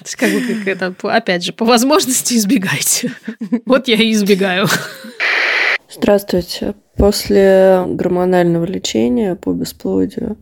есть, 0.00 0.16
как 0.16 0.32
бы, 0.32 0.40
как 0.40 0.66
это, 0.66 0.94
опять 1.02 1.44
же, 1.44 1.52
по 1.52 1.64
возможности 1.64 2.34
избегайте. 2.34 3.12
Вот 3.66 3.88
я 3.88 3.96
и 3.96 4.12
избегаю. 4.12 4.66
Здравствуйте. 5.96 6.74
После 6.96 7.84
гормонального 7.86 8.64
лечения 8.64 9.36
по 9.36 9.52
бесплодию 9.52 10.36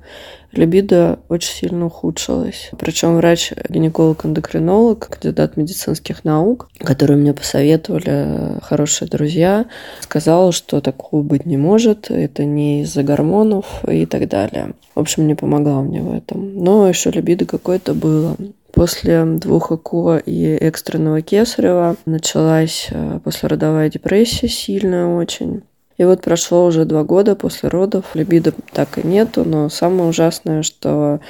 либидо 0.52 1.18
очень 1.28 1.52
сильно 1.52 1.86
ухудшилось. 1.86 2.70
Причем 2.78 3.16
врач-гинеколог-эндокринолог, 3.16 5.08
кандидат 5.08 5.56
медицинских 5.56 6.24
наук, 6.24 6.68
который 6.78 7.16
мне 7.16 7.34
посоветовали 7.34 8.60
хорошие 8.62 9.08
друзья, 9.08 9.66
сказал, 10.00 10.52
что 10.52 10.80
такого 10.80 11.22
быть 11.22 11.46
не 11.46 11.56
может, 11.56 12.10
это 12.10 12.44
не 12.44 12.82
из-за 12.82 13.02
гормонов 13.02 13.82
и 13.88 14.06
так 14.06 14.28
далее. 14.28 14.74
В 14.94 15.00
общем, 15.00 15.26
не 15.26 15.34
помогла 15.34 15.82
мне 15.82 16.02
в 16.02 16.12
этом. 16.14 16.62
Но 16.62 16.88
еще 16.88 17.10
либидо 17.10 17.46
какое-то 17.46 17.94
было. 17.94 18.36
После 18.72 19.24
двух 19.24 19.70
ЭКО 19.70 20.16
и 20.24 20.44
экстренного 20.56 21.20
кесарева 21.20 21.96
началась 22.06 22.88
э, 22.90 23.20
послеродовая 23.22 23.90
депрессия 23.90 24.48
сильная 24.48 25.06
очень. 25.06 25.62
И 25.98 26.04
вот 26.04 26.22
прошло 26.22 26.64
уже 26.64 26.84
два 26.84 27.04
года 27.04 27.36
после 27.36 27.68
родов, 27.68 28.06
либидо 28.14 28.54
так 28.72 28.98
и 28.98 29.06
нету, 29.06 29.44
но 29.44 29.68
самое 29.68 30.08
ужасное, 30.08 30.62
что 30.62 31.20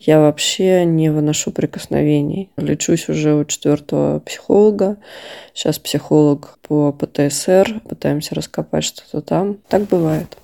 я 0.00 0.20
вообще 0.20 0.84
не 0.84 1.10
выношу 1.10 1.52
прикосновений. 1.52 2.50
Лечусь 2.56 3.08
уже 3.08 3.34
у 3.34 3.44
четвертого 3.44 4.18
психолога. 4.20 4.96
Сейчас 5.54 5.78
психолог 5.78 6.58
по 6.66 6.92
ПТСР. 6.92 7.80
Пытаемся 7.88 8.34
раскопать 8.34 8.84
что-то 8.84 9.20
там. 9.20 9.58
Так 9.68 9.86
бывает. 9.86 10.36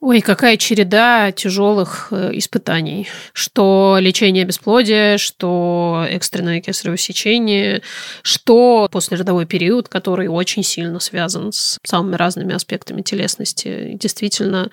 Ой, 0.00 0.20
какая 0.20 0.58
череда 0.58 1.32
тяжелых 1.32 2.08
э, 2.10 2.30
испытаний. 2.34 3.08
Что 3.32 3.96
лечение 3.98 4.44
бесплодия, 4.44 5.16
что 5.16 6.04
экстренное 6.08 6.60
кесарево 6.60 6.98
сечение, 6.98 7.80
что 8.22 8.88
послеродовой 8.92 9.46
период, 9.46 9.88
который 9.88 10.28
очень 10.28 10.62
сильно 10.62 11.00
связан 11.00 11.52
с 11.52 11.78
самыми 11.84 12.16
разными 12.16 12.54
аспектами 12.54 13.00
телесности. 13.00 13.92
Действительно, 13.94 14.70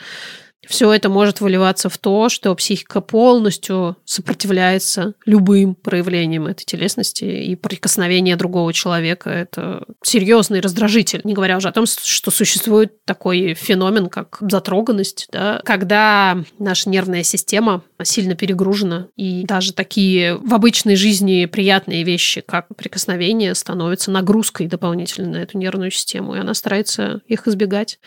все 0.67 0.91
это 0.93 1.09
может 1.09 1.41
выливаться 1.41 1.89
в 1.89 1.97
то, 1.97 2.29
что 2.29 2.53
психика 2.55 3.01
полностью 3.01 3.97
сопротивляется 4.05 5.13
любым 5.25 5.75
проявлениям 5.75 6.47
этой 6.47 6.65
телесности, 6.65 7.23
и 7.23 7.55
прикосновение 7.55 8.35
другого 8.35 8.73
человека– 8.73 9.29
это 9.31 9.85
серьезный 10.03 10.59
раздражитель, 10.59 11.21
не 11.23 11.33
говоря 11.33 11.57
уже 11.57 11.67
о 11.67 11.71
том, 11.71 11.85
что 11.85 12.31
существует 12.31 13.03
такой 13.05 13.55
феномен, 13.55 14.07
как 14.07 14.37
затроганность, 14.41 15.27
да, 15.31 15.61
когда 15.65 16.43
наша 16.59 16.89
нервная 16.89 17.23
система 17.23 17.83
сильно 18.03 18.35
перегружена, 18.35 19.07
и 19.15 19.43
даже 19.43 19.73
такие 19.73 20.35
в 20.35 20.53
обычной 20.53 20.95
жизни 20.95 21.45
приятные 21.45 22.03
вещи, 22.03 22.41
как 22.41 22.67
прикосновение, 22.75 23.55
становятся 23.55 24.11
нагрузкой 24.11 24.67
дополнительно 24.67 25.29
на 25.29 25.37
эту 25.37 25.57
нервную 25.57 25.91
систему, 25.91 26.35
и 26.35 26.39
она 26.39 26.53
старается 26.53 27.21
их 27.27 27.47
избегать. 27.47 27.99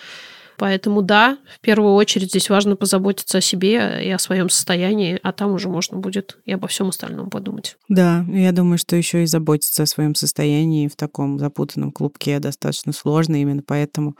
Поэтому 0.56 1.02
да, 1.02 1.38
в 1.56 1.60
первую 1.60 1.94
очередь 1.94 2.30
здесь 2.30 2.50
важно 2.50 2.76
позаботиться 2.76 3.38
о 3.38 3.40
себе 3.40 4.04
и 4.04 4.10
о 4.10 4.18
своем 4.18 4.48
состоянии, 4.48 5.18
а 5.22 5.32
там 5.32 5.52
уже 5.52 5.68
можно 5.68 5.98
будет 5.98 6.38
и 6.44 6.52
обо 6.52 6.68
всем 6.68 6.88
остальном 6.88 7.30
подумать. 7.30 7.76
Да, 7.88 8.24
я 8.28 8.52
думаю, 8.52 8.78
что 8.78 8.96
еще 8.96 9.22
и 9.22 9.26
заботиться 9.26 9.82
о 9.82 9.86
своем 9.86 10.14
состоянии 10.14 10.88
в 10.88 10.96
таком 10.96 11.38
запутанном 11.38 11.92
клубке 11.92 12.38
достаточно 12.38 12.92
сложно, 12.92 13.40
именно 13.40 13.62
поэтому 13.66 14.16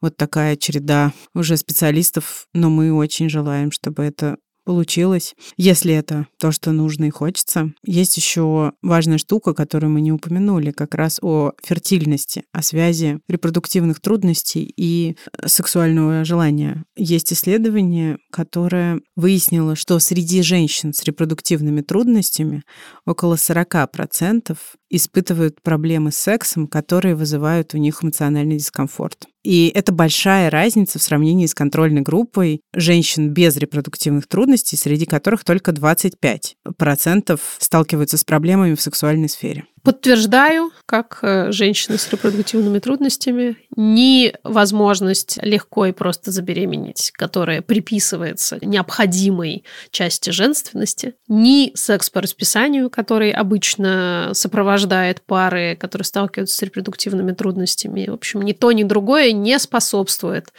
вот 0.00 0.16
такая 0.16 0.56
череда 0.56 1.12
уже 1.34 1.56
специалистов, 1.56 2.46
но 2.52 2.70
мы 2.70 2.92
очень 2.92 3.28
желаем, 3.28 3.70
чтобы 3.70 4.04
это 4.04 4.36
получилось, 4.64 5.34
если 5.56 5.94
это 5.94 6.26
то, 6.38 6.52
что 6.52 6.72
нужно 6.72 7.06
и 7.06 7.10
хочется. 7.10 7.72
Есть 7.84 8.16
еще 8.16 8.72
важная 8.82 9.18
штука, 9.18 9.54
которую 9.54 9.90
мы 9.90 10.00
не 10.00 10.12
упомянули, 10.12 10.70
как 10.70 10.94
раз 10.94 11.18
о 11.22 11.52
фертильности, 11.62 12.44
о 12.52 12.62
связи 12.62 13.20
репродуктивных 13.28 14.00
трудностей 14.00 14.72
и 14.76 15.16
э, 15.16 15.48
сексуального 15.48 16.24
желания. 16.24 16.84
Есть 16.96 17.32
исследование, 17.32 18.18
которое 18.30 19.00
выяснило, 19.16 19.76
что 19.76 19.98
среди 19.98 20.42
женщин 20.42 20.92
с 20.92 21.04
репродуктивными 21.04 21.80
трудностями 21.80 22.62
около 23.06 23.34
40% 23.34 24.56
испытывают 24.92 25.60
проблемы 25.62 26.12
с 26.12 26.16
сексом, 26.16 26.68
которые 26.68 27.16
вызывают 27.16 27.74
у 27.74 27.78
них 27.78 28.04
эмоциональный 28.04 28.58
дискомфорт. 28.58 29.26
И 29.42 29.72
это 29.74 29.90
большая 29.90 30.50
разница 30.50 30.98
в 30.98 31.02
сравнении 31.02 31.46
с 31.46 31.54
контрольной 31.54 32.02
группой 32.02 32.60
женщин 32.74 33.30
без 33.30 33.56
репродуктивных 33.56 34.28
трудностей, 34.28 34.76
среди 34.76 35.06
которых 35.06 35.44
только 35.44 35.72
25% 35.72 37.40
сталкиваются 37.58 38.18
с 38.18 38.24
проблемами 38.24 38.74
в 38.74 38.80
сексуальной 38.80 39.28
сфере. 39.28 39.64
Подтверждаю, 39.82 40.70
как 40.86 41.18
э, 41.22 41.50
женщина 41.50 41.98
с 41.98 42.08
репродуктивными 42.12 42.78
трудностями, 42.78 43.56
ни 43.74 44.32
возможность 44.44 45.40
легко 45.42 45.86
и 45.86 45.92
просто 45.92 46.30
забеременеть, 46.30 47.10
которая 47.14 47.62
приписывается 47.62 48.58
необходимой 48.60 49.64
части 49.90 50.30
женственности, 50.30 51.14
ни 51.26 51.72
секс 51.74 52.10
по 52.10 52.20
расписанию, 52.20 52.90
который 52.90 53.32
обычно 53.32 54.30
сопровождает 54.34 55.20
пары, 55.22 55.74
которые 55.74 56.04
сталкиваются 56.04 56.56
с 56.56 56.62
репродуктивными 56.62 57.32
трудностями. 57.32 58.06
В 58.08 58.14
общем, 58.14 58.42
ни 58.42 58.52
то, 58.52 58.70
ни 58.70 58.84
другое 58.84 59.32
не 59.32 59.58
способствует 59.58 60.52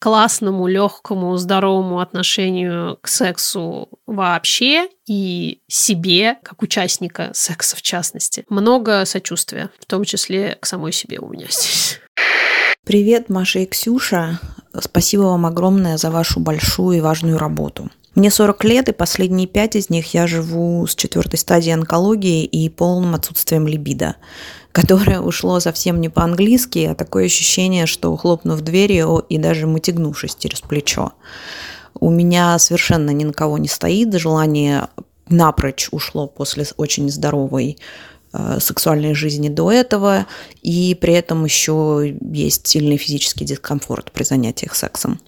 классному, 0.00 0.66
легкому, 0.66 1.36
здоровому 1.36 2.00
отношению 2.00 2.98
к 3.00 3.06
сексу 3.06 3.88
вообще 4.06 4.88
и 5.06 5.60
себе, 5.68 6.38
как 6.42 6.62
участника 6.62 7.30
секса 7.34 7.76
в 7.76 7.82
частности. 7.82 8.44
Много 8.48 9.04
сочувствия, 9.04 9.70
в 9.80 9.86
том 9.86 10.04
числе 10.04 10.56
к 10.60 10.66
самой 10.66 10.92
себе 10.92 11.18
у 11.18 11.28
меня 11.28 11.46
здесь. 11.46 12.00
Привет, 12.84 13.28
Маша 13.28 13.60
и 13.60 13.66
Ксюша. 13.66 14.38
Спасибо 14.78 15.22
вам 15.22 15.46
огромное 15.46 15.96
за 15.96 16.10
вашу 16.10 16.40
большую 16.40 16.98
и 16.98 17.00
важную 17.00 17.38
работу. 17.38 17.90
Мне 18.14 18.30
40 18.30 18.64
лет, 18.64 18.88
и 18.88 18.92
последние 18.92 19.48
пять 19.48 19.74
из 19.74 19.90
них 19.90 20.14
я 20.14 20.26
живу 20.26 20.86
с 20.86 20.94
четвертой 20.94 21.38
стадией 21.38 21.74
онкологии 21.74 22.44
и 22.44 22.68
полным 22.68 23.14
отсутствием 23.14 23.66
либидо, 23.66 24.16
которое 24.70 25.20
ушло 25.20 25.58
совсем 25.58 26.00
не 26.00 26.08
по-английски, 26.08 26.90
а 26.90 26.94
такое 26.94 27.26
ощущение, 27.26 27.86
что 27.86 28.16
хлопнув 28.16 28.60
дверью 28.60 29.24
и 29.28 29.38
даже 29.38 29.66
мотягнувшись 29.66 30.36
через 30.36 30.60
плечо. 30.60 31.12
У 31.98 32.10
меня 32.10 32.58
совершенно 32.58 33.10
ни 33.10 33.24
на 33.24 33.32
кого 33.32 33.58
не 33.58 33.68
стоит. 33.68 34.14
Желание 34.14 34.88
напрочь 35.28 35.88
ушло 35.90 36.26
после 36.26 36.66
очень 36.76 37.10
здоровой 37.10 37.78
сексуальной 38.58 39.14
жизни 39.14 39.48
до 39.48 39.70
этого, 39.70 40.26
и 40.62 40.96
при 41.00 41.14
этом 41.14 41.44
еще 41.44 42.16
есть 42.32 42.66
сильный 42.66 42.96
физический 42.96 43.44
дискомфорт 43.44 44.10
при 44.12 44.24
занятиях 44.24 44.74
сексом. 44.74 45.20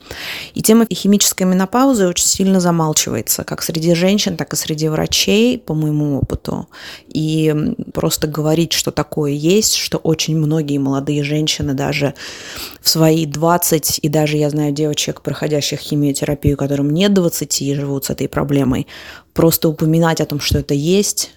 И 0.54 0.62
тема 0.62 0.86
химической 0.92 1.44
менопаузы 1.44 2.08
очень 2.08 2.26
сильно 2.26 2.60
замалчивается, 2.60 3.44
как 3.44 3.62
среди 3.62 3.94
женщин, 3.94 4.36
так 4.36 4.52
и 4.52 4.56
среди 4.56 4.88
врачей, 4.88 5.58
по 5.58 5.74
моему 5.74 6.18
опыту. 6.18 6.68
И 7.08 7.54
просто 7.92 8.26
говорить, 8.26 8.72
что 8.72 8.90
такое 8.90 9.32
есть, 9.32 9.76
что 9.76 9.98
очень 9.98 10.36
многие 10.36 10.78
молодые 10.78 11.22
женщины 11.22 11.74
даже 11.74 12.14
в 12.80 12.88
свои 12.88 13.26
20, 13.26 14.00
и 14.02 14.08
даже 14.08 14.36
я 14.36 14.50
знаю 14.50 14.72
девочек, 14.72 15.20
проходящих 15.20 15.78
химиотерапию, 15.80 16.56
которым 16.56 16.90
нет 16.90 17.14
20 17.14 17.62
и 17.62 17.74
живут 17.74 18.06
с 18.06 18.10
этой 18.10 18.28
проблемой, 18.28 18.86
просто 19.32 19.68
упоминать 19.68 20.20
о 20.20 20.26
том, 20.26 20.40
что 20.40 20.58
это 20.58 20.74
есть, 20.74 21.30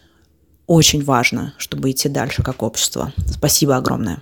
очень 0.70 1.04
важно, 1.04 1.54
чтобы 1.58 1.90
идти 1.90 2.10
дальше 2.10 2.44
как 2.44 2.62
общество. 2.62 3.12
Спасибо 3.28 3.76
огромное. 3.76 4.22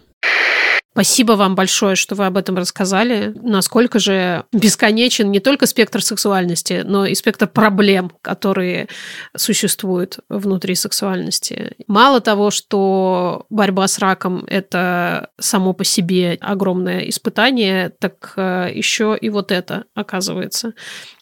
Спасибо 0.94 1.34
вам 1.34 1.54
большое, 1.54 1.96
что 1.96 2.16
вы 2.16 2.26
об 2.26 2.38
этом 2.38 2.58
рассказали. 2.58 3.32
Насколько 3.36 4.00
же 4.00 4.46
бесконечен 4.52 5.30
не 5.30 5.40
только 5.40 5.68
спектр 5.68 6.02
сексуальности, 6.02 6.82
но 6.84 7.06
и 7.06 7.14
спектр 7.14 7.48
проблем, 7.48 8.12
которые 8.22 8.88
существуют 9.36 10.20
внутри 10.28 10.74
сексуальности. 10.74 11.76
Мало 11.86 12.20
того, 12.20 12.50
что 12.50 13.46
борьба 13.52 13.88
с 13.88 14.00
раком– 14.00 14.44
это 14.48 15.30
само 15.40 15.74
по 15.74 15.84
себе 15.84 16.38
огромное 16.42 17.10
испытание, 17.10 17.90
так 17.90 18.34
э, 18.36 18.72
еще 18.74 19.16
и 19.20 19.30
вот 19.30 19.52
это, 19.52 19.86
оказывается, 19.94 20.74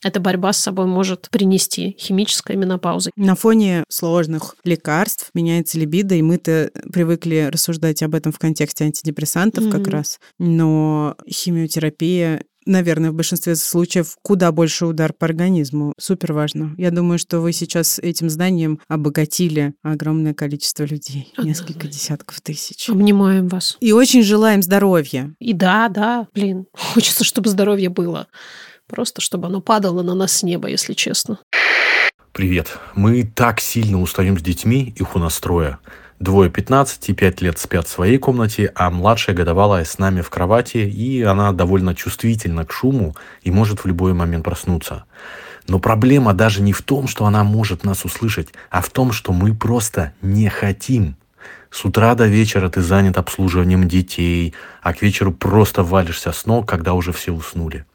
эта 0.04 0.22
борьба 0.22 0.54
с 0.54 0.58
собой 0.58 0.86
может 0.86 1.28
принести 1.32 1.98
химическая 2.00 2.56
менопауза. 2.56 3.12
На 3.18 3.36
фоне 3.36 3.84
сложных 3.90 4.56
лекарств 4.64 5.32
меняется 5.34 5.78
либидо, 5.78 6.16
и 6.16 6.22
мы-то 6.22 6.72
привыкли 6.94 7.50
рассуждать 7.52 8.02
об 8.04 8.16
этом 8.16 8.32
в 8.32 8.40
контексте 8.40 8.86
антидепрессантов, 8.86 9.65
mm-hmm. 9.66 9.72
как 9.72 9.88
раз. 9.88 10.20
Но 10.40 11.16
химиотерапия 11.30 12.44
наверное, 12.66 13.12
в 13.12 13.14
большинстве 13.14 13.56
случаев 13.56 14.18
куда 14.22 14.52
больше 14.52 14.86
удар 14.86 15.14
по 15.14 15.26
организму. 15.26 15.94
Супер 16.00 16.34
важно. 16.34 16.74
Я 16.78 16.92
думаю, 16.92 17.20
что 17.20 17.40
вы 17.40 17.54
сейчас 17.54 18.00
этим 18.00 18.30
знанием 18.30 18.80
обогатили 18.88 19.74
огромное 19.84 20.34
количество 20.34 20.84
людей. 20.84 21.32
Однозначно. 21.38 21.48
Несколько 21.48 21.88
десятков 21.88 22.42
тысяч. 22.42 22.90
Обнимаем 22.90 23.48
вас. 23.48 23.78
И 23.80 23.92
очень 23.92 24.24
желаем 24.24 24.62
здоровья. 24.62 25.34
И 25.40 25.54
да, 25.54 25.90
да, 25.90 26.28
блин, 26.34 26.66
хочется, 26.74 27.24
чтобы 27.24 27.50
здоровье 27.50 27.90
было. 27.90 28.28
Просто 28.88 29.22
чтобы 29.22 29.48
оно 29.48 29.62
падало 29.62 30.04
на 30.04 30.14
нас 30.14 30.32
с 30.34 30.44
неба, 30.44 30.68
если 30.68 30.94
честно. 30.94 31.40
Привет. 32.32 32.78
Мы 32.96 33.24
так 33.24 33.62
сильно 33.62 34.02
устаем 34.02 34.38
с 34.38 34.42
детьми, 34.42 34.94
их 34.98 35.16
у 35.16 35.20
нас 35.20 35.40
трое. 35.40 35.80
Двое 36.20 36.50
15 36.50 37.10
и 37.10 37.14
5 37.14 37.42
лет 37.42 37.60
спят 37.60 37.88
в 37.88 37.92
своей 37.92 38.18
комнате, 38.18 38.72
а 38.74 38.90
младшая 38.90 39.36
годовалая 39.36 39.84
с 39.84 39.98
нами 39.98 40.22
в 40.22 40.30
кровати, 40.30 40.78
и 40.78 41.22
она 41.24 41.52
довольно 41.52 41.94
чувствительна 41.94 42.66
к 42.66 42.72
шуму 42.72 43.16
и 43.42 43.52
может 43.52 43.84
в 43.84 43.86
любой 43.86 44.14
момент 44.14 44.46
проснуться. 44.46 45.04
Но 45.68 45.80
проблема 45.80 46.34
даже 46.34 46.62
не 46.62 46.72
в 46.72 46.82
том, 46.84 47.10
что 47.10 47.26
она 47.26 47.44
может 47.44 47.84
нас 47.84 48.06
услышать, 48.06 48.54
а 48.70 48.82
в 48.82 48.90
том, 48.90 49.12
что 49.12 49.34
мы 49.34 49.54
просто 49.54 50.14
не 50.22 50.48
хотим. 50.48 51.18
С 51.70 51.84
утра 51.84 52.16
до 52.16 52.28
вечера 52.28 52.70
ты 52.70 52.82
занят 52.82 53.18
обслуживанием 53.18 53.86
детей, 53.86 54.54
а 54.82 54.94
к 54.94 55.02
вечеру 55.02 55.34
просто 55.34 55.84
валишься 55.84 56.32
с 56.32 56.46
ног, 56.46 56.66
когда 56.66 56.94
уже 56.94 57.12
все 57.12 57.34
уснули. 57.34 57.86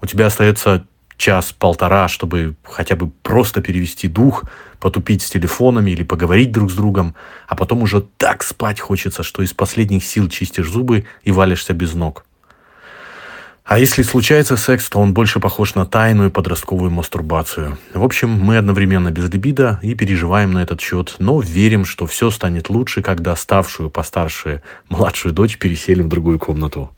У 0.00 0.06
тебя 0.06 0.26
остается 0.26 0.86
час-полтора, 1.16 2.08
чтобы 2.08 2.56
хотя 2.64 2.96
бы 2.96 3.10
просто 3.22 3.60
перевести 3.60 4.08
дух, 4.08 4.44
потупить 4.80 5.22
с 5.22 5.30
телефонами 5.30 5.90
или 5.90 6.02
поговорить 6.02 6.52
друг 6.52 6.70
с 6.70 6.74
другом, 6.74 7.14
а 7.48 7.56
потом 7.56 7.82
уже 7.82 8.02
так 8.18 8.42
спать 8.42 8.80
хочется, 8.80 9.22
что 9.22 9.42
из 9.42 9.52
последних 9.52 10.04
сил 10.04 10.28
чистишь 10.28 10.70
зубы 10.70 11.06
и 11.22 11.32
валишься 11.32 11.72
без 11.72 11.94
ног. 11.94 12.24
А 13.64 13.78
если 13.78 14.02
случается 14.02 14.58
секс, 14.58 14.90
то 14.90 14.98
он 14.98 15.14
больше 15.14 15.40
похож 15.40 15.74
на 15.74 15.86
тайную 15.86 16.30
подростковую 16.30 16.90
мастурбацию. 16.90 17.78
В 17.94 18.04
общем, 18.04 18.28
мы 18.28 18.58
одновременно 18.58 19.10
без 19.10 19.32
либидо 19.32 19.80
и 19.82 19.94
переживаем 19.94 20.52
на 20.52 20.62
этот 20.62 20.82
счет, 20.82 21.16
но 21.18 21.40
верим, 21.40 21.86
что 21.86 22.06
все 22.06 22.30
станет 22.30 22.68
лучше, 22.68 23.00
когда 23.00 23.34
ставшую 23.34 23.88
постарше 23.88 24.62
младшую 24.90 25.32
дочь 25.32 25.56
переселим 25.56 26.06
в 26.06 26.08
другую 26.10 26.38
комнату. 26.38 26.94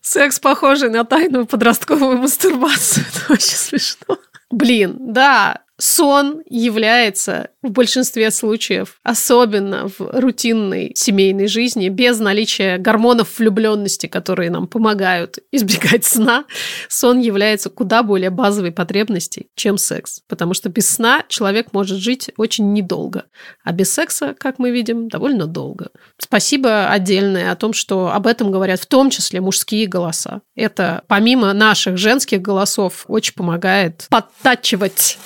Секс, 0.00 0.38
похожий 0.38 0.90
на 0.90 1.04
тайную 1.04 1.46
подростковую 1.46 2.18
мастурбацию. 2.18 3.04
Это 3.24 3.32
очень 3.32 3.56
смешно. 3.56 4.18
Блин, 4.50 4.96
да, 5.12 5.62
сон 5.80 6.42
является 6.48 7.50
в 7.62 7.70
большинстве 7.70 8.30
случаев, 8.30 8.98
особенно 9.02 9.88
в 9.88 9.98
рутинной 9.98 10.92
семейной 10.94 11.46
жизни, 11.46 11.88
без 11.88 12.18
наличия 12.20 12.78
гормонов 12.78 13.38
влюбленности, 13.38 14.06
которые 14.06 14.50
нам 14.50 14.66
помогают 14.66 15.38
избегать 15.52 16.04
сна, 16.04 16.44
сон 16.88 17.18
является 17.18 17.70
куда 17.70 18.02
более 18.02 18.30
базовой 18.30 18.72
потребностью, 18.72 19.46
чем 19.56 19.78
секс. 19.78 20.20
Потому 20.28 20.54
что 20.54 20.68
без 20.68 20.88
сна 20.88 21.24
человек 21.28 21.72
может 21.72 21.98
жить 21.98 22.30
очень 22.36 22.72
недолго, 22.72 23.24
а 23.64 23.72
без 23.72 23.92
секса, 23.92 24.34
как 24.38 24.58
мы 24.58 24.70
видим, 24.70 25.08
довольно 25.08 25.46
долго. 25.46 25.88
Спасибо 26.18 26.90
отдельное 26.90 27.52
о 27.52 27.56
том, 27.56 27.72
что 27.72 28.12
об 28.12 28.26
этом 28.26 28.50
говорят 28.52 28.80
в 28.80 28.86
том 28.86 29.10
числе 29.10 29.40
мужские 29.40 29.86
голоса. 29.86 30.42
Это 30.54 31.02
помимо 31.08 31.52
наших 31.52 31.96
женских 31.96 32.42
голосов 32.42 33.04
очень 33.08 33.34
помогает 33.34 34.06
подтачивать 34.10 35.18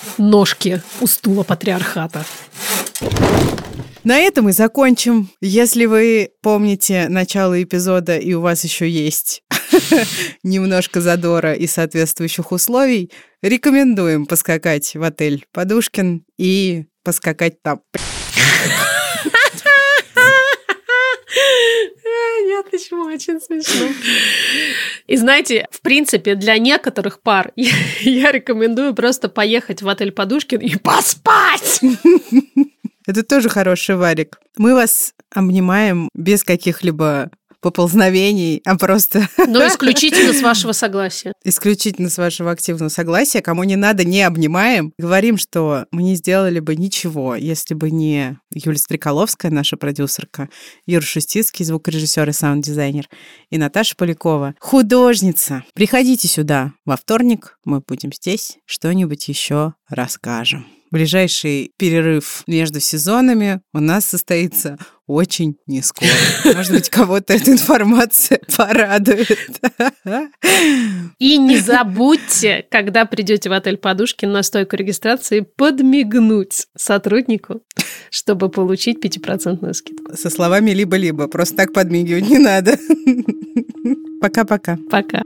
ножки 0.45 0.79
у 1.01 1.07
стула 1.07 1.41
патриархата. 1.41 2.23
На 4.03 4.19
этом 4.19 4.49
и 4.49 4.51
закончим. 4.51 5.31
Если 5.41 5.85
вы 5.85 6.29
помните 6.43 7.07
начало 7.09 7.63
эпизода 7.63 8.15
и 8.15 8.35
у 8.35 8.41
вас 8.41 8.63
еще 8.63 8.87
есть 8.87 9.41
немножко 10.43 11.01
задора 11.01 11.53
и 11.53 11.65
соответствующих 11.65 12.51
условий, 12.51 13.11
рекомендуем 13.41 14.27
поскакать 14.27 14.93
в 14.93 15.01
отель 15.01 15.45
Подушкин 15.51 16.23
и 16.37 16.85
поскакать 17.03 17.63
там. 17.63 17.81
Нет, 22.55 22.71
почему? 22.71 23.03
Очень 23.03 23.41
смешно. 23.41 23.87
И 25.07 25.17
знаете, 25.17 25.67
в 25.71 25.81
принципе, 25.81 26.35
для 26.35 26.57
некоторых 26.57 27.21
пар 27.21 27.51
я, 27.57 27.73
я 27.99 28.31
рекомендую 28.31 28.93
просто 28.93 29.27
поехать 29.27 29.81
в 29.81 29.89
отель 29.89 30.13
Подушкин 30.13 30.59
и 30.61 30.77
поспать. 30.77 31.81
Это 33.05 33.23
тоже 33.23 33.49
хороший 33.49 33.97
варик. 33.97 34.39
Мы 34.57 34.73
вас 34.73 35.13
обнимаем 35.31 36.09
без 36.13 36.45
каких-либо 36.45 37.29
поползновений, 37.65 38.61
а 38.63 38.77
просто... 38.77 39.27
Но 39.47 39.67
исключительно 39.67 40.33
с 40.33 40.43
вашего 40.43 40.71
согласия. 40.71 41.33
Исключительно 41.43 42.11
с 42.11 42.17
вашего 42.19 42.51
активного 42.51 42.89
согласия. 42.89 43.41
Кому 43.41 43.63
не 43.63 43.75
надо, 43.75 44.03
не 44.03 44.21
обнимаем. 44.21 44.93
Говорим, 44.99 45.39
что 45.39 45.87
мы 45.89 46.03
не 46.03 46.13
сделали 46.13 46.59
бы 46.59 46.75
ничего, 46.75 47.35
если 47.35 47.73
бы 47.73 47.89
не 47.89 48.37
Юлия 48.53 48.77
Стреколовская, 48.77 49.51
наша 49.51 49.77
продюсерка, 49.77 50.47
Юра 50.85 51.01
Шустицкий, 51.01 51.65
звукорежиссер 51.65 52.29
и 52.29 52.33
саунд-дизайнер, 52.33 53.09
и 53.49 53.57
Наташа 53.57 53.95
Полякова, 53.95 54.53
художница. 54.59 55.63
Приходите 55.73 56.27
сюда 56.27 56.73
во 56.85 56.95
вторник, 56.95 57.57
мы 57.65 57.79
будем 57.79 58.13
здесь, 58.13 58.59
что-нибудь 58.67 59.27
еще 59.27 59.73
расскажем 59.89 60.67
ближайший 60.95 61.73
перерыв 61.77 62.43
между 62.47 62.79
сезонами 62.79 63.59
у 63.73 63.81
нас 63.81 64.05
состоится 64.05 64.77
очень 65.07 65.57
не 65.67 65.81
скоро. 65.81 66.09
Может 66.55 66.71
быть, 66.71 66.89
кого-то 66.89 67.33
эта 67.33 67.51
информация 67.51 68.39
порадует. 68.57 69.59
И 71.19 71.37
не 71.37 71.57
забудьте, 71.57 72.65
когда 72.71 73.03
придете 73.03 73.49
в 73.49 73.51
отель 73.51 73.75
Подушкин 73.75 74.31
на 74.31 74.41
стойку 74.41 74.77
регистрации, 74.77 75.41
подмигнуть 75.41 76.67
сотруднику, 76.77 77.61
чтобы 78.09 78.47
получить 78.47 79.03
5% 79.03 79.73
скидку. 79.73 80.15
Со 80.15 80.29
словами 80.29 80.71
«либо-либо». 80.71 81.27
Просто 81.27 81.57
так 81.57 81.73
подмигивать 81.73 82.29
не 82.29 82.39
надо. 82.39 82.79
Пока-пока. 84.21 84.77
Пока. 84.89 85.23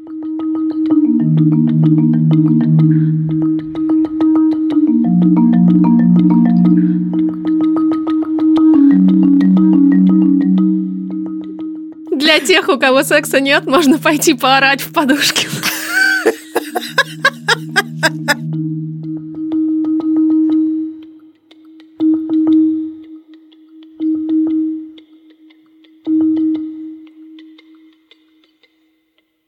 Для 12.11 12.39
тех, 12.39 12.69
у 12.69 12.77
кого 12.77 13.03
секса 13.03 13.39
нет, 13.39 13.65
можно 13.65 13.97
пойти 13.97 14.33
поорать 14.33 14.81
в 14.81 14.93
подушке. 14.93 15.47